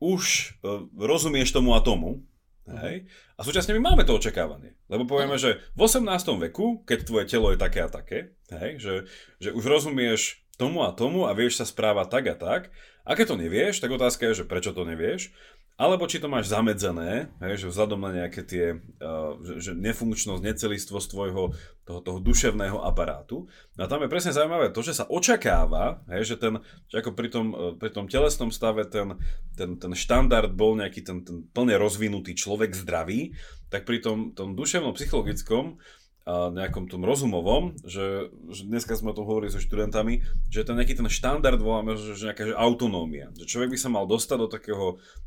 už 0.00 0.24
uh, 0.64 0.88
rozumieš 0.96 1.52
tomu 1.52 1.76
a 1.76 1.84
tomu, 1.84 2.24
Hej? 2.64 3.04
A 3.36 3.44
súčasne 3.44 3.76
my 3.76 3.92
máme 3.92 4.08
to 4.08 4.16
očakávanie. 4.16 4.72
Lebo 4.88 5.04
povieme, 5.04 5.36
že 5.36 5.60
v 5.76 5.84
18. 5.84 6.08
veku, 6.48 6.80
keď 6.88 6.98
tvoje 7.04 7.24
telo 7.28 7.52
je 7.52 7.60
také 7.60 7.84
a 7.84 7.92
také, 7.92 8.32
hej, 8.48 8.80
že, 8.80 8.94
že 9.36 9.52
už 9.52 9.64
rozumieš 9.68 10.44
tomu 10.56 10.86
a 10.86 10.96
tomu 10.96 11.28
a 11.28 11.36
vieš 11.36 11.60
sa 11.60 11.66
správať 11.68 12.06
tak 12.08 12.24
a 12.32 12.36
tak. 12.40 12.62
A 13.04 13.12
keď 13.12 13.36
to 13.36 13.36
nevieš, 13.36 13.84
tak 13.84 13.92
otázka 13.92 14.32
je, 14.32 14.42
že 14.42 14.48
prečo 14.48 14.72
to 14.72 14.88
nevieš. 14.88 15.28
Alebo 15.74 16.06
či 16.06 16.22
to 16.22 16.30
máš 16.30 16.54
zamedzené, 16.54 17.34
hej, 17.42 17.66
že 17.66 17.66
vzhľadom 17.66 17.98
na 17.98 18.14
nejaké 18.14 18.46
tie, 18.46 18.78
uh, 18.78 19.34
že, 19.42 19.58
že 19.58 19.72
nefunkčnosť, 19.74 20.38
necelistvosť 20.38 21.08
tvojho 21.10 21.50
toho, 21.82 21.98
toho 21.98 22.18
duševného 22.22 22.78
aparátu. 22.78 23.50
No 23.74 23.80
a 23.82 23.90
tam 23.90 24.06
je 24.06 24.08
presne 24.08 24.30
zaujímavé 24.30 24.70
to, 24.70 24.86
že 24.86 24.94
sa 24.94 25.10
očakáva, 25.10 26.06
hej, 26.14 26.30
že, 26.30 26.36
ten, 26.38 26.62
že 26.86 27.02
ako 27.02 27.18
pri 27.18 27.26
tom, 27.26 27.46
uh, 27.50 27.74
pri 27.74 27.90
tom 27.90 28.06
telesnom 28.06 28.54
stave 28.54 28.86
ten, 28.86 29.18
ten, 29.58 29.74
ten 29.74 29.92
štandard 29.98 30.54
bol 30.54 30.78
nejaký 30.78 31.02
ten, 31.02 31.26
ten 31.26 31.42
plne 31.50 31.74
rozvinutý 31.74 32.38
človek 32.38 32.70
zdravý, 32.70 33.34
tak 33.66 33.82
pri 33.82 33.98
tom, 33.98 34.30
tom 34.30 34.54
duševnom 34.54 34.94
psychologickom 34.94 35.82
a 36.24 36.48
nejakom 36.48 36.88
tom 36.88 37.04
rozumovom, 37.04 37.76
že, 37.84 38.32
že 38.48 38.64
dneska 38.64 38.96
sme 38.96 39.12
o 39.12 39.16
tom 39.16 39.28
hovorili 39.28 39.52
so 39.52 39.60
študentami, 39.60 40.24
že 40.48 40.64
ten 40.64 40.72
nejaký 40.72 40.96
ten 40.96 41.04
štandard 41.04 41.60
voláme, 41.60 42.00
že, 42.00 42.16
že 42.16 42.32
nejaká 42.32 42.48
že 42.48 42.56
autonómia. 42.56 43.28
Že 43.36 43.44
človek 43.44 43.70
by 43.76 43.78
sa 43.78 43.92
mal 43.92 44.08
dostať 44.08 44.38
do 44.40 44.48
takého, 44.48 44.84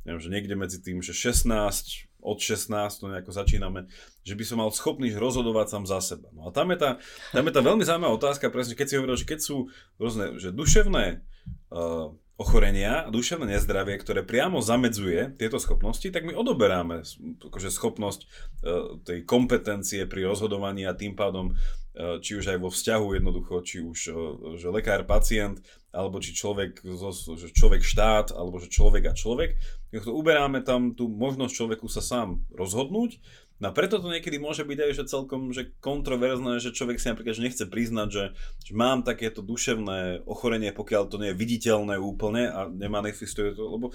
neviem, 0.09 0.21
že 0.25 0.33
niekde 0.33 0.55
medzi 0.57 0.81
tým, 0.81 1.05
že 1.05 1.13
16, 1.13 2.17
od 2.17 2.37
16 2.41 2.73
to 2.97 3.13
nejako 3.13 3.29
začíname, 3.29 3.85
že 4.25 4.33
by 4.33 4.43
som 4.43 4.57
mal 4.57 4.73
schopný 4.73 5.13
rozhodovať 5.13 5.69
sám 5.69 5.85
za 5.85 6.01
seba. 6.01 6.33
No 6.33 6.49
a 6.49 6.51
tam 6.51 6.73
je 6.73 6.81
tá, 6.81 6.89
tam 7.29 7.45
je 7.45 7.53
tá 7.53 7.61
veľmi 7.61 7.85
zaujímavá 7.85 8.17
otázka, 8.17 8.49
presne 8.49 8.73
keď 8.73 8.87
si 8.89 8.97
hovoril, 8.97 9.21
že 9.21 9.29
keď 9.29 9.39
sú 9.45 9.69
rôzne, 10.01 10.41
že 10.41 10.49
duševné 10.49 11.21
uh, 11.77 12.09
ochorenia 12.37 13.01
a 13.01 13.09
duševné 13.09 13.57
nezdravie, 13.57 13.97
ktoré 13.97 14.21
priamo 14.21 14.61
zamedzuje 14.61 15.33
tieto 15.41 15.57
schopnosti, 15.57 16.05
tak 16.13 16.21
my 16.21 16.37
odoberáme 16.37 17.01
akože 17.41 17.73
schopnosť 17.73 18.19
e, 18.21 18.27
tej 19.01 19.19
kompetencie 19.25 20.05
pri 20.05 20.29
rozhodovaní 20.29 20.85
a 20.85 20.93
tým 20.93 21.17
pádom 21.17 21.49
e, 21.49 22.21
či 22.21 22.37
už 22.37 22.53
aj 22.53 22.61
vo 22.61 22.69
vzťahu 22.69 23.07
jednoducho, 23.17 23.53
či 23.65 23.81
už 23.81 23.99
e, 24.09 24.13
že 24.61 24.69
lekár, 24.69 25.01
pacient, 25.09 25.65
alebo 25.89 26.21
či 26.21 26.37
človek, 26.37 26.85
že 27.41 27.57
človek 27.57 27.81
štát, 27.81 28.29
alebo 28.37 28.61
že 28.61 28.69
človek 28.69 29.09
a 29.09 29.17
človek, 29.17 29.57
to 29.89 30.13
uberáme 30.13 30.61
tam 30.61 30.93
tú 30.93 31.09
možnosť 31.09 31.57
človeku 31.57 31.89
sa 31.89 32.05
sám 32.05 32.45
rozhodnúť 32.53 33.17
No 33.57 33.73
preto 33.73 33.97
to 33.97 34.13
niekedy 34.13 34.37
môže 34.37 34.61
byť 34.61 34.79
aj 34.79 34.91
že 34.93 35.03
celkom 35.09 35.49
že 35.49 35.73
kontroverzné, 35.81 36.61
že 36.61 36.75
človek 36.75 37.01
si 37.01 37.09
napríklad 37.09 37.33
že 37.33 37.45
nechce 37.45 37.65
priznať, 37.65 38.09
že, 38.13 38.25
že 38.61 38.71
mám 38.77 39.01
takéto 39.01 39.41
duševné 39.41 40.29
ochorenie, 40.29 40.69
pokiaľ 40.69 41.03
to 41.09 41.17
nie 41.17 41.33
je 41.33 41.39
viditeľné 41.41 41.97
úplne 41.97 42.53
a 42.53 42.69
nemanifestuje 42.69 43.57
to, 43.57 43.65
lebo, 43.65 43.85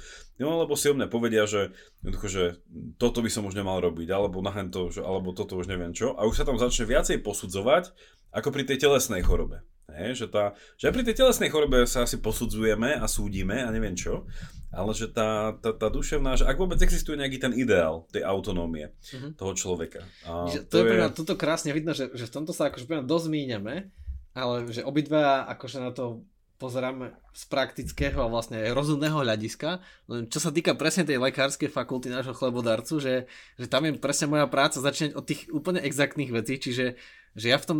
no, 0.43 0.67
lebo 0.67 0.75
si 0.75 0.91
o 0.91 0.99
mne 0.99 1.07
povedia, 1.07 1.47
že, 1.47 1.71
že 2.03 2.59
toto 2.99 3.23
by 3.23 3.31
som 3.31 3.47
už 3.47 3.55
nemal 3.55 3.79
robiť, 3.79 4.11
alebo 4.11 4.43
na 4.43 4.51
to, 4.67 4.91
že, 4.91 4.99
alebo 4.99 5.31
toto 5.31 5.55
už 5.55 5.71
neviem 5.71 5.95
čo. 5.95 6.19
A 6.19 6.27
už 6.27 6.43
sa 6.43 6.45
tam 6.47 6.59
začne 6.59 6.91
viacej 6.91 7.23
posudzovať, 7.23 7.95
ako 8.35 8.49
pri 8.51 8.67
tej 8.67 8.83
telesnej 8.83 9.23
chorobe. 9.23 9.63
He, 9.93 10.17
že, 10.17 10.27
tá, 10.27 10.57
že 10.81 10.89
pri 10.89 11.05
tej 11.05 11.21
telesnej 11.21 11.53
chorobe 11.53 11.85
sa 11.85 12.09
asi 12.09 12.19
posudzujeme 12.19 12.97
a 12.97 13.05
súdime 13.05 13.61
a 13.61 13.69
neviem 13.69 13.93
čo, 13.93 14.25
ale 14.73 14.91
že 14.97 15.07
tá, 15.13 15.53
tá, 15.61 15.77
tá 15.77 15.89
duševná, 15.93 16.41
že 16.41 16.49
ak 16.49 16.57
vôbec 16.57 16.81
existuje 16.81 17.21
nejaký 17.21 17.39
ten 17.39 17.53
ideál 17.53 18.09
tej 18.09 18.25
autonómie 18.25 18.89
mm-hmm. 18.89 19.37
toho 19.37 19.53
človeka. 19.53 20.01
A 20.25 20.49
že 20.49 20.65
to, 20.65 20.81
to 20.81 20.89
je, 20.89 20.97
je... 20.97 21.13
toto 21.13 21.35
krásne 21.37 21.77
vidno, 21.77 21.93
že, 21.93 22.09
že 22.17 22.25
v 22.25 22.35
tomto 22.41 22.57
sa 22.57 22.73
akože 22.73 23.05
dosť 23.05 23.27
míňame, 23.29 23.93
ale 24.33 24.55
že 24.73 24.81
obidva 24.81 25.45
akože 25.53 25.79
na 25.79 25.93
to 25.93 26.25
pozeráme 26.57 27.11
z 27.35 27.43
praktického 27.51 28.23
a 28.23 28.31
vlastne 28.31 28.63
aj 28.63 28.71
rozumného 28.71 29.19
hľadiska. 29.19 29.83
Len 30.07 30.31
čo 30.31 30.39
sa 30.39 30.55
týka 30.55 30.79
presne 30.79 31.03
tej 31.03 31.19
lekárskej 31.19 31.67
fakulty 31.67 32.07
nášho 32.07 32.39
chlebodarcu, 32.39 33.03
že, 33.03 33.27
že 33.59 33.67
tam 33.67 33.83
je 33.91 33.99
presne 33.99 34.31
moja 34.31 34.47
práca 34.47 34.79
začínať 34.79 35.19
od 35.19 35.27
tých 35.27 35.51
úplne 35.51 35.83
exaktných 35.83 36.31
vecí, 36.31 36.63
čiže 36.63 36.95
že 37.35 37.47
ja 37.51 37.59
v 37.59 37.67
tom 37.67 37.79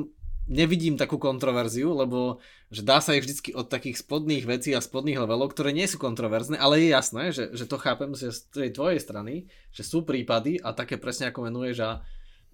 nevidím 0.51 0.99
takú 0.99 1.23
kontroverziu, 1.23 1.95
lebo 1.95 2.43
že 2.73 2.83
dá 2.83 2.99
sa 2.99 3.15
ich 3.15 3.23
vždycky 3.23 3.55
od 3.55 3.71
takých 3.71 4.03
spodných 4.03 4.45
vecí 4.49 4.75
a 4.75 4.83
spodných 4.83 5.23
levelov, 5.23 5.55
ktoré 5.55 5.71
nie 5.71 5.87
sú 5.87 6.03
kontroverzné, 6.03 6.59
ale 6.59 6.83
je 6.83 6.89
jasné, 6.91 7.25
že, 7.31 7.45
že 7.55 7.65
to 7.71 7.79
chápem 7.79 8.11
z 8.17 8.35
tej 8.51 8.75
tvojej 8.75 8.99
strany, 8.99 9.47
že 9.71 9.87
sú 9.87 10.03
prípady 10.03 10.59
a 10.59 10.75
také 10.75 10.99
presne 10.99 11.31
ako 11.31 11.47
menuješ 11.47 11.79
a 11.87 11.91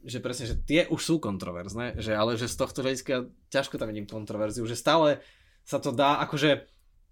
že 0.05 0.23
presne, 0.23 0.47
že 0.47 0.57
tie 0.61 0.87
už 0.87 1.01
sú 1.01 1.15
kontroverzné, 1.19 1.99
že 1.99 2.15
ale 2.15 2.39
že 2.39 2.47
z 2.47 2.57
tohto 2.61 2.87
hľadiska 2.87 3.35
ťažko 3.51 3.81
tam 3.81 3.91
vidím 3.91 4.07
kontroverziu, 4.07 4.63
že 4.69 4.79
stále 4.79 5.19
sa 5.67 5.83
to 5.83 5.91
dá, 5.91 6.23
akože 6.23 6.69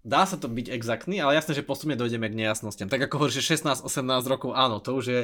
dá 0.07 0.23
sa 0.23 0.39
to 0.39 0.47
byť 0.47 0.71
exaktný, 0.71 1.19
ale 1.19 1.35
jasné, 1.35 1.57
že 1.57 1.67
postupne 1.67 1.99
dojdeme 1.99 2.31
k 2.31 2.39
nejasnostiam. 2.39 2.87
Tak 2.87 3.11
ako 3.11 3.27
hovoríš, 3.27 3.43
že 3.43 3.59
16-18 3.59 4.31
rokov, 4.31 4.55
áno, 4.55 4.79
to 4.79 4.95
už 4.95 5.05
je 5.05 5.21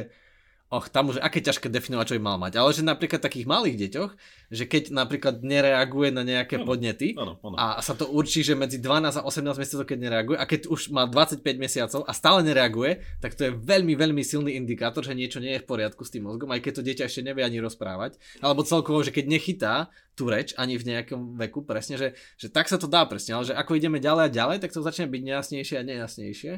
och, 0.73 0.89
tam 0.89 1.13
už 1.13 1.21
aké 1.21 1.37
ťažké 1.37 1.69
definovať, 1.69 2.05
čo 2.09 2.15
by 2.17 2.21
mal 2.25 2.37
mať. 2.41 2.57
Ale 2.57 2.73
že 2.73 2.81
napríklad 2.81 3.21
takých 3.21 3.45
malých 3.45 3.77
deťoch, 3.77 4.11
že 4.49 4.63
keď 4.65 4.89
napríklad 4.89 5.45
nereaguje 5.45 6.09
na 6.09 6.25
nejaké 6.25 6.57
ano, 6.57 6.65
podnety 6.65 7.13
ano, 7.13 7.37
ano. 7.45 7.55
a 7.61 7.77
sa 7.85 7.93
to 7.93 8.09
určí, 8.09 8.41
že 8.41 8.57
medzi 8.57 8.81
12 8.81 9.21
a 9.21 9.21
18 9.21 9.53
mesiacov, 9.53 9.85
keď 9.85 9.99
nereaguje 10.01 10.37
a 10.41 10.49
keď 10.49 10.73
už 10.73 10.89
má 10.89 11.05
25 11.05 11.45
mesiacov 11.61 12.01
a 12.09 12.11
stále 12.17 12.41
nereaguje, 12.41 13.05
tak 13.21 13.37
to 13.37 13.45
je 13.45 13.51
veľmi, 13.53 13.93
veľmi 13.93 14.25
silný 14.25 14.57
indikátor, 14.57 15.05
že 15.05 15.13
niečo 15.13 15.37
nie 15.37 15.53
je 15.53 15.61
v 15.61 15.69
poriadku 15.69 16.01
s 16.01 16.09
tým 16.09 16.25
mozgom, 16.25 16.49
aj 16.49 16.65
keď 16.65 16.81
to 16.81 16.85
dieťa 16.89 17.03
ešte 17.05 17.21
nevie 17.21 17.45
ani 17.45 17.61
rozprávať. 17.61 18.17
Alebo 18.41 18.65
celkovo, 18.65 19.05
že 19.05 19.13
keď 19.13 19.25
nechytá 19.29 19.93
tú 20.17 20.29
reč 20.29 20.57
ani 20.57 20.81
v 20.81 20.89
nejakom 20.89 21.37
veku, 21.37 21.61
presne, 21.61 22.01
že, 22.01 22.17
že 22.37 22.49
tak 22.49 22.65
sa 22.65 22.81
to 22.81 22.89
dá 22.89 23.05
presne, 23.05 23.37
ale 23.37 23.45
že 23.45 23.53
ako 23.53 23.77
ideme 23.77 24.01
ďalej 24.01 24.23
a 24.25 24.33
ďalej, 24.33 24.57
tak 24.61 24.73
to 24.73 24.81
začne 24.81 25.05
byť 25.05 25.21
nejasnejšie 25.21 25.75
a 25.77 25.83
nejasnejšie. 25.85 26.53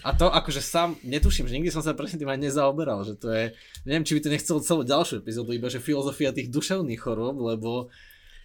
A 0.00 0.16
to 0.16 0.32
akože 0.32 0.64
sám 0.64 0.96
netuším, 1.04 1.44
že 1.44 1.56
nikdy 1.60 1.70
som 1.72 1.84
sa 1.84 1.92
presne 1.92 2.16
tým 2.16 2.30
aj 2.32 2.40
nezaoberal, 2.40 3.04
že 3.04 3.14
to 3.20 3.28
je, 3.28 3.52
neviem, 3.84 4.04
či 4.06 4.16
by 4.16 4.20
to 4.24 4.32
nechcel 4.32 4.56
celú 4.64 4.82
ďalšiu 4.84 5.20
epizódu, 5.20 5.52
iba 5.52 5.68
že 5.68 5.82
filozofia 5.82 6.32
tých 6.32 6.48
duševných 6.48 7.00
chorôb, 7.00 7.36
lebo, 7.36 7.92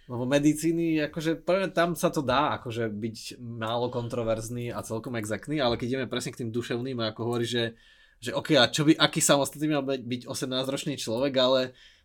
lebo 0.04 0.24
medicíny, 0.28 1.00
akože 1.08 1.40
prvé 1.40 1.72
tam 1.72 1.96
sa 1.96 2.12
to 2.12 2.20
dá 2.20 2.60
akože 2.60 2.92
byť 2.92 3.40
málo 3.40 3.88
kontroverzný 3.88 4.68
a 4.72 4.84
celkom 4.84 5.16
exaktný, 5.16 5.58
ale 5.64 5.80
keď 5.80 5.86
ideme 5.96 6.12
presne 6.12 6.36
k 6.36 6.44
tým 6.44 6.50
duševným, 6.52 7.00
ako 7.00 7.20
hovorí, 7.24 7.48
že, 7.48 7.72
že 8.20 8.36
ok, 8.36 8.48
a 8.60 8.68
čo 8.68 8.84
by, 8.84 8.92
aký 9.00 9.24
samostatný 9.24 9.72
mal 9.72 9.84
byť, 9.84 10.02
byť 10.04 10.22
18-ročný 10.28 11.00
človek, 11.00 11.32
ale 11.40 11.60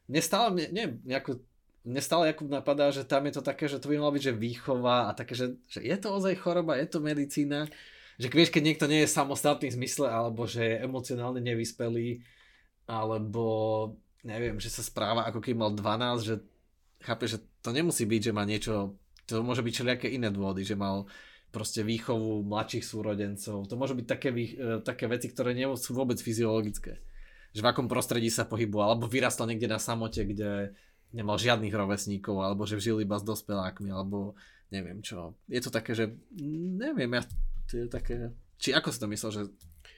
nestále, 0.07 0.71
neviem, 0.71 1.03
nejako 1.03 1.43
mne 1.81 2.01
stále 2.01 2.29
Jakub 2.29 2.45
napadá, 2.45 2.93
že 2.93 3.01
tam 3.01 3.25
je 3.25 3.33
to 3.33 3.41
také, 3.41 3.65
že 3.65 3.81
to 3.81 3.89
by 3.89 3.97
malo 3.97 4.13
byť, 4.13 4.23
že 4.29 4.37
výchova 4.37 5.09
a 5.09 5.17
také, 5.17 5.33
že, 5.33 5.57
že 5.65 5.81
je 5.81 5.97
to 5.97 6.13
ozaj 6.13 6.37
choroba, 6.37 6.77
je 6.77 6.85
to 6.85 7.01
medicína 7.01 7.65
že 8.21 8.29
vieš, 8.29 8.53
keď 8.53 8.63
niekto 8.63 8.85
nie 8.85 9.01
je 9.01 9.09
samostatný 9.09 9.73
v 9.73 9.77
zmysle, 9.81 10.05
alebo 10.05 10.45
že 10.45 10.61
je 10.61 10.85
emocionálne 10.85 11.41
nevyspelý, 11.41 12.21
alebo 12.85 13.45
neviem, 14.21 14.61
že 14.61 14.69
sa 14.69 14.85
správa 14.85 15.25
ako 15.25 15.41
keď 15.41 15.53
mal 15.57 15.71
12, 15.73 16.21
že 16.21 16.35
chápe, 17.01 17.25
že 17.25 17.41
to 17.65 17.73
nemusí 17.73 18.05
byť, 18.05 18.21
že 18.29 18.35
má 18.35 18.45
niečo, 18.45 18.93
to 19.25 19.41
môže 19.41 19.65
byť 19.65 19.73
všelijaké 19.73 20.07
iné 20.13 20.29
dôvody, 20.29 20.61
že 20.61 20.77
mal 20.77 21.09
proste 21.49 21.81
výchovu 21.81 22.45
mladších 22.47 22.85
súrodencov. 22.85 23.67
To 23.67 23.75
môže 23.75 23.97
byť 23.97 24.05
také, 24.07 24.29
e, 24.31 24.79
také 24.85 25.09
veci, 25.09 25.27
ktoré 25.27 25.51
nie 25.51 25.67
sú 25.75 25.91
vôbec 25.91 26.15
fyziologické. 26.21 27.01
Že 27.51 27.61
v 27.65 27.69
akom 27.73 27.91
prostredí 27.91 28.31
sa 28.31 28.47
pohyboval, 28.47 28.95
alebo 28.95 29.11
vyrastal 29.11 29.49
niekde 29.49 29.67
na 29.67 29.81
samote, 29.81 30.23
kde 30.23 30.71
nemal 31.11 31.35
žiadnych 31.35 31.75
rovesníkov, 31.75 32.39
alebo 32.39 32.63
že 32.63 32.79
žil 32.79 33.03
iba 33.03 33.19
s 33.19 33.27
dospelákmi, 33.27 33.91
alebo 33.91 34.39
neviem 34.71 35.03
čo. 35.03 35.35
Je 35.51 35.59
to 35.59 35.67
také, 35.67 35.91
že 35.91 36.15
neviem, 36.79 37.11
ja, 37.19 37.27
to 37.71 37.73
je 37.79 37.85
také, 37.87 38.35
či 38.59 38.75
ako 38.75 38.91
si 38.91 38.99
to 38.99 39.07
myslel, 39.07 39.31
že 39.31 39.43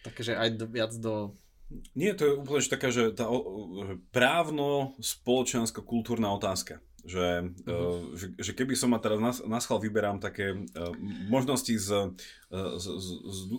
také, 0.06 0.22
že 0.22 0.38
aj 0.38 0.50
do, 0.54 0.66
viac 0.70 0.94
do 1.02 1.34
nie, 1.98 2.14
to 2.14 2.24
je 2.26 2.38
úplne 2.38 2.62
taká, 2.62 2.94
že 2.94 3.14
tá 3.18 3.26
právno 4.14 4.94
spoločensko-kultúrna 5.02 6.30
otázka. 6.38 6.78
Že, 7.04 7.52
uh-huh. 7.68 8.16
že, 8.16 8.32
že 8.40 8.52
keby 8.56 8.80
som 8.80 8.96
ma 8.96 9.00
teraz 9.02 9.20
na, 9.20 9.36
na 9.52 9.60
schvál 9.60 9.84
vyberám 9.84 10.24
také 10.24 10.56
uh, 10.56 10.96
možnosti 11.28 11.76
z, 11.76 12.16
uh, 12.16 12.80
z, 12.80 12.86
z, 12.96 13.10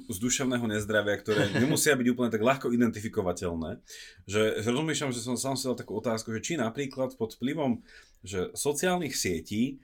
z 0.09 0.17
duševného 0.17 0.65
nezdravia, 0.65 1.21
ktoré 1.21 1.53
nemusia 1.61 1.93
byť 1.93 2.09
úplne 2.09 2.33
tak 2.33 2.41
ľahko 2.41 2.73
identifikovateľné, 2.73 3.85
že, 4.25 4.65
že 4.65 4.69
rozmýšľam, 4.73 5.13
že 5.13 5.21
som 5.21 5.37
sám 5.37 5.61
si 5.61 5.69
dal 5.69 5.77
takú 5.77 5.93
otázku, 6.01 6.33
že 6.33 6.41
či 6.41 6.53
napríklad 6.57 7.21
pod 7.21 7.37
vplyvom 7.37 7.85
že 8.25 8.49
sociálnych 8.57 9.13
sietí 9.13 9.77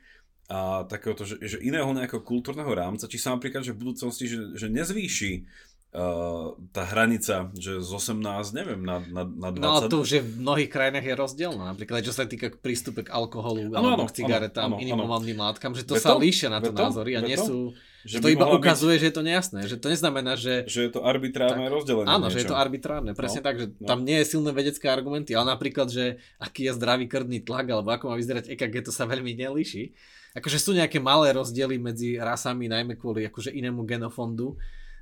a 0.51 0.83
takéhoto, 0.91 1.23
že, 1.23 1.39
že 1.47 1.63
iného 1.63 1.87
nejakého 1.95 2.27
kultúrneho 2.27 2.75
rámca, 2.75 3.07
či 3.07 3.23
sa 3.23 3.39
napríklad, 3.39 3.63
že 3.63 3.71
v 3.71 3.87
budúcnosti, 3.87 4.27
že, 4.27 4.59
že 4.59 4.67
nezvýši 4.67 5.47
Uh, 5.91 6.55
tá 6.71 6.87
hranica, 6.87 7.51
že 7.59 7.83
z 7.83 7.91
18, 7.91 8.23
neviem, 8.55 8.79
na, 8.79 9.03
na, 9.11 9.27
na 9.27 9.51
20. 9.51 9.59
No 9.59 9.71
to 9.91 10.07
už 10.07 10.11
je 10.15 10.23
v 10.23 10.39
mnohých 10.39 10.71
krajinách 10.71 11.03
je 11.03 11.15
rozdielna. 11.19 11.75
Napríklad, 11.75 12.07
čo 12.07 12.15
sa 12.15 12.31
týka 12.31 12.47
prístupe 12.55 13.03
k 13.03 13.11
alkoholu, 13.11 13.75
ano, 13.75 13.99
alebo 13.99 14.07
ano, 14.07 14.11
k 14.15 14.23
cigaretám, 14.23 14.71
ano, 14.71 14.79
iným 14.79 15.03
pomalným 15.03 15.43
látkam, 15.43 15.75
že 15.75 15.83
to 15.83 15.99
Beto? 15.99 16.07
sa 16.07 16.15
líšia 16.15 16.47
na 16.47 16.63
to 16.63 16.71
Beto? 16.71 16.79
názory 16.79 17.19
a 17.19 17.27
nie 17.27 17.35
sú... 17.35 17.75
Že 18.07 18.23
to 18.23 18.31
iba 18.31 18.47
ukazuje, 18.47 18.97
byť... 18.97 19.01
že 19.03 19.07
je 19.11 19.15
to 19.19 19.25
nejasné. 19.27 19.61
Že 19.67 19.77
to 19.83 19.87
neznamená, 19.91 20.33
že... 20.39 20.63
Že 20.71 20.81
je 20.87 20.91
to 20.95 21.01
arbitrárne 21.03 21.67
tak, 21.67 21.75
rozdelenie. 21.75 22.07
Áno, 22.07 22.31
niečo. 22.31 22.35
že 22.39 22.39
je 22.39 22.47
to 22.47 22.57
arbitrárne. 22.57 23.11
Presne 23.19 23.41
no, 23.43 23.47
tak, 23.51 23.55
že 23.59 23.67
no. 23.75 23.89
tam 23.91 23.99
nie 24.07 24.17
je 24.23 24.27
silné 24.31 24.51
vedecké 24.55 24.87
argumenty, 24.87 25.35
ale 25.35 25.59
napríklad, 25.59 25.91
že 25.91 26.23
aký 26.39 26.71
je 26.71 26.79
zdravý 26.79 27.11
krvný 27.11 27.43
tlak, 27.43 27.67
alebo 27.67 27.91
ako 27.91 28.15
má 28.15 28.17
vyzerať 28.17 28.47
EKG, 28.55 28.87
to 28.87 28.93
sa 28.95 29.11
veľmi 29.11 29.35
nelíši. 29.35 29.91
Akože 30.37 30.63
sú 30.63 30.71
nejaké 30.73 31.03
malé 31.03 31.35
rozdiely 31.35 31.77
medzi 31.83 32.15
rasami, 32.15 32.71
najmä 32.71 32.95
kvôli 32.95 33.27
akože 33.27 33.51
inému 33.51 33.83
genofondu, 33.83 34.55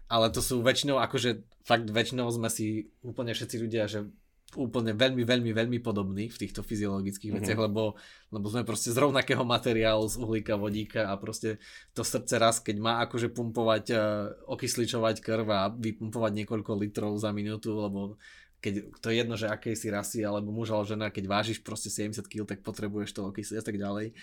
ale 0.09 0.33
to 0.33 0.41
sú 0.41 0.65
väčšinou, 0.65 0.97
akože 1.05 1.45
fakt 1.69 1.89
väčšinou 1.89 2.25
sme 2.33 2.49
si 2.49 2.89
úplne 3.05 3.37
všetci 3.37 3.57
ľudia, 3.61 3.85
že 3.85 4.09
úplne 4.57 4.97
veľmi, 4.97 5.29
veľmi, 5.29 5.53
veľmi 5.53 5.79
podobní 5.85 6.33
v 6.33 6.41
týchto 6.41 6.65
fyziologických 6.65 7.37
mm-hmm. 7.37 7.45
veciach, 7.45 7.61
lebo, 7.69 8.01
lebo 8.33 8.47
sme 8.49 8.65
proste 8.65 8.89
z 8.89 8.97
rovnakého 8.97 9.45
materiálu, 9.45 10.09
z 10.09 10.17
uhlíka, 10.17 10.57
vodíka 10.57 11.13
a 11.13 11.21
proste 11.21 11.61
to 11.93 12.01
srdce 12.01 12.41
raz, 12.41 12.57
keď 12.57 12.77
má 12.81 13.05
akože 13.05 13.29
pumpovať, 13.29 13.85
uh, 13.93 14.01
okysličovať 14.49 15.21
krv 15.21 15.49
a 15.53 15.69
vypumpovať 15.69 16.33
niekoľko 16.33 16.73
litrov 16.81 17.13
za 17.21 17.29
minútu, 17.37 17.77
lebo 17.77 18.17
keď 18.65 18.89
to 19.05 19.13
je 19.13 19.17
jedno, 19.21 19.37
že 19.37 19.53
akej 19.53 19.77
si 19.77 19.93
rasy, 19.93 20.25
alebo 20.25 20.49
muž 20.49 20.73
alebo 20.73 20.89
žena, 20.89 21.13
keď 21.13 21.25
vážiš 21.29 21.61
proste 21.61 21.93
70 21.93 22.25
kg, 22.25 22.49
tak 22.49 22.65
potrebuješ 22.65 23.13
to 23.15 23.29
okysliť 23.29 23.61
a 23.61 23.65
tak 23.65 23.77
ďalej. 23.77 24.17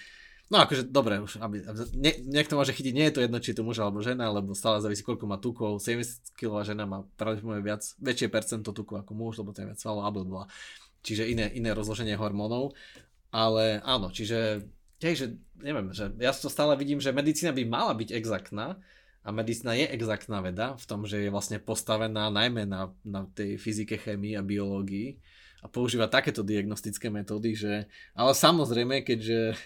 No 0.46 0.62
akože 0.62 0.86
dobre, 0.86 1.18
už, 1.18 1.42
aby, 1.42 1.66
ne, 1.98 2.12
niekto 2.22 2.54
môže 2.54 2.70
chytiť, 2.70 2.94
nie 2.94 3.10
je 3.10 3.16
to 3.18 3.24
jedno, 3.26 3.42
či 3.42 3.50
je 3.52 3.58
to 3.58 3.66
muž 3.66 3.82
alebo 3.82 4.06
žena, 4.06 4.30
lebo 4.30 4.54
stále 4.54 4.78
závisí, 4.78 5.02
koľko 5.02 5.26
má 5.26 5.42
tukov. 5.42 5.82
70 5.82 6.38
kg 6.38 6.62
žena 6.62 6.86
má 6.86 7.02
pravdepodobne 7.18 7.66
viac, 7.66 7.82
väčšie 7.98 8.30
percento 8.30 8.70
tuku 8.70 8.94
ako 8.94 9.12
muž, 9.18 9.42
lebo 9.42 9.58
to 9.58 9.66
je 9.66 9.70
viac 9.74 9.82
svalov 9.82 10.06
a. 10.06 10.46
Čiže 11.02 11.26
iné, 11.26 11.50
iné 11.50 11.74
rozloženie 11.74 12.14
hormónov. 12.14 12.78
Ale 13.34 13.82
áno, 13.82 14.14
čiže 14.14 14.70
tiež, 15.02 15.16
že 15.18 15.28
neviem, 15.60 15.90
že 15.98 16.14
ja 16.22 16.30
to 16.30 16.50
stále 16.50 16.78
vidím, 16.78 17.02
že 17.02 17.10
medicína 17.10 17.50
by 17.50 17.64
mala 17.66 17.94
byť 17.98 18.10
exaktná 18.14 18.78
a 19.26 19.30
medicína 19.34 19.74
je 19.74 19.90
exaktná 19.98 20.46
veda 20.46 20.78
v 20.78 20.86
tom, 20.86 21.10
že 21.10 21.26
je 21.26 21.34
vlastne 21.34 21.58
postavená 21.58 22.30
najmä 22.30 22.70
na, 22.70 22.94
na 23.02 23.26
tej 23.34 23.58
fyzike, 23.58 23.98
chémii 23.98 24.38
a 24.38 24.46
biológii 24.46 25.18
a 25.66 25.68
používa 25.68 26.06
takéto 26.06 26.46
diagnostické 26.46 27.10
metódy, 27.10 27.58
že 27.58 27.90
ale 28.14 28.38
samozrejme, 28.38 29.02
keďže 29.02 29.58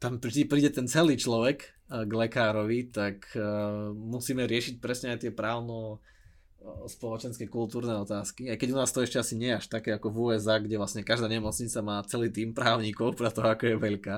tam 0.00 0.16
príde 0.16 0.72
ten 0.72 0.88
celý 0.88 1.20
človek 1.20 1.58
eh, 1.68 2.08
k 2.08 2.10
lekárovi, 2.10 2.88
tak 2.88 3.28
uh, 3.36 3.92
musíme 3.92 4.48
riešiť 4.48 4.80
presne 4.80 5.14
aj 5.14 5.28
tie 5.28 5.32
právno 5.36 6.00
eh, 6.00 6.88
spoločenské 6.88 7.46
kultúrne 7.52 8.00
otázky. 8.00 8.48
Aj 8.48 8.56
keď 8.56 8.68
u 8.72 8.80
nás 8.80 8.90
to 8.90 9.04
ešte 9.04 9.20
asi 9.20 9.36
nie 9.36 9.52
až 9.52 9.68
také 9.68 9.92
ako 9.92 10.08
v 10.08 10.18
USA, 10.32 10.56
kde 10.56 10.80
vlastne 10.80 11.04
každá 11.04 11.28
nemocnica 11.28 11.78
má 11.84 12.00
celý 12.08 12.32
tým 12.32 12.56
právnikov 12.56 13.12
pre 13.12 13.28
to, 13.28 13.44
ako 13.44 13.64
je 13.68 13.76
veľká, 13.76 14.16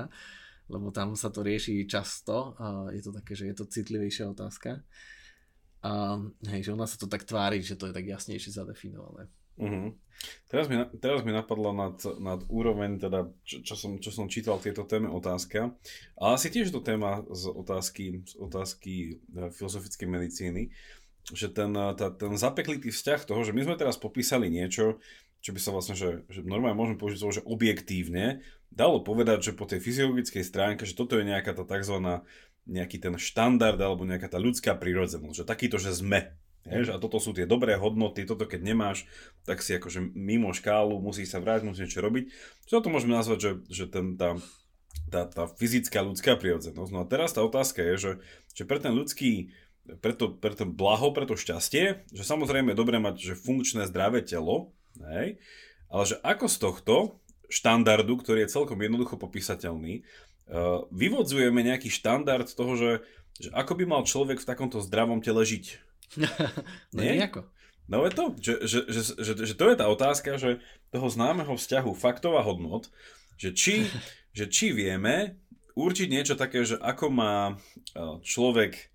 lebo 0.71 0.87
tam 0.95 1.19
sa 1.19 1.27
to 1.27 1.43
rieši 1.43 1.83
často 1.83 2.55
a 2.55 2.87
je 2.95 3.03
to 3.03 3.11
také, 3.11 3.35
že 3.35 3.51
je 3.51 3.55
to 3.59 3.67
citlivejšia 3.67 4.31
otázka. 4.31 4.79
A 5.83 6.15
hej, 6.47 6.63
že 6.63 6.71
u 6.71 6.79
nás 6.79 6.95
sa 6.95 6.97
to 6.97 7.11
tak 7.11 7.27
tvári, 7.27 7.59
že 7.59 7.75
to 7.75 7.91
je 7.91 7.93
tak 7.93 8.07
jasnejšie 8.07 8.55
zadefinované. 8.55 9.27
Uh-huh. 9.59 9.93
Teraz, 10.47 10.69
mi, 10.69 10.77
teraz 11.01 11.25
mi 11.25 11.33
napadla 11.33 11.73
nad, 11.73 11.97
nad 12.21 12.41
úroveň, 12.47 13.01
teda, 13.01 13.27
čo, 13.43 13.65
čo, 13.65 13.75
som, 13.75 13.91
čo 13.99 14.13
som 14.13 14.29
čítal 14.29 14.61
v 14.61 14.69
tejto 14.69 14.85
téme 14.85 15.09
otázka, 15.09 15.73
ale 16.15 16.31
asi 16.37 16.53
tiež 16.53 16.71
to 16.71 16.79
téma 16.79 17.25
z 17.33 17.49
otázky, 17.49 18.23
z 18.23 18.33
otázky 18.39 18.93
e, 19.33 19.49
filozofickej 19.51 20.07
medicíny, 20.07 20.63
že 21.33 21.51
ten, 21.51 21.73
e, 21.73 21.91
tá, 21.97 22.13
ten 22.13 22.37
zapeklitý 22.37 22.93
vzťah 22.93 23.25
toho, 23.25 23.41
že 23.43 23.51
my 23.51 23.65
sme 23.65 23.75
teraz 23.75 23.99
popísali 23.99 24.47
niečo, 24.47 25.01
čo 25.43 25.51
by 25.51 25.59
sa 25.59 25.75
vlastne, 25.75 25.95
že, 25.99 26.23
že 26.31 26.39
normálne 26.45 26.77
môžeme 26.79 27.01
použiť 27.01 27.17
slovo, 27.19 27.35
že 27.35 27.43
objektívne, 27.43 28.45
dalo 28.71 29.03
povedať, 29.03 29.51
že 29.51 29.57
po 29.57 29.67
tej 29.67 29.83
fyziologickej 29.83 30.43
stránke, 30.45 30.87
že 30.87 30.95
toto 30.95 31.19
je 31.19 31.27
nejaká 31.27 31.51
tá 31.51 31.67
tzv. 31.67 32.23
nejaký 32.63 32.97
ten 33.03 33.19
štandard 33.19 33.75
alebo 33.75 34.07
nejaká 34.07 34.31
tá 34.31 34.39
ľudská 34.39 34.79
prírodzenosť, 34.79 35.43
že 35.43 35.45
takýto, 35.45 35.75
že 35.81 35.91
sme, 35.91 36.31
Hež, 36.63 36.95
a 36.95 37.01
toto 37.01 37.19
sú 37.19 37.35
tie 37.35 37.43
dobré 37.43 37.75
hodnoty, 37.75 38.23
toto 38.23 38.47
keď 38.47 38.63
nemáš, 38.63 39.03
tak 39.43 39.59
si 39.59 39.75
akože 39.75 40.15
mimo 40.15 40.55
škálu, 40.55 40.95
musíš 41.03 41.35
sa 41.35 41.43
vrátiť, 41.43 41.67
musíš 41.67 41.91
niečo 41.91 41.99
robiť. 41.99 42.23
Čo 42.71 42.79
to 42.79 42.87
môžeme 42.87 43.19
nazvať, 43.19 43.39
že, 43.39 43.51
že 43.67 43.85
ten, 43.91 44.15
tá, 44.15 44.39
tá, 45.11 45.27
tá 45.27 45.43
fyzická 45.51 45.99
ľudská 45.99 46.39
prirodzenosť. 46.39 46.91
No 46.95 47.03
a 47.03 47.09
teraz 47.09 47.35
tá 47.35 47.43
otázka 47.43 47.83
je, 47.83 47.95
že, 47.99 48.11
že 48.55 48.63
pre 48.63 48.79
ten 48.79 48.95
ľudský, 48.95 49.51
pre 49.99 50.15
to, 50.15 50.31
pre 50.31 50.55
ten 50.55 50.71
blaho, 50.71 51.11
pre 51.11 51.27
to 51.27 51.35
šťastie, 51.35 52.07
že 52.15 52.23
samozrejme 52.23 52.71
je 52.71 52.79
dobré 52.79 52.95
mať 52.95 53.19
že 53.19 53.35
funkčné 53.35 53.83
zdravé 53.91 54.23
telo, 54.23 54.71
hej, 55.03 55.43
ale 55.91 56.03
že 56.07 56.15
ako 56.23 56.45
z 56.47 56.57
tohto 56.63 56.95
štandardu, 57.51 58.23
ktorý 58.23 58.47
je 58.47 58.55
celkom 58.55 58.79
jednoducho 58.79 59.19
popísateľný, 59.19 60.01
uh, 60.01 60.87
vyvodzujeme 60.89 61.59
nejaký 61.59 61.91
štandard 61.91 62.47
toho, 62.47 62.73
že, 62.79 62.91
že 63.37 63.51
ako 63.51 63.77
by 63.77 63.83
mal 63.83 64.01
človek 64.07 64.39
v 64.39 64.47
takomto 64.47 64.79
zdravom 64.79 65.19
tele 65.19 65.43
žiť 65.43 65.92
no 66.95 66.99
Nie? 67.01 67.19
nejako. 67.19 67.49
No 67.87 68.07
je 68.07 68.11
to, 68.15 68.23
že, 68.39 68.53
že, 68.63 68.79
že, 68.87 69.01
že, 69.19 69.33
že 69.43 69.53
to 69.59 69.65
je 69.67 69.75
tá 69.75 69.85
otázka, 69.91 70.39
že 70.39 70.63
toho 70.89 71.07
známeho 71.11 71.53
vzťahu 71.59 71.91
faktov 71.93 72.39
a 72.39 72.45
hodnot, 72.45 72.87
že 73.35 73.51
či, 73.51 73.87
že 74.37 74.47
či 74.47 74.71
vieme 74.71 75.41
určiť 75.73 76.07
niečo 76.07 76.35
také, 76.37 76.63
že 76.63 76.77
ako 76.79 77.05
má 77.09 77.57
človek 78.21 78.93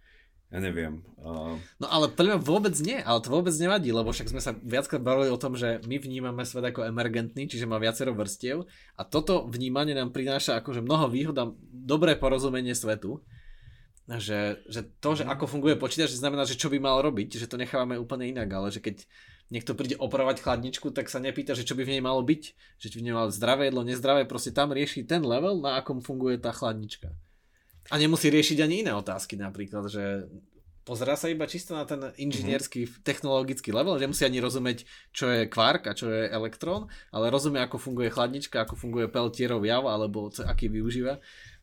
ja 0.48 0.64
neviem. 0.64 1.04
Uh... 1.20 1.60
No 1.76 1.92
ale 1.92 2.08
pre 2.08 2.40
vôbec 2.40 2.72
nie, 2.80 2.96
ale 2.96 3.20
to 3.20 3.28
vôbec 3.28 3.52
nevadí, 3.60 3.92
lebo 3.92 4.08
však 4.08 4.32
sme 4.32 4.40
sa 4.40 4.56
viackrát 4.56 5.04
bavili 5.04 5.28
o 5.28 5.36
tom, 5.36 5.60
že 5.60 5.84
my 5.84 6.00
vnímame 6.00 6.40
svet 6.48 6.72
ako 6.72 6.88
emergentný, 6.88 7.44
čiže 7.52 7.68
má 7.68 7.76
viacero 7.76 8.16
vrstiev 8.16 8.64
a 8.96 9.04
toto 9.04 9.44
vnímanie 9.44 9.92
nám 9.92 10.08
prináša 10.08 10.56
akože 10.64 10.80
mnoho 10.80 11.12
výhod 11.12 11.36
a 11.36 11.52
dobré 11.68 12.16
porozumenie 12.16 12.72
svetu 12.72 13.20
že, 14.16 14.64
že 14.64 14.80
to, 15.04 15.12
že 15.12 15.28
mhm. 15.28 15.36
ako 15.36 15.44
funguje 15.44 15.76
počítač, 15.76 16.16
znamená, 16.16 16.48
že 16.48 16.56
čo 16.56 16.72
by 16.72 16.80
mal 16.80 17.04
robiť, 17.04 17.36
že 17.36 17.46
to 17.46 17.60
nechávame 17.60 18.00
úplne 18.00 18.32
inak, 18.32 18.48
ale 18.48 18.72
že 18.72 18.80
keď 18.80 19.04
niekto 19.52 19.76
príde 19.76 19.96
opravovať 20.00 20.44
chladničku, 20.44 20.92
tak 20.92 21.12
sa 21.12 21.20
nepýta, 21.20 21.56
že 21.56 21.64
čo 21.64 21.76
by 21.76 21.84
v 21.84 21.92
nej 21.96 22.02
malo 22.04 22.20
byť, 22.20 22.42
že 22.80 22.88
či 22.88 23.00
by 23.00 23.12
malo 23.12 23.32
zdravé 23.32 23.68
jedlo, 23.68 23.84
nezdravé, 23.84 24.28
proste 24.28 24.52
tam 24.52 24.72
rieši 24.72 25.08
ten 25.08 25.24
level, 25.24 25.60
na 25.60 25.80
akom 25.80 26.00
funguje 26.04 26.36
tá 26.36 26.52
chladnička. 26.52 27.12
A 27.88 27.96
nemusí 27.96 28.28
riešiť 28.28 28.60
ani 28.60 28.84
iné 28.84 28.92
otázky, 28.92 29.40
napríklad, 29.40 29.88
že 29.88 30.28
pozerá 30.84 31.16
sa 31.16 31.32
iba 31.32 31.48
čisto 31.48 31.72
na 31.72 31.88
ten 31.88 32.12
inžinierský 32.16 32.84
mm-hmm. 32.84 33.04
technologický 33.04 33.72
level, 33.72 33.96
že 33.96 34.08
musí 34.08 34.24
ani 34.28 34.40
rozumieť, 34.40 34.88
čo 35.12 35.28
je 35.32 35.48
kvark 35.48 35.88
a 35.88 35.96
čo 35.96 36.12
je 36.12 36.28
elektrón, 36.28 36.88
ale 37.12 37.32
rozumie, 37.32 37.64
ako 37.64 37.80
funguje 37.80 38.12
chladnička, 38.12 38.64
ako 38.64 38.76
funguje 38.76 39.08
peltierov 39.08 39.64
jav, 39.64 39.84
alebo 39.88 40.28
aký 40.32 40.68
využíva. 40.68 41.20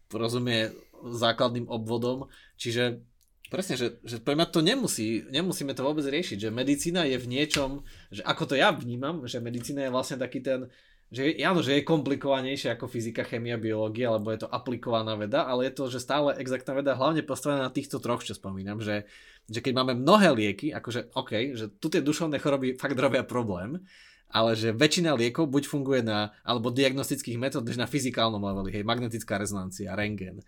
Rozumie 0.09 0.73
základným 1.03 1.67
obvodom. 1.67 2.31
Čiže 2.55 3.03
presne, 3.49 3.77
že, 3.77 3.87
že 4.01 4.17
pre 4.21 4.33
mňa 4.33 4.47
to 4.49 4.61
nemusí, 4.65 5.25
nemusíme 5.29 5.73
to 5.75 5.85
vôbec 5.85 6.05
riešiť, 6.05 6.49
že 6.49 6.55
medicína 6.55 7.05
je 7.05 7.17
v 7.21 7.29
niečom, 7.29 7.85
že 8.09 8.21
ako 8.25 8.53
to 8.53 8.55
ja 8.57 8.73
vnímam, 8.73 9.25
že 9.29 9.41
medicína 9.41 9.87
je 9.87 9.93
vlastne 9.93 10.17
taký 10.17 10.41
ten, 10.41 10.67
že 11.13 11.37
áno, 11.45 11.61
že 11.61 11.77
je 11.77 11.85
komplikovanejšie 11.85 12.73
ako 12.73 12.89
fyzika, 12.89 13.21
chemia, 13.23 13.61
biológia, 13.61 14.09
lebo 14.09 14.33
je 14.33 14.41
to 14.41 14.49
aplikovaná 14.49 15.13
veda, 15.13 15.45
ale 15.45 15.69
je 15.69 15.73
to, 15.77 15.83
že 15.93 16.01
stále 16.01 16.33
exaktná 16.41 16.73
veda 16.73 16.97
hlavne 16.97 17.21
postavená 17.21 17.69
na 17.69 17.71
týchto 17.71 18.01
troch, 18.01 18.25
čo 18.25 18.33
spomínam, 18.33 18.81
že, 18.81 19.05
že 19.45 19.61
keď 19.61 19.73
máme 19.77 19.93
mnohé 20.01 20.33
lieky, 20.33 20.73
akože 20.73 21.13
OK, 21.13 21.53
že 21.53 21.69
tu 21.77 21.93
tie 21.93 22.01
duševné 22.01 22.41
choroby 22.41 22.73
fakt 22.75 22.97
robia 22.97 23.21
problém, 23.21 23.85
ale 24.33 24.57
že 24.57 24.73
väčšina 24.73 25.13
liekov 25.13 25.47
buď 25.47 25.63
funguje 25.69 26.01
na, 26.01 26.33
alebo 26.41 26.73
diagnostických 26.73 27.37
metód, 27.37 27.69
na 27.77 27.85
fyzikálnom 27.85 28.41
leveli, 28.41 28.81
hej, 28.81 28.83
magnetická 28.83 29.37
rezonancia, 29.37 29.93
rengen. 29.93 30.41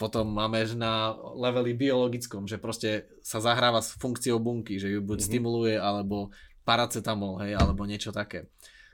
Potom 0.00 0.32
máme 0.32 0.64
na 0.80 1.12
leveli 1.36 1.76
biologickom, 1.76 2.48
že 2.48 2.56
proste 2.56 3.04
sa 3.20 3.36
zahráva 3.44 3.84
s 3.84 3.92
funkciou 4.00 4.40
bunky, 4.40 4.80
že 4.80 4.88
ju 4.88 5.04
buď 5.04 5.20
mm-hmm. 5.20 5.28
stimuluje, 5.28 5.76
alebo 5.76 6.32
paracetamol, 6.64 7.44
hej, 7.44 7.52
alebo 7.60 7.84
niečo 7.84 8.08
také 8.08 8.48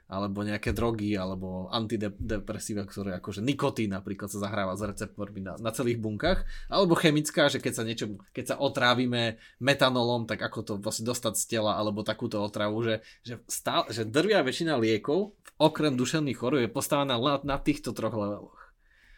alebo 0.07 0.47
nejaké 0.47 0.71
drogy, 0.71 1.19
alebo 1.19 1.67
antidepresíva, 1.75 2.87
ktoré 2.87 3.19
akože 3.19 3.43
nikotín 3.43 3.91
napríklad 3.91 4.31
sa 4.31 4.39
zahráva 4.39 4.79
s 4.79 4.87
receptormi 4.87 5.43
na, 5.43 5.59
na 5.59 5.75
celých 5.75 5.99
bunkách, 5.99 6.47
alebo 6.71 6.95
chemická, 6.95 7.51
že 7.51 7.59
keď 7.59 7.73
sa 7.75 7.83
niečo, 7.83 8.07
keď 8.31 8.55
sa 8.55 8.57
otrávime 8.63 9.43
metanolom, 9.59 10.23
tak 10.31 10.47
ako 10.47 10.59
to 10.63 10.73
vlastne 10.79 11.11
dostať 11.11 11.35
z 11.35 11.45
tela, 11.59 11.75
alebo 11.75 12.07
takúto 12.07 12.39
otravu, 12.39 12.87
že, 12.87 13.03
že, 13.27 13.43
stále, 13.51 13.91
že 13.91 14.07
drvia 14.07 14.47
väčšina 14.47 14.79
liekov, 14.79 15.35
okrem 15.59 15.99
duševných 15.99 16.39
chorôb, 16.39 16.63
je 16.63 16.71
postavená 16.71 17.19
na, 17.19 17.43
na 17.43 17.59
týchto 17.59 17.91
troch 17.91 18.15
leveloch. 18.15 18.61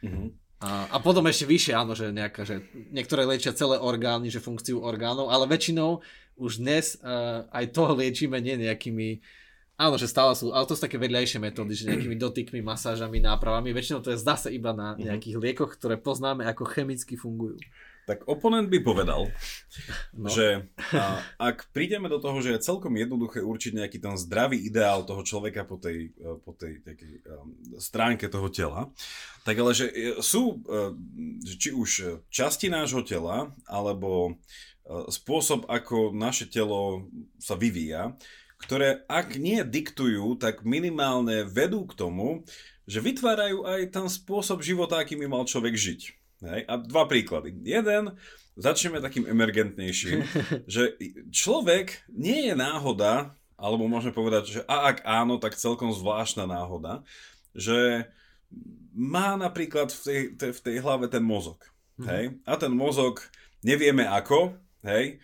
Mm-hmm. 0.01 0.48
A, 0.59 0.91
a 0.91 0.97
potom 0.99 1.23
ešte 1.31 1.47
vyššie, 1.47 1.73
áno, 1.79 1.95
že, 1.95 2.11
nejaká, 2.11 2.43
že 2.43 2.67
niektoré 2.91 3.23
liečia 3.23 3.55
celé 3.55 3.79
orgány, 3.79 4.27
že 4.27 4.43
funkciu 4.43 4.83
orgánov, 4.83 5.31
ale 5.31 5.47
väčšinou 5.47 6.03
už 6.35 6.59
dnes 6.59 6.99
uh, 6.99 7.47
aj 7.55 7.71
toho 7.71 7.95
liečíme 8.03 8.39
nie 8.43 8.59
nejakými 8.59 9.23
Áno, 9.79 9.95
že 9.95 10.11
stále 10.11 10.35
sú, 10.35 10.51
ale 10.51 10.67
to 10.67 10.75
sú 10.75 10.83
také 10.83 10.99
vedľajšie 10.99 11.39
metódy, 11.39 11.71
že 11.71 11.87
nejakými 11.87 12.19
dotykmi, 12.19 12.67
masážami, 12.67 13.23
nápravami. 13.23 13.71
Väčšinou 13.71 14.03
to 14.03 14.11
je 14.11 14.19
zase 14.19 14.51
iba 14.51 14.75
na 14.75 14.99
mhm. 14.99 15.07
nejakých 15.07 15.37
liekoch, 15.39 15.79
ktoré 15.79 15.95
poznáme, 15.95 16.43
ako 16.51 16.67
chemicky 16.67 17.15
fungujú. 17.15 17.63
Tak 18.09 18.25
oponent 18.25 18.73
by 18.73 18.81
povedal, 18.81 19.29
no. 20.17 20.33
že 20.33 20.65
a, 20.97 21.21
ak 21.53 21.69
prídeme 21.77 22.09
do 22.09 22.17
toho, 22.17 22.41
že 22.41 22.57
je 22.57 22.65
celkom 22.65 22.97
jednoduché 22.97 23.45
určiť 23.45 23.77
nejaký 23.77 24.01
ten 24.01 24.17
zdravý 24.17 24.65
ideál 24.65 25.05
toho 25.05 25.21
človeka 25.21 25.69
po 25.69 25.77
tej, 25.77 26.17
e, 26.17 26.41
po 26.41 26.57
tej 26.57 26.81
takej, 26.81 27.21
um, 27.29 27.53
stránke 27.77 28.33
toho 28.33 28.49
tela, 28.49 28.89
tak 29.45 29.61
ale 29.61 29.77
že 29.77 29.93
e, 29.93 30.25
sú 30.25 30.65
či 31.61 31.77
už 31.77 32.25
časti 32.33 32.73
nášho 32.73 33.05
tela, 33.05 33.53
alebo 33.69 34.41
spôsob, 34.89 35.69
ako 35.69 36.17
naše 36.17 36.49
telo 36.49 37.13
sa 37.37 37.61
vyvíja, 37.61 38.17
ktoré 38.59 39.05
ak 39.07 39.39
nie 39.39 39.63
diktujú, 39.63 40.41
tak 40.41 40.67
minimálne 40.67 41.47
vedú 41.47 41.87
k 41.87 41.95
tomu, 41.95 42.43
že 42.89 43.05
vytvárajú 43.05 43.69
aj 43.69 43.81
ten 43.93 44.07
spôsob 44.09 44.65
života, 44.65 44.99
aký 44.99 45.15
by 45.15 45.29
mal 45.29 45.45
človek 45.45 45.77
žiť. 45.77 46.18
Hej? 46.43 46.61
A 46.71 46.75
dva 46.79 47.05
príklady. 47.11 47.55
Jeden, 47.63 48.15
začneme 48.55 49.03
takým 49.03 49.27
emergentnejším, 49.27 50.19
že 50.75 50.95
človek 51.31 52.07
nie 52.11 52.51
je 52.51 52.55
náhoda, 52.55 53.35
alebo 53.59 53.91
môžeme 53.91 54.15
povedať, 54.15 54.45
že 54.59 54.61
a 54.71 54.95
ak 54.95 55.03
áno, 55.03 55.43
tak 55.43 55.59
celkom 55.59 55.91
zvláštna 55.91 56.47
náhoda, 56.47 57.03
že 57.55 58.07
má 58.95 59.35
napríklad 59.35 59.91
v 59.95 60.01
tej, 60.03 60.21
tej, 60.39 60.51
v 60.55 60.61
tej 60.63 60.77
hlave 60.83 61.07
ten 61.11 61.23
mozog. 61.23 61.63
Mhm. 61.99 62.07
Hej? 62.07 62.25
A 62.47 62.53
ten 62.55 62.71
mozog 62.71 63.23
nevieme 63.63 64.07
ako, 64.07 64.55
hej, 64.87 65.19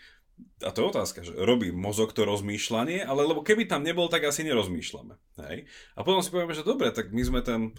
a 0.65 0.73
to 0.75 0.83
je 0.83 0.91
otázka, 0.91 1.21
že 1.23 1.33
robí 1.37 1.71
mozog 1.71 2.11
to 2.11 2.27
rozmýšľanie, 2.27 3.07
ale 3.07 3.23
lebo 3.23 3.47
keby 3.47 3.71
tam 3.71 3.87
nebol, 3.87 4.11
tak 4.11 4.27
asi 4.27 4.43
nerozmýšľame. 4.43 5.15
Hej? 5.47 5.69
A 5.95 6.01
potom 6.03 6.25
si 6.25 6.33
povieme, 6.33 6.57
že 6.57 6.67
dobre, 6.67 6.91
tak 6.91 7.15
my 7.15 7.23
sme 7.23 7.41
ten 7.45 7.71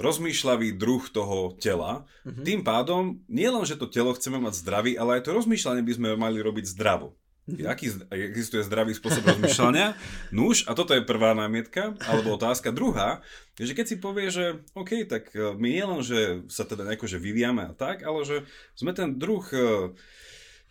rozmýšľavý 0.00 0.74
druh 0.80 1.04
toho 1.12 1.54
tela. 1.60 2.08
Mm-hmm. 2.24 2.44
Tým 2.44 2.60
pádom, 2.64 3.02
nie 3.28 3.46
len, 3.46 3.64
že 3.68 3.76
to 3.76 3.86
telo 3.86 4.16
chceme 4.16 4.40
mať 4.40 4.56
zdravý, 4.56 4.92
ale 4.96 5.20
aj 5.20 5.28
to 5.28 5.36
rozmýšľanie 5.36 5.84
by 5.84 5.92
sme 5.92 6.08
mali 6.16 6.40
robiť 6.40 6.64
zdravo. 6.72 7.14
Mm-hmm. 7.50 7.66
Aký 7.68 7.92
existuje 8.10 8.62
zdravý 8.64 8.96
spôsob 8.96 9.26
rozmýšľania? 9.26 9.96
Nuž, 10.36 10.64
a 10.64 10.72
toto 10.72 10.96
je 10.96 11.04
prvá 11.04 11.36
námietka, 11.36 11.94
alebo 12.08 12.34
otázka. 12.40 12.72
Druhá, 12.72 13.20
že 13.60 13.76
keď 13.76 13.86
si 13.86 13.96
povie, 14.00 14.32
že 14.32 14.64
OK, 14.72 15.04
tak 15.04 15.30
e, 15.36 15.52
my 15.54 15.68
nie 15.68 15.84
len, 15.84 16.00
že 16.00 16.18
sa 16.48 16.64
teda 16.64 16.88
nejako 16.88 17.10
že 17.10 17.20
vyvíjame 17.20 17.68
a 17.68 17.76
tak, 17.76 18.06
ale 18.06 18.24
že 18.24 18.36
sme 18.78 18.96
ten 18.96 19.18
druh 19.20 19.44
e, 19.52 19.92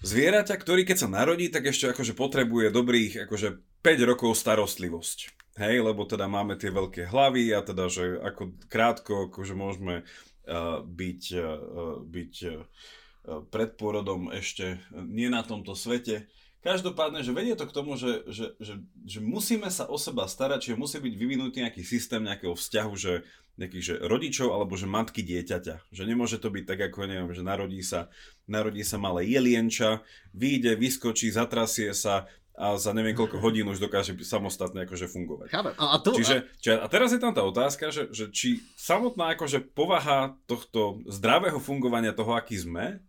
zvieraťa, 0.01 0.55
ktorý 0.55 0.87
keď 0.87 0.97
sa 1.05 1.09
narodí, 1.11 1.51
tak 1.51 1.67
ešte 1.67 1.91
akože 1.91 2.15
potrebuje 2.15 2.71
dobrých 2.71 3.27
akože 3.27 3.47
5 3.83 4.09
rokov 4.09 4.35
starostlivosť. 4.39 5.38
Hej, 5.59 5.83
lebo 5.83 6.07
teda 6.07 6.31
máme 6.31 6.55
tie 6.55 6.71
veľké 6.71 7.11
hlavy 7.11 7.51
a 7.51 7.59
teda, 7.59 7.91
že 7.91 8.15
ako 8.23 8.55
krátko 8.71 9.27
akože 9.27 9.59
môžeme 9.59 10.07
uh, 10.47 10.79
byť, 10.79 11.23
uh, 11.35 11.99
byť 11.99 12.33
uh, 12.47 13.43
pred 13.51 13.75
porodom 13.75 14.31
ešte 14.31 14.79
nie 14.95 15.27
na 15.27 15.43
tomto 15.43 15.75
svete. 15.75 16.31
Každopádne, 16.63 17.27
že 17.27 17.35
vedie 17.35 17.59
to 17.59 17.67
k 17.67 17.75
tomu, 17.75 17.99
že, 17.99 18.23
že, 18.31 18.55
že, 18.59 18.83
že 19.03 19.19
musíme 19.19 19.67
sa 19.67 19.87
o 19.87 19.99
seba 19.99 20.27
starať, 20.31 20.71
čiže 20.71 20.79
musí 20.79 20.99
byť 20.99 21.15
vyvinutý 21.15 21.63
nejaký 21.63 21.83
systém 21.83 22.23
nejakého 22.23 22.55
vzťahu, 22.55 22.93
že 22.95 23.27
nejakých 23.59 23.83
že 23.83 23.95
rodičov 23.99 24.55
alebo 24.55 24.79
že 24.79 24.87
matky 24.87 25.19
dieťaťa. 25.23 25.91
Že 25.91 26.03
nemôže 26.07 26.39
to 26.39 26.47
byť 26.47 26.63
tak 26.63 26.79
ako, 26.91 27.11
neviem, 27.11 27.31
že 27.35 27.43
narodí 27.43 27.83
sa, 27.83 28.07
narodí 28.47 28.87
sa 28.87 28.95
malé 28.95 29.27
jelienča, 29.27 29.99
vyjde, 30.31 30.79
vyskočí, 30.79 31.27
zatrasie 31.31 31.91
sa 31.91 32.31
a 32.59 32.75
za 32.75 32.91
neviem 32.91 33.15
koľko 33.15 33.39
hodín 33.39 33.71
už 33.71 33.79
dokáže 33.79 34.19
samostatne 34.19 34.83
akože 34.83 35.07
fungovať. 35.07 35.47
A, 35.55 35.71
a, 35.79 35.97
to, 36.03 36.11
Čiže, 36.11 36.43
či, 36.59 36.75
a 36.75 36.83
teraz 36.91 37.15
je 37.15 37.23
tam 37.23 37.31
tá 37.31 37.39
otázka, 37.47 37.87
že, 37.87 38.11
že 38.11 38.27
či 38.35 38.59
samotná 38.75 39.31
akože 39.39 39.63
povaha 39.71 40.35
tohto 40.43 40.99
zdravého 41.07 41.63
fungovania 41.63 42.11
toho, 42.11 42.35
aký 42.35 42.59
sme, 42.59 42.99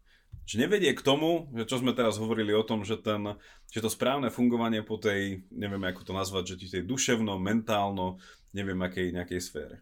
že 0.46 0.62
nevedie 0.62 0.94
k 0.94 1.03
tomu, 1.03 1.51
že 1.51 1.66
čo 1.66 1.82
sme 1.82 1.90
teraz 1.90 2.14
hovorili 2.22 2.55
o 2.55 2.62
tom, 2.62 2.86
že, 2.86 2.94
ten, 3.03 3.38
že 3.74 3.82
to 3.82 3.90
správne 3.90 4.30
fungovanie 4.30 4.86
po 4.86 5.03
tej, 5.03 5.42
neviem 5.51 5.82
ako 5.82 6.07
to 6.07 6.12
nazvať, 6.14 6.55
že 6.55 6.78
tej 6.78 6.82
duševno, 6.86 7.34
mentálno, 7.42 8.22
neviem 8.55 8.78
akej 8.78 9.11
nejakej 9.11 9.40
sfére. 9.42 9.76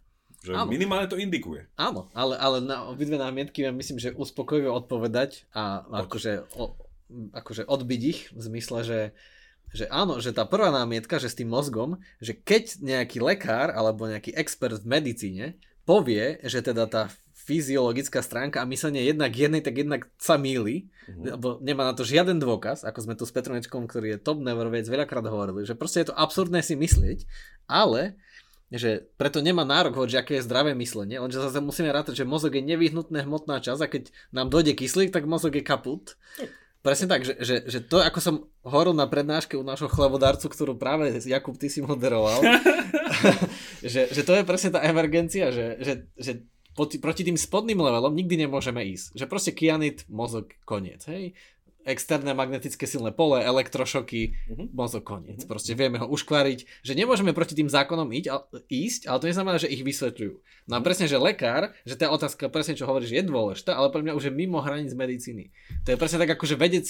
Že 0.44 0.64
áno. 0.64 0.70
minimálne 0.70 1.12
to 1.12 1.20
indikuje. 1.20 1.68
Áno, 1.76 2.08
ale, 2.16 2.40
ale 2.40 2.64
na 2.64 2.88
obidve 2.88 3.20
námietky 3.20 3.68
ja 3.68 3.72
myslím, 3.74 4.00
že 4.00 4.16
uspokojivo 4.16 4.70
odpovedať 4.70 5.44
a 5.52 5.84
akože, 6.06 6.56
o, 6.56 6.72
akože 7.36 7.68
odbiť 7.68 8.00
ich 8.06 8.20
v 8.30 8.40
zmysle, 8.40 8.78
že, 8.86 9.00
že 9.72 9.84
áno, 9.92 10.18
že 10.18 10.32
tá 10.32 10.48
prvá 10.48 10.72
námietka, 10.72 11.20
že 11.20 11.28
s 11.28 11.38
tým 11.38 11.52
mozgom, 11.52 12.00
že 12.18 12.32
keď 12.32 12.80
nejaký 12.80 13.20
lekár 13.20 13.72
alebo 13.72 14.08
nejaký 14.08 14.32
expert 14.32 14.80
v 14.80 14.88
medicíne 14.88 15.46
povie, 15.84 16.40
že 16.44 16.60
teda 16.60 16.88
tá 16.88 17.02
fyziologická 17.48 18.20
stránka 18.20 18.60
a 18.60 18.68
myslenie 18.68 19.08
jednak 19.08 19.32
jednej, 19.32 19.64
tak 19.64 19.80
jednak 19.80 20.04
sa 20.20 20.36
míli, 20.36 20.92
uh-huh. 21.08 21.32
lebo 21.32 21.48
nemá 21.64 21.88
na 21.88 21.96
to 21.96 22.04
žiaden 22.04 22.36
dôkaz, 22.36 22.84
ako 22.84 23.08
sme 23.08 23.14
tu 23.16 23.24
s 23.24 23.32
Petronečkom, 23.32 23.88
ktorý 23.88 24.16
je 24.16 24.18
top 24.20 24.44
never 24.44 24.68
vec, 24.68 24.84
veľakrát 24.84 25.24
hovorili, 25.24 25.64
že 25.64 25.72
proste 25.72 26.04
je 26.04 26.12
to 26.12 26.18
absurdné 26.20 26.60
si 26.60 26.76
myslieť, 26.76 27.24
ale 27.64 28.20
že 28.68 29.08
preto 29.16 29.40
nemá 29.40 29.64
nárok 29.64 29.96
hovoriť, 29.96 30.12
že 30.12 30.20
aké 30.20 30.32
je 30.36 30.44
zdravé 30.44 30.76
myslenie, 30.76 31.16
lenže 31.16 31.40
zase 31.40 31.64
musíme 31.64 31.88
rátať, 31.88 32.20
že 32.20 32.28
mozog 32.28 32.52
je 32.52 32.60
nevyhnutná 32.60 33.24
hmotná 33.24 33.64
časť 33.64 33.80
a 33.80 33.88
keď 33.88 34.12
nám 34.28 34.52
dojde 34.52 34.76
kyslík, 34.76 35.08
tak 35.08 35.24
mozog 35.24 35.56
je 35.56 35.64
kaput. 35.64 36.20
Presne 36.78 37.10
tak, 37.10 37.26
že, 37.26 37.34
že, 37.42 37.66
že 37.66 37.78
to, 37.82 37.98
ako 37.98 38.18
som 38.22 38.34
hovoril 38.62 38.94
na 38.94 39.10
prednáške 39.10 39.58
u 39.58 39.66
nášho 39.66 39.90
chlavodárcu, 39.90 40.46
ktorú 40.46 40.78
práve 40.78 41.10
Jakub, 41.10 41.58
ty 41.58 41.66
si 41.66 41.82
moderoval, 41.82 42.38
že, 43.82 44.06
že 44.14 44.22
to 44.22 44.32
je 44.38 44.46
presne 44.46 44.70
tá 44.70 44.80
emergencia, 44.86 45.50
že, 45.50 45.74
že, 45.82 45.92
že 46.14 46.32
proti 47.02 47.26
tým 47.26 47.34
spodným 47.34 47.82
levelom 47.82 48.14
nikdy 48.14 48.46
nemôžeme 48.46 48.78
ísť. 48.94 49.18
Že 49.18 49.24
proste 49.26 49.50
kianit, 49.50 50.06
mozog, 50.06 50.54
koniec. 50.62 51.02
Hej? 51.10 51.34
Externé 51.89 52.36
magnetické 52.36 52.84
silné 52.84 53.11
pole, 53.11 53.41
elektrošoky, 53.41 54.36
uh-huh. 54.36 54.68
mozog 54.76 55.09
koniec. 55.09 55.41
Uh-huh. 55.41 55.51
Proste 55.51 55.72
vieme 55.72 55.97
ho 55.97 56.07
uškváriť, 56.07 56.84
že 56.84 56.93
nemôžeme 56.93 57.32
proti 57.32 57.57
tým 57.57 57.72
zákonom 57.72 58.07
íť, 58.12 58.26
ale, 58.28 58.45
ísť, 58.68 59.09
ale 59.09 59.18
to 59.18 59.28
neznamená, 59.32 59.57
že 59.57 59.72
ich 59.72 59.80
vysvetľujú. 59.80 60.34
No 60.68 60.72
a 60.76 60.80
mhm. 60.80 60.84
presne, 60.84 61.09
že 61.09 61.16
lekár, 61.16 61.72
že 61.89 61.97
tá 61.97 62.12
otázka 62.12 62.53
presne, 62.53 62.76
čo 62.76 62.84
hovoríš, 62.84 63.16
je 63.16 63.24
dôležitá, 63.24 63.72
ale 63.72 63.89
pre 63.89 64.05
mňa 64.05 64.12
už 64.12 64.28
je 64.28 64.32
mimo 64.36 64.61
hraníc 64.61 64.93
medicíny. 64.93 65.49
To 65.89 65.97
je 65.97 66.01
presne 66.01 66.20
tak, 66.20 66.36
ako 66.36 66.45
že 66.45 66.61
vedec, 66.61 66.86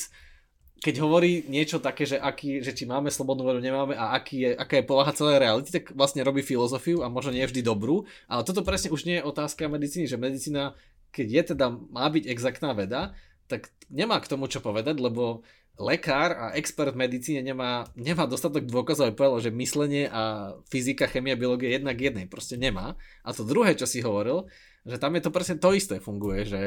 keď 0.79 0.95
hovorí 1.03 1.43
niečo 1.51 1.83
také, 1.83 2.07
že, 2.07 2.17
aký, 2.23 2.63
že 2.63 2.71
či 2.71 2.87
máme 2.87 3.11
slobodnú 3.11 3.43
voľu, 3.43 3.59
nemáme 3.59 3.99
a 3.99 4.15
aký 4.15 4.47
je, 4.47 4.51
aká 4.55 4.79
je 4.79 4.87
povaha 4.87 5.11
celej 5.11 5.43
reality, 5.43 5.75
tak 5.75 5.91
vlastne 5.91 6.23
robí 6.23 6.43
filozofiu 6.47 7.03
a 7.03 7.11
možno 7.11 7.35
nie 7.35 7.43
vždy 7.43 7.67
dobrú, 7.67 8.07
ale 8.31 8.47
toto 8.47 8.63
presne 8.63 8.95
už 8.95 9.03
nie 9.03 9.19
je 9.19 9.27
otázka 9.27 9.67
medicíny, 9.67 10.07
že 10.07 10.15
medicína, 10.15 10.79
keď 11.11 11.27
je 11.27 11.43
teda, 11.55 11.67
má 11.91 12.07
byť 12.07 12.31
exaktná 12.31 12.71
veda, 12.79 13.19
tak 13.49 13.73
nemá 13.89 14.21
k 14.21 14.31
tomu 14.31 14.47
čo 14.47 14.61
povedať, 14.61 15.01
lebo 15.01 15.43
lekár 15.79 16.35
a 16.35 16.47
expert 16.59 16.93
v 16.93 17.07
medicíne 17.07 17.41
nemá, 17.41 17.87
nemá 17.95 18.27
dostatok 18.27 18.67
dôkazov, 18.67 19.09
aby 19.09 19.15
povedal, 19.15 19.49
že 19.49 19.55
myslenie 19.55 20.11
a 20.11 20.55
fyzika, 20.69 21.07
chemia, 21.07 21.39
biológia 21.39 21.71
jedna 21.71 21.95
k 21.95 22.11
jednej. 22.11 22.27
Proste 22.27 22.59
nemá. 22.59 22.99
A 23.23 23.31
to 23.31 23.47
druhé, 23.47 23.79
čo 23.79 23.87
si 23.87 24.03
hovoril, 24.03 24.51
že 24.83 24.99
tam 24.99 25.15
je 25.15 25.23
to 25.23 25.31
presne 25.31 25.63
to 25.63 25.71
isté 25.71 26.03
funguje, 26.03 26.45
že, 26.45 26.63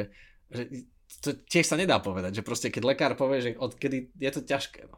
že 0.47 0.87
to 1.19 1.35
tiež 1.43 1.67
sa 1.67 1.75
nedá 1.75 1.99
povedať, 1.99 2.39
že 2.39 2.47
proste 2.47 2.71
keď 2.71 2.83
lekár 2.87 3.13
povie, 3.19 3.43
že 3.43 3.59
odkedy 3.59 4.15
je 4.15 4.31
to 4.31 4.41
ťažké. 4.47 4.87
No. 4.87 4.97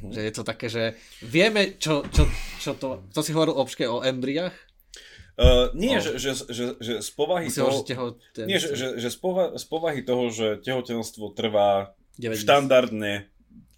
Mhm. 0.00 0.12
Že 0.16 0.20
je 0.24 0.32
to 0.32 0.42
také, 0.42 0.66
že 0.72 0.84
vieme, 1.20 1.76
čo, 1.76 2.00
čo, 2.08 2.24
čo 2.56 2.72
to, 2.80 3.04
to 3.12 3.20
si 3.20 3.36
hovoril 3.36 3.60
obške 3.60 3.84
o 3.84 4.00
embriách, 4.00 4.56
Uh, 5.38 5.70
nie, 5.78 5.96
oh. 5.96 6.02
že, 6.02 6.10
že, 6.18 6.30
že, 6.50 6.64
že 6.80 6.94
z 7.02 7.10
povahy 7.14 7.48
toho... 7.48 7.82
Nie, 8.46 8.58
že, 8.58 8.74
že, 8.74 8.88
že 8.98 9.08
z, 9.08 9.18
pova, 9.18 9.54
z 9.58 9.64
povahy 9.66 10.00
toho, 10.02 10.30
že 10.30 10.58
tehotenstvo 10.62 11.32
trvá 11.32 11.94
štandardne 12.18 13.30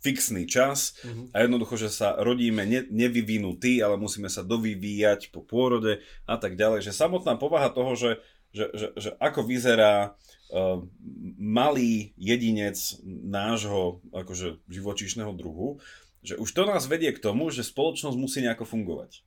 fixný 0.03 0.51
čas 0.51 0.99
Mhm. 1.07 1.31
a 1.31 1.47
jednoducho, 1.47 1.79
že 1.79 1.89
sa 1.89 2.19
rodíme 2.19 2.67
ne, 2.67 2.83
nevyvinutí, 2.91 3.79
ale 3.79 3.95
musíme 3.95 4.27
sa 4.27 4.43
dovyvíjať 4.43 5.31
po 5.31 5.47
pôrode 5.47 6.03
a 6.27 6.35
tak 6.37 6.59
ďalej. 6.59 6.83
Že 6.91 6.93
samotná 6.99 7.39
povaha 7.39 7.71
toho, 7.71 7.95
že, 7.95 8.19
že, 8.51 8.67
že, 8.75 8.89
že 8.99 9.11
ako 9.23 9.47
vyzerá 9.47 10.19
uh, 10.51 10.83
malý 11.39 12.11
jedinec 12.19 12.77
nášho 13.07 14.03
akože 14.11 14.59
živočíšneho 14.67 15.31
druhu, 15.39 15.79
že 16.23 16.35
už 16.35 16.51
to 16.51 16.67
nás 16.67 16.87
vedie 16.91 17.15
k 17.15 17.23
tomu, 17.23 17.51
že 17.55 17.63
spoločnosť 17.67 18.17
musí 18.19 18.43
nejako 18.43 18.67
fungovať. 18.67 19.23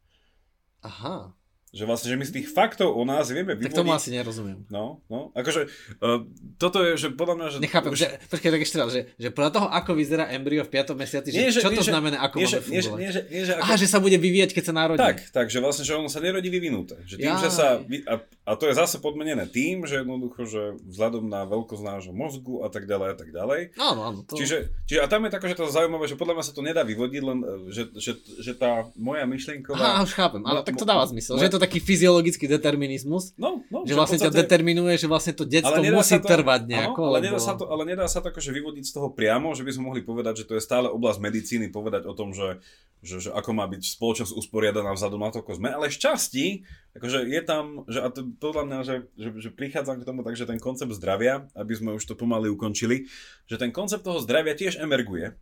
Aha, 0.84 1.32
Že 1.76 1.84
vlastne, 1.84 2.08
že 2.08 2.16
my 2.16 2.24
z 2.24 2.34
tých 2.40 2.48
faktov 2.48 2.96
o 2.96 3.04
nás 3.04 3.28
vieme 3.28 3.52
tak 3.52 3.68
vyvodiť... 3.68 3.76
tomu 3.76 3.92
asi 3.92 4.16
nerozumiem. 4.16 4.64
No, 4.72 5.04
no, 5.12 5.36
akože 5.36 5.68
uh, 6.00 6.24
toto 6.56 6.80
je, 6.80 6.96
že 6.96 7.12
podľa 7.12 7.36
mňa, 7.36 7.48
že... 7.52 7.58
Nechápem, 7.60 7.92
už- 7.92 8.00
že, 8.00 8.08
počkaj, 8.32 8.50
tak 8.56 8.62
ešte 8.64 8.78
raz, 8.80 8.88
že, 8.96 9.02
že 9.20 9.28
podľa 9.36 9.52
toho, 9.52 9.68
ako 9.68 9.92
vyzerá 9.92 10.32
embryo 10.32 10.64
v 10.64 10.72
5. 10.72 10.96
mesiaci, 10.96 11.36
že, 11.36 11.36
Nie, 11.36 11.52
že- 11.52 11.60
čo 11.60 11.68
nie, 11.68 11.76
to 11.76 11.84
že- 11.84 11.92
znamená, 11.92 12.24
ako 12.24 12.36
nie, 12.40 12.48
máme 12.48 12.56
že, 12.56 12.60
nie, 12.64 12.64
že, 12.64 12.88
fungovať? 12.88 13.00
nie, 13.04 13.10
že, 13.12 13.22
nie, 13.28 13.44
že 13.44 13.54
ako... 13.60 13.64
Aha, 13.68 13.76
že 13.76 13.88
sa 13.92 14.00
bude 14.00 14.16
vyvíjať, 14.16 14.50
keď 14.56 14.64
sa 14.64 14.74
narodí. 14.74 15.04
Tak, 15.04 15.18
tak, 15.36 15.46
že 15.52 15.60
vlastne, 15.60 15.84
že 15.84 15.94
ono 16.00 16.08
sa 16.08 16.24
nerodí 16.24 16.48
vyvinuté. 16.48 16.96
Že 17.04 17.16
tým, 17.20 17.36
Jaj. 17.36 17.44
že 17.44 17.50
sa, 17.52 17.68
a, 17.84 18.14
a 18.24 18.52
to 18.56 18.64
je 18.72 18.74
zase 18.80 18.96
podmenené 19.04 19.44
tým, 19.52 19.84
že 19.84 20.00
jednoducho, 20.00 20.48
že 20.48 20.80
vzhľadom 20.80 21.28
na 21.28 21.44
veľkosť 21.44 21.84
nášho 21.84 22.16
mozgu 22.16 22.64
a 22.64 22.72
tak 22.72 22.88
ďalej 22.88 23.08
a 23.12 23.16
tak 23.20 23.30
ďalej. 23.36 23.76
Áno, 23.76 24.00
áno. 24.00 24.20
To... 24.24 24.40
Čiže, 24.40 24.72
čiže 24.88 25.04
a 25.04 25.12
tam 25.12 25.28
je 25.28 25.36
také, 25.36 25.52
že 25.52 25.60
to 25.60 25.68
zaujímavé, 25.68 26.08
že 26.08 26.16
podľa 26.16 26.40
mňa 26.40 26.46
sa 26.48 26.54
to 26.56 26.64
nedá 26.64 26.88
vyvodiť, 26.88 27.20
len 27.20 27.40
e, 27.44 27.76
že, 27.76 27.92
že, 28.00 28.16
že 28.40 28.56
tá 28.56 28.88
moja 28.96 29.28
myšlienková... 29.28 29.76
Aha, 29.76 30.08
už 30.08 30.16
chápem, 30.16 30.40
ale 30.48 30.64
tak 30.64 30.80
to 30.80 30.88
dáva 30.88 31.04
zmysel, 31.04 31.36
že 31.36 31.52
je 31.52 31.54
to 31.54 31.65
taký 31.66 31.82
fyziologický 31.82 32.46
determinizmus, 32.46 33.34
No, 33.36 33.66
no, 33.68 33.84
že 33.84 33.92
v 33.92 33.98
vlastne 33.98 34.22
ťa 34.22 34.30
podstate- 34.30 34.42
determinuje, 34.46 34.94
že 34.96 35.08
vlastne 35.10 35.34
to 35.34 35.44
detstvo 35.44 35.82
musí 35.82 36.22
to- 36.22 36.30
trvať 36.30 36.62
nejako, 36.70 37.02
áno, 37.02 37.10
ale, 37.10 37.18
lebo... 37.20 37.26
nedá 37.34 37.40
sa 37.42 37.54
to, 37.58 37.64
ale 37.66 37.84
nedá 37.84 38.06
sa 38.06 38.20
to 38.22 38.30
akože 38.30 38.54
vyvodiť 38.54 38.84
z 38.86 38.94
toho 38.94 39.10
priamo, 39.10 39.58
že 39.58 39.66
by 39.66 39.72
sme 39.74 39.84
mohli 39.90 40.02
povedať, 40.06 40.46
že 40.46 40.48
to 40.48 40.54
je 40.56 40.64
stále 40.64 40.86
oblasť 40.86 41.20
medicíny, 41.20 41.74
povedať 41.74 42.06
o 42.06 42.14
tom, 42.14 42.32
že, 42.32 42.62
že, 43.02 43.26
že 43.26 43.30
ako 43.34 43.52
má 43.52 43.66
byť 43.66 43.82
spoločnosť 43.98 44.34
usporiadaná 44.38 44.94
vzhľadom 44.94 45.20
na 45.20 45.30
to, 45.34 45.42
ako 45.42 45.58
sme, 45.58 45.74
ale 45.74 45.90
šťastí, 45.90 46.46
akože 46.96 47.28
je 47.28 47.42
tam, 47.42 47.84
že, 47.90 48.00
a 48.00 48.08
to 48.14 48.30
podľa 48.38 48.64
mňa, 48.70 48.80
že, 48.86 48.96
že, 49.18 49.30
že 49.42 49.50
prichádzam 49.50 50.00
k 50.00 50.08
tomu, 50.08 50.22
takže 50.22 50.46
ten 50.46 50.62
koncept 50.62 50.94
zdravia, 50.94 51.50
aby 51.58 51.74
sme 51.74 51.98
už 51.98 52.06
to 52.06 52.16
pomaly 52.16 52.48
ukončili, 52.48 53.10
že 53.50 53.58
ten 53.58 53.74
koncept 53.74 54.06
toho 54.06 54.22
zdravia 54.22 54.56
tiež 54.56 54.80
emerguje, 54.80 55.36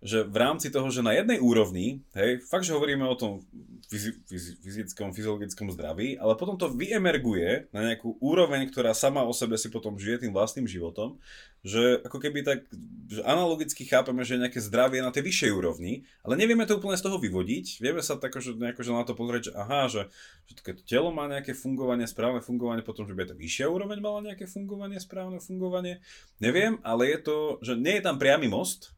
že 0.00 0.24
v 0.24 0.36
rámci 0.36 0.72
toho, 0.72 0.88
že 0.88 1.04
na 1.04 1.12
jednej 1.12 1.36
úrovni, 1.44 2.00
hej, 2.16 2.40
fakt, 2.48 2.64
že 2.64 2.72
hovoríme 2.72 3.04
o 3.04 3.16
tom 3.20 3.44
fyzi, 3.84 4.16
fyzi, 4.24 4.56
fyzickom, 4.64 5.12
fyziologickom 5.12 5.68
zdraví, 5.74 6.16
ale 6.16 6.38
potom 6.40 6.56
to 6.56 6.72
vyemerguje 6.72 7.68
na 7.68 7.92
nejakú 7.92 8.16
úroveň, 8.16 8.70
ktorá 8.72 8.96
sama 8.96 9.26
o 9.26 9.34
sebe 9.36 9.60
si 9.60 9.68
potom 9.68 10.00
žije 10.00 10.24
tým 10.24 10.32
vlastným 10.32 10.64
životom, 10.64 11.20
že 11.60 12.00
ako 12.00 12.16
keby 12.16 12.40
tak, 12.40 12.64
že 13.12 13.20
analogicky 13.28 13.84
chápeme, 13.84 14.24
že 14.24 14.40
nejaké 14.40 14.62
zdravie 14.64 15.04
na 15.04 15.12
tej 15.12 15.28
vyššej 15.28 15.52
úrovni, 15.52 16.08
ale 16.24 16.40
nevieme 16.40 16.64
to 16.64 16.80
úplne 16.80 16.96
z 16.96 17.04
toho 17.04 17.20
vyvodiť, 17.20 17.84
vieme 17.84 18.00
sa 18.00 18.16
tak, 18.16 18.32
že, 18.40 18.56
nejako, 18.56 18.80
že 18.80 18.90
na 18.96 19.04
to 19.04 19.12
pozrieť, 19.12 19.42
že 19.50 19.52
aha, 19.52 19.80
že, 19.92 20.02
že 20.48 20.52
to, 20.56 20.62
keď 20.64 20.74
to 20.80 20.84
telo 20.88 21.12
má 21.12 21.28
nejaké 21.28 21.52
fungovanie, 21.52 22.08
správne 22.08 22.40
fungovanie, 22.40 22.80
potom, 22.80 23.04
že 23.04 23.12
by 23.12 23.28
tá 23.28 23.36
vyššia 23.36 23.68
úroveň 23.68 24.00
mala 24.00 24.32
nejaké 24.32 24.48
fungovanie, 24.48 24.96
správne 24.96 25.42
fungovanie, 25.42 26.00
neviem, 26.40 26.80
ale 26.80 27.12
je 27.12 27.18
to, 27.20 27.36
že 27.60 27.76
nie 27.76 28.00
je 28.00 28.06
tam 28.08 28.16
priamy 28.16 28.48
most, 28.48 28.96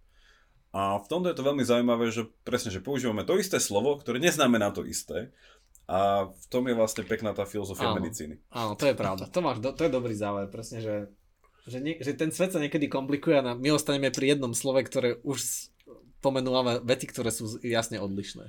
a 0.72 0.96
v 0.96 1.06
tomto 1.06 1.28
je 1.28 1.36
to 1.36 1.44
veľmi 1.44 1.64
zaujímavé, 1.68 2.08
že 2.08 2.32
presne, 2.48 2.72
že 2.72 2.80
používame 2.80 3.28
to 3.28 3.36
isté 3.36 3.60
slovo, 3.60 4.00
ktoré 4.00 4.16
neznamená 4.16 4.72
to 4.72 4.88
isté. 4.88 5.28
A 5.84 6.32
v 6.32 6.46
tom 6.48 6.64
je 6.64 6.72
vlastne 6.72 7.04
pekná 7.04 7.36
tá 7.36 7.44
filozofia 7.44 7.92
Áno. 7.92 8.00
medicíny. 8.00 8.40
Áno, 8.48 8.72
to 8.72 8.88
je 8.88 8.96
pravda. 8.96 9.28
To, 9.28 9.38
máš, 9.44 9.60
to 9.60 9.82
je 9.84 9.92
dobrý 9.92 10.16
záver, 10.16 10.48
presne, 10.48 10.80
že, 10.80 11.12
že, 11.68 11.78
nie, 11.84 12.00
že 12.00 12.16
ten 12.16 12.32
svet 12.32 12.56
sa 12.56 12.62
niekedy 12.62 12.88
komplikuje 12.88 13.36
a 13.36 13.52
my 13.52 13.68
ostaneme 13.76 14.08
pri 14.08 14.32
jednom 14.32 14.56
slove, 14.56 14.80
ktoré 14.80 15.20
už 15.20 15.68
pomenúvame 16.24 16.80
vety, 16.80 17.04
ktoré 17.12 17.28
sú 17.28 17.60
jasne 17.60 18.00
odlišné. 18.00 18.48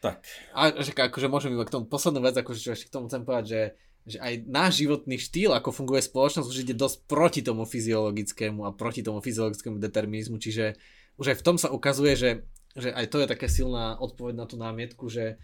Tak, 0.00 0.24
A 0.56 0.72
že 0.80 0.96
akože 0.96 1.28
môžem 1.28 1.52
iba 1.52 1.66
k 1.66 1.74
tomu 1.76 1.84
poslednú 1.84 2.24
vec, 2.24 2.32
akože 2.32 2.60
čo 2.62 2.72
ešte 2.72 2.88
k 2.88 2.94
tomu 2.94 3.12
chcem 3.12 3.20
povedať, 3.20 3.44
že, 3.44 3.62
že 4.06 4.18
aj 4.22 4.48
náš 4.48 4.80
životný 4.80 5.20
štýl, 5.20 5.52
ako 5.52 5.76
funguje 5.76 6.00
spoločnosť, 6.00 6.48
už 6.48 6.62
ide 6.64 6.72
dosť 6.72 7.04
proti 7.04 7.44
tomu 7.44 7.68
fyziologickému 7.68 8.64
a 8.64 8.72
proti 8.72 9.04
tomu 9.04 9.20
fyziologickému 9.20 9.76
determinizmu, 9.76 10.40
čiže 10.40 10.80
už 11.20 11.36
aj 11.36 11.38
v 11.38 11.46
tom 11.46 11.56
sa 11.60 11.68
ukazuje, 11.68 12.16
že, 12.16 12.30
že 12.72 12.88
aj 12.96 13.06
to 13.12 13.20
je 13.20 13.28
také 13.28 13.46
silná 13.46 14.00
odpoveď 14.00 14.34
na 14.40 14.46
tú 14.48 14.56
námietku, 14.56 15.12
že 15.12 15.36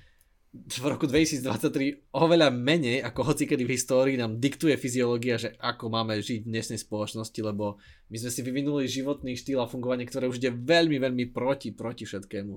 v 0.57 0.87
roku 0.89 1.05
2023 1.05 2.17
oveľa 2.17 2.49
menej 2.49 3.05
ako 3.05 3.33
hocikedy 3.35 3.69
v 3.69 3.77
histórii 3.77 4.17
nám 4.17 4.41
diktuje 4.41 4.73
fyziológia, 4.81 5.37
že 5.37 5.53
ako 5.61 5.93
máme 5.93 6.17
žiť 6.17 6.49
v 6.49 6.53
dnešnej 6.57 6.81
spoločnosti, 6.81 7.37
lebo 7.45 7.77
my 8.09 8.17
sme 8.17 8.31
si 8.33 8.41
vyvinuli 8.41 8.89
životný 8.89 9.37
štýl 9.37 9.61
a 9.61 9.69
fungovanie, 9.69 10.09
ktoré 10.09 10.33
už 10.33 10.41
ide 10.41 10.57
veľmi, 10.57 10.97
veľmi 10.97 11.25
proti, 11.37 11.77
proti 11.77 12.09
všetkému. 12.09 12.57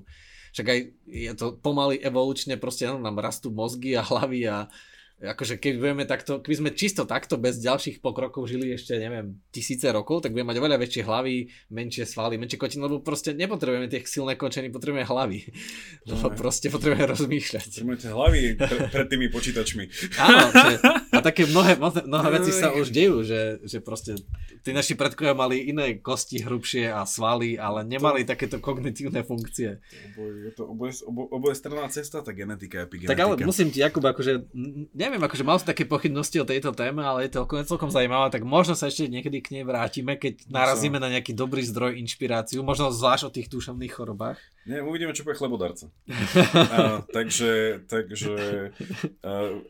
Však 0.55 0.67
aj 0.71 0.79
je 1.11 1.33
to 1.35 1.59
pomaly 1.59 1.99
evolučne, 1.99 2.55
proste 2.55 2.87
nám 2.87 3.19
rastú 3.19 3.51
mozgy 3.51 3.99
a 3.99 4.03
hlavy 4.05 4.47
a 4.47 4.71
akože 5.19 5.59
keď 5.59 5.73
budeme 5.75 6.03
takto, 6.03 6.39
keby 6.39 6.55
sme 6.55 6.69
čisto 6.71 7.03
takto 7.03 7.35
bez 7.35 7.59
ďalších 7.59 7.99
pokrokov 7.99 8.47
žili 8.47 8.71
ešte, 8.71 8.95
neviem, 8.95 9.35
tisíce 9.51 9.83
rokov, 9.91 10.23
tak 10.23 10.31
budeme 10.31 10.55
mať 10.55 10.59
oveľa 10.63 10.77
väčšie 10.79 11.03
hlavy, 11.03 11.35
menšie 11.69 12.07
svaly, 12.07 12.39
menšie 12.39 12.55
kotiny, 12.55 12.87
lebo 12.87 13.03
proste 13.03 13.35
nepotrebujeme 13.35 13.87
tie 13.87 13.99
silné 14.03 14.39
končeny, 14.39 14.71
potrebujeme 14.71 15.03
hlavy. 15.03 15.39
Lebo 16.09 16.27
No. 16.29 16.35
proste 16.35 16.71
potrebujeme 16.71 17.09
rozmýšľať. 17.09 17.83
Potrebujete 17.83 18.07
hlavy 18.09 18.41
pre, 18.55 18.77
pred 18.87 19.07
tými 19.07 19.27
počítačmi. 19.27 19.83
Áno, 20.17 20.39
a 21.19 21.25
také 21.25 21.43
mnohé, 21.43 21.75
mnohé, 21.77 22.27
veci 22.39 22.55
sa 22.55 22.71
už 22.71 22.95
dejú, 22.95 23.27
že, 23.27 23.59
že 23.67 23.83
proste 23.83 24.15
tí 24.63 24.71
naši 24.71 24.95
predkovia 24.95 25.35
mali 25.35 25.67
iné 25.67 25.99
kosti 25.99 26.39
hrubšie 26.39 26.87
a 26.87 27.03
svaly, 27.03 27.59
ale 27.59 27.83
nemali 27.83 28.23
takéto 28.23 28.63
kognitívne 28.63 29.27
funkcie. 29.27 29.83
Oboje, 30.15 30.33
je 30.47 30.51
to 30.55 30.63
oboje, 30.63 30.93
obo, 31.03 31.27
oboje 31.27 31.55
straná 31.59 31.85
cesta, 31.91 32.23
tá 32.23 32.31
genetika, 32.31 32.87
epigenetika. 32.87 33.11
Tak 33.11 33.19
ale 33.19 33.33
musím 33.43 33.67
ti, 33.67 33.83
Jakub, 33.83 34.03
akože, 34.03 34.47
neviem, 34.95 35.19
akože 35.19 35.43
mal 35.43 35.59
som 35.59 35.67
také 35.67 35.83
pochybnosti 35.83 36.39
o 36.39 36.47
tejto 36.47 36.71
téme, 36.71 37.03
ale 37.03 37.27
je 37.27 37.35
to 37.35 37.43
celkom 37.67 37.91
zaujímavé, 37.91 38.31
tak 38.31 38.47
možno 38.47 38.79
sa 38.79 38.87
ešte 38.87 39.11
niekedy 39.11 39.43
k 39.43 39.59
nej 39.59 39.63
vrátime, 39.67 40.15
keď 40.15 40.47
narazíme 40.47 40.97
na 41.03 41.11
nejaký 41.11 41.35
dobrý 41.35 41.67
zdroj 41.67 41.99
inšpiráciu, 41.99 42.63
možno 42.63 42.95
zvlášť 42.95 43.23
o 43.27 43.33
tých 43.33 43.51
duševných 43.51 43.91
chorobách. 43.91 44.39
Nie, 44.69 44.85
uvidíme, 44.85 45.17
čo 45.17 45.25
bude 45.25 45.33
chlebodarca. 45.33 45.89
a, 46.77 47.01
takže, 47.09 47.81
takže 47.89 48.69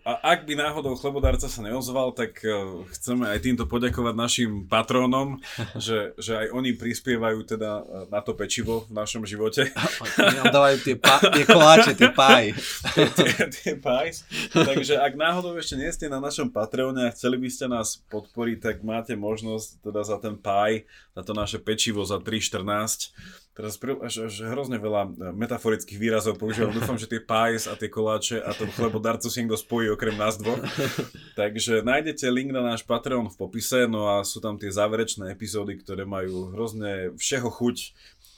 a, 0.03 0.13
ak 0.35 0.43
by 0.43 0.59
náhodou 0.59 0.99
chlebodarca 0.99 1.47
sa 1.47 1.63
neozval, 1.63 2.11
tak 2.11 2.43
a, 2.43 2.83
chceme 2.91 3.31
aj 3.31 3.39
týmto 3.39 3.63
poďakovať 3.63 4.15
našim 4.19 4.51
patrónom, 4.67 5.39
že, 5.79 6.11
že 6.19 6.35
aj 6.35 6.47
oni 6.51 6.75
prispievajú 6.75 7.47
teda 7.47 7.71
a, 7.79 7.81
na 8.11 8.19
to 8.19 8.35
pečivo 8.35 8.83
v 8.91 8.99
našom 8.99 9.23
živote. 9.23 9.71
Nám 10.19 10.51
dávajú 10.51 10.77
tie, 10.83 10.95
pa- 10.99 11.23
tie 11.31 11.47
koláče, 11.47 11.95
tie 11.95 12.11
páj. 12.11 12.51
tie, 13.15 13.31
tie 13.47 13.73
pies. 13.79 14.27
Takže 14.51 14.99
ak 14.99 15.15
náhodou 15.15 15.55
ešte 15.55 15.79
nie 15.79 15.87
ste 15.95 16.11
na 16.11 16.19
našom 16.19 16.51
Patreone 16.51 17.07
a 17.07 17.15
chceli 17.15 17.39
by 17.39 17.47
ste 17.47 17.71
nás 17.71 18.03
podporiť, 18.11 18.57
tak 18.59 18.75
máte 18.83 19.15
možnosť 19.15 19.79
teda 19.79 20.01
za 20.03 20.19
ten 20.19 20.35
pie, 20.35 20.83
za 21.15 21.23
to 21.23 21.31
naše 21.31 21.63
pečivo 21.63 22.03
za 22.03 22.19
3,14. 22.19 23.47
Teraz 23.59 23.75
pr- 23.75 23.99
až, 23.99 24.31
až 24.31 24.47
hrozne 24.47 24.79
veľa 24.79 25.01
e, 25.03 25.35
metaforických 25.35 25.99
výrazov 25.99 26.39
používam. 26.39 26.71
Dúfam, 26.71 26.95
že 26.95 27.11
tie 27.11 27.19
pies 27.19 27.67
a 27.67 27.75
tie 27.75 27.91
koláče 27.91 28.39
a 28.39 28.55
ten 28.55 28.71
chlebodarcu 28.71 29.27
si 29.27 29.43
niekto 29.43 29.59
spojí 29.59 29.91
okrem 29.91 30.15
nás 30.15 30.39
dvoch. 30.39 30.63
Takže 31.39 31.83
nájdete 31.83 32.23
link 32.31 32.55
na 32.55 32.63
náš 32.63 32.87
Patreon 32.87 33.27
v 33.27 33.35
popise, 33.35 33.83
no 33.83 34.07
a 34.07 34.23
sú 34.23 34.39
tam 34.39 34.55
tie 34.55 34.71
záverečné 34.71 35.27
epizódy, 35.35 35.75
ktoré 35.75 36.07
majú 36.07 36.55
hrozne 36.55 37.11
všeho 37.19 37.51
chuť 37.51 37.77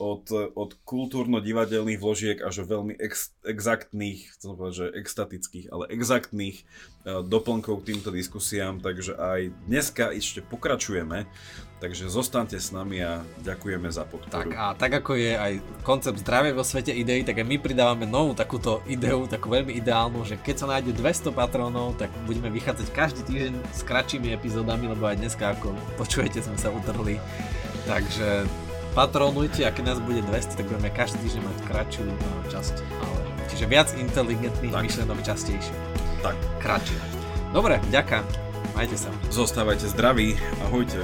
od, 0.01 0.25
od 0.57 0.71
kultúrno-divadelných 0.81 2.01
vložiek 2.01 2.37
až 2.41 2.65
o 2.65 2.65
veľmi 2.65 2.97
ex, 2.97 3.37
exaktných, 3.45 4.33
chcem 4.33 4.57
povedať, 4.57 4.75
že 4.81 4.87
extatických, 4.97 5.69
ale 5.69 5.85
exaktných 5.93 6.65
uh, 6.65 7.21
doplnkov 7.21 7.85
k 7.85 7.93
týmto 7.93 8.09
diskusiám, 8.09 8.81
takže 8.81 9.13
aj 9.13 9.53
dneska 9.69 10.09
ešte 10.09 10.41
pokračujeme, 10.41 11.29
takže 11.77 12.09
zostaňte 12.09 12.57
s 12.57 12.73
nami 12.73 13.05
a 13.05 13.21
ďakujeme 13.45 13.93
za 13.93 14.09
podporu. 14.09 14.33
Tak 14.33 14.49
a 14.57 14.73
tak 14.73 14.91
ako 15.05 15.13
je 15.21 15.33
aj 15.37 15.53
koncept 15.85 16.17
zdravia 16.17 16.57
vo 16.57 16.65
svete 16.65 16.89
ideí, 16.89 17.21
tak 17.21 17.37
aj 17.37 17.45
my 17.45 17.61
pridávame 17.61 18.09
novú 18.09 18.33
takúto 18.33 18.81
ideu, 18.89 19.29
takú 19.29 19.53
veľmi 19.53 19.77
ideálnu, 19.77 20.25
že 20.25 20.41
keď 20.41 20.65
sa 20.65 20.69
nájde 20.77 20.97
200 20.97 21.29
patrónov, 21.29 21.93
tak 22.01 22.09
budeme 22.25 22.49
vychádzať 22.49 22.87
každý 22.89 23.21
týždeň 23.29 23.53
s 23.69 23.81
kratšími 23.85 24.33
epizódami, 24.33 24.89
lebo 24.89 25.05
aj 25.05 25.21
dneska 25.21 25.53
ako 25.53 25.77
počujete 26.01 26.41
sme 26.41 26.57
sa 26.57 26.73
utrhli. 26.73 27.21
Takže 27.85 28.45
patronujte 28.91 29.63
a 29.63 29.71
keď 29.71 29.83
nás 29.87 29.99
bude 29.99 30.21
200, 30.21 30.57
tak 30.57 30.65
budeme 30.67 30.89
každý 30.89 31.17
týždeň 31.23 31.41
mať 31.43 31.57
kratšiu 31.65 32.03
časť. 32.47 32.75
Ale, 32.99 33.19
čiže 33.47 33.65
viac 33.65 33.87
inteligentných 33.95 34.73
Tak. 34.73 34.83
myšlenok 34.83 35.19
častejšie. 35.23 35.75
Tak, 36.21 36.35
Kratšie. 36.59 36.99
Dobre, 37.51 37.79
ďaká. 37.89 38.21
Majte 38.71 38.95
sa. 38.95 39.11
zostávajte 39.27 39.89
zdraví, 39.89 40.39
ahojte. 40.63 41.03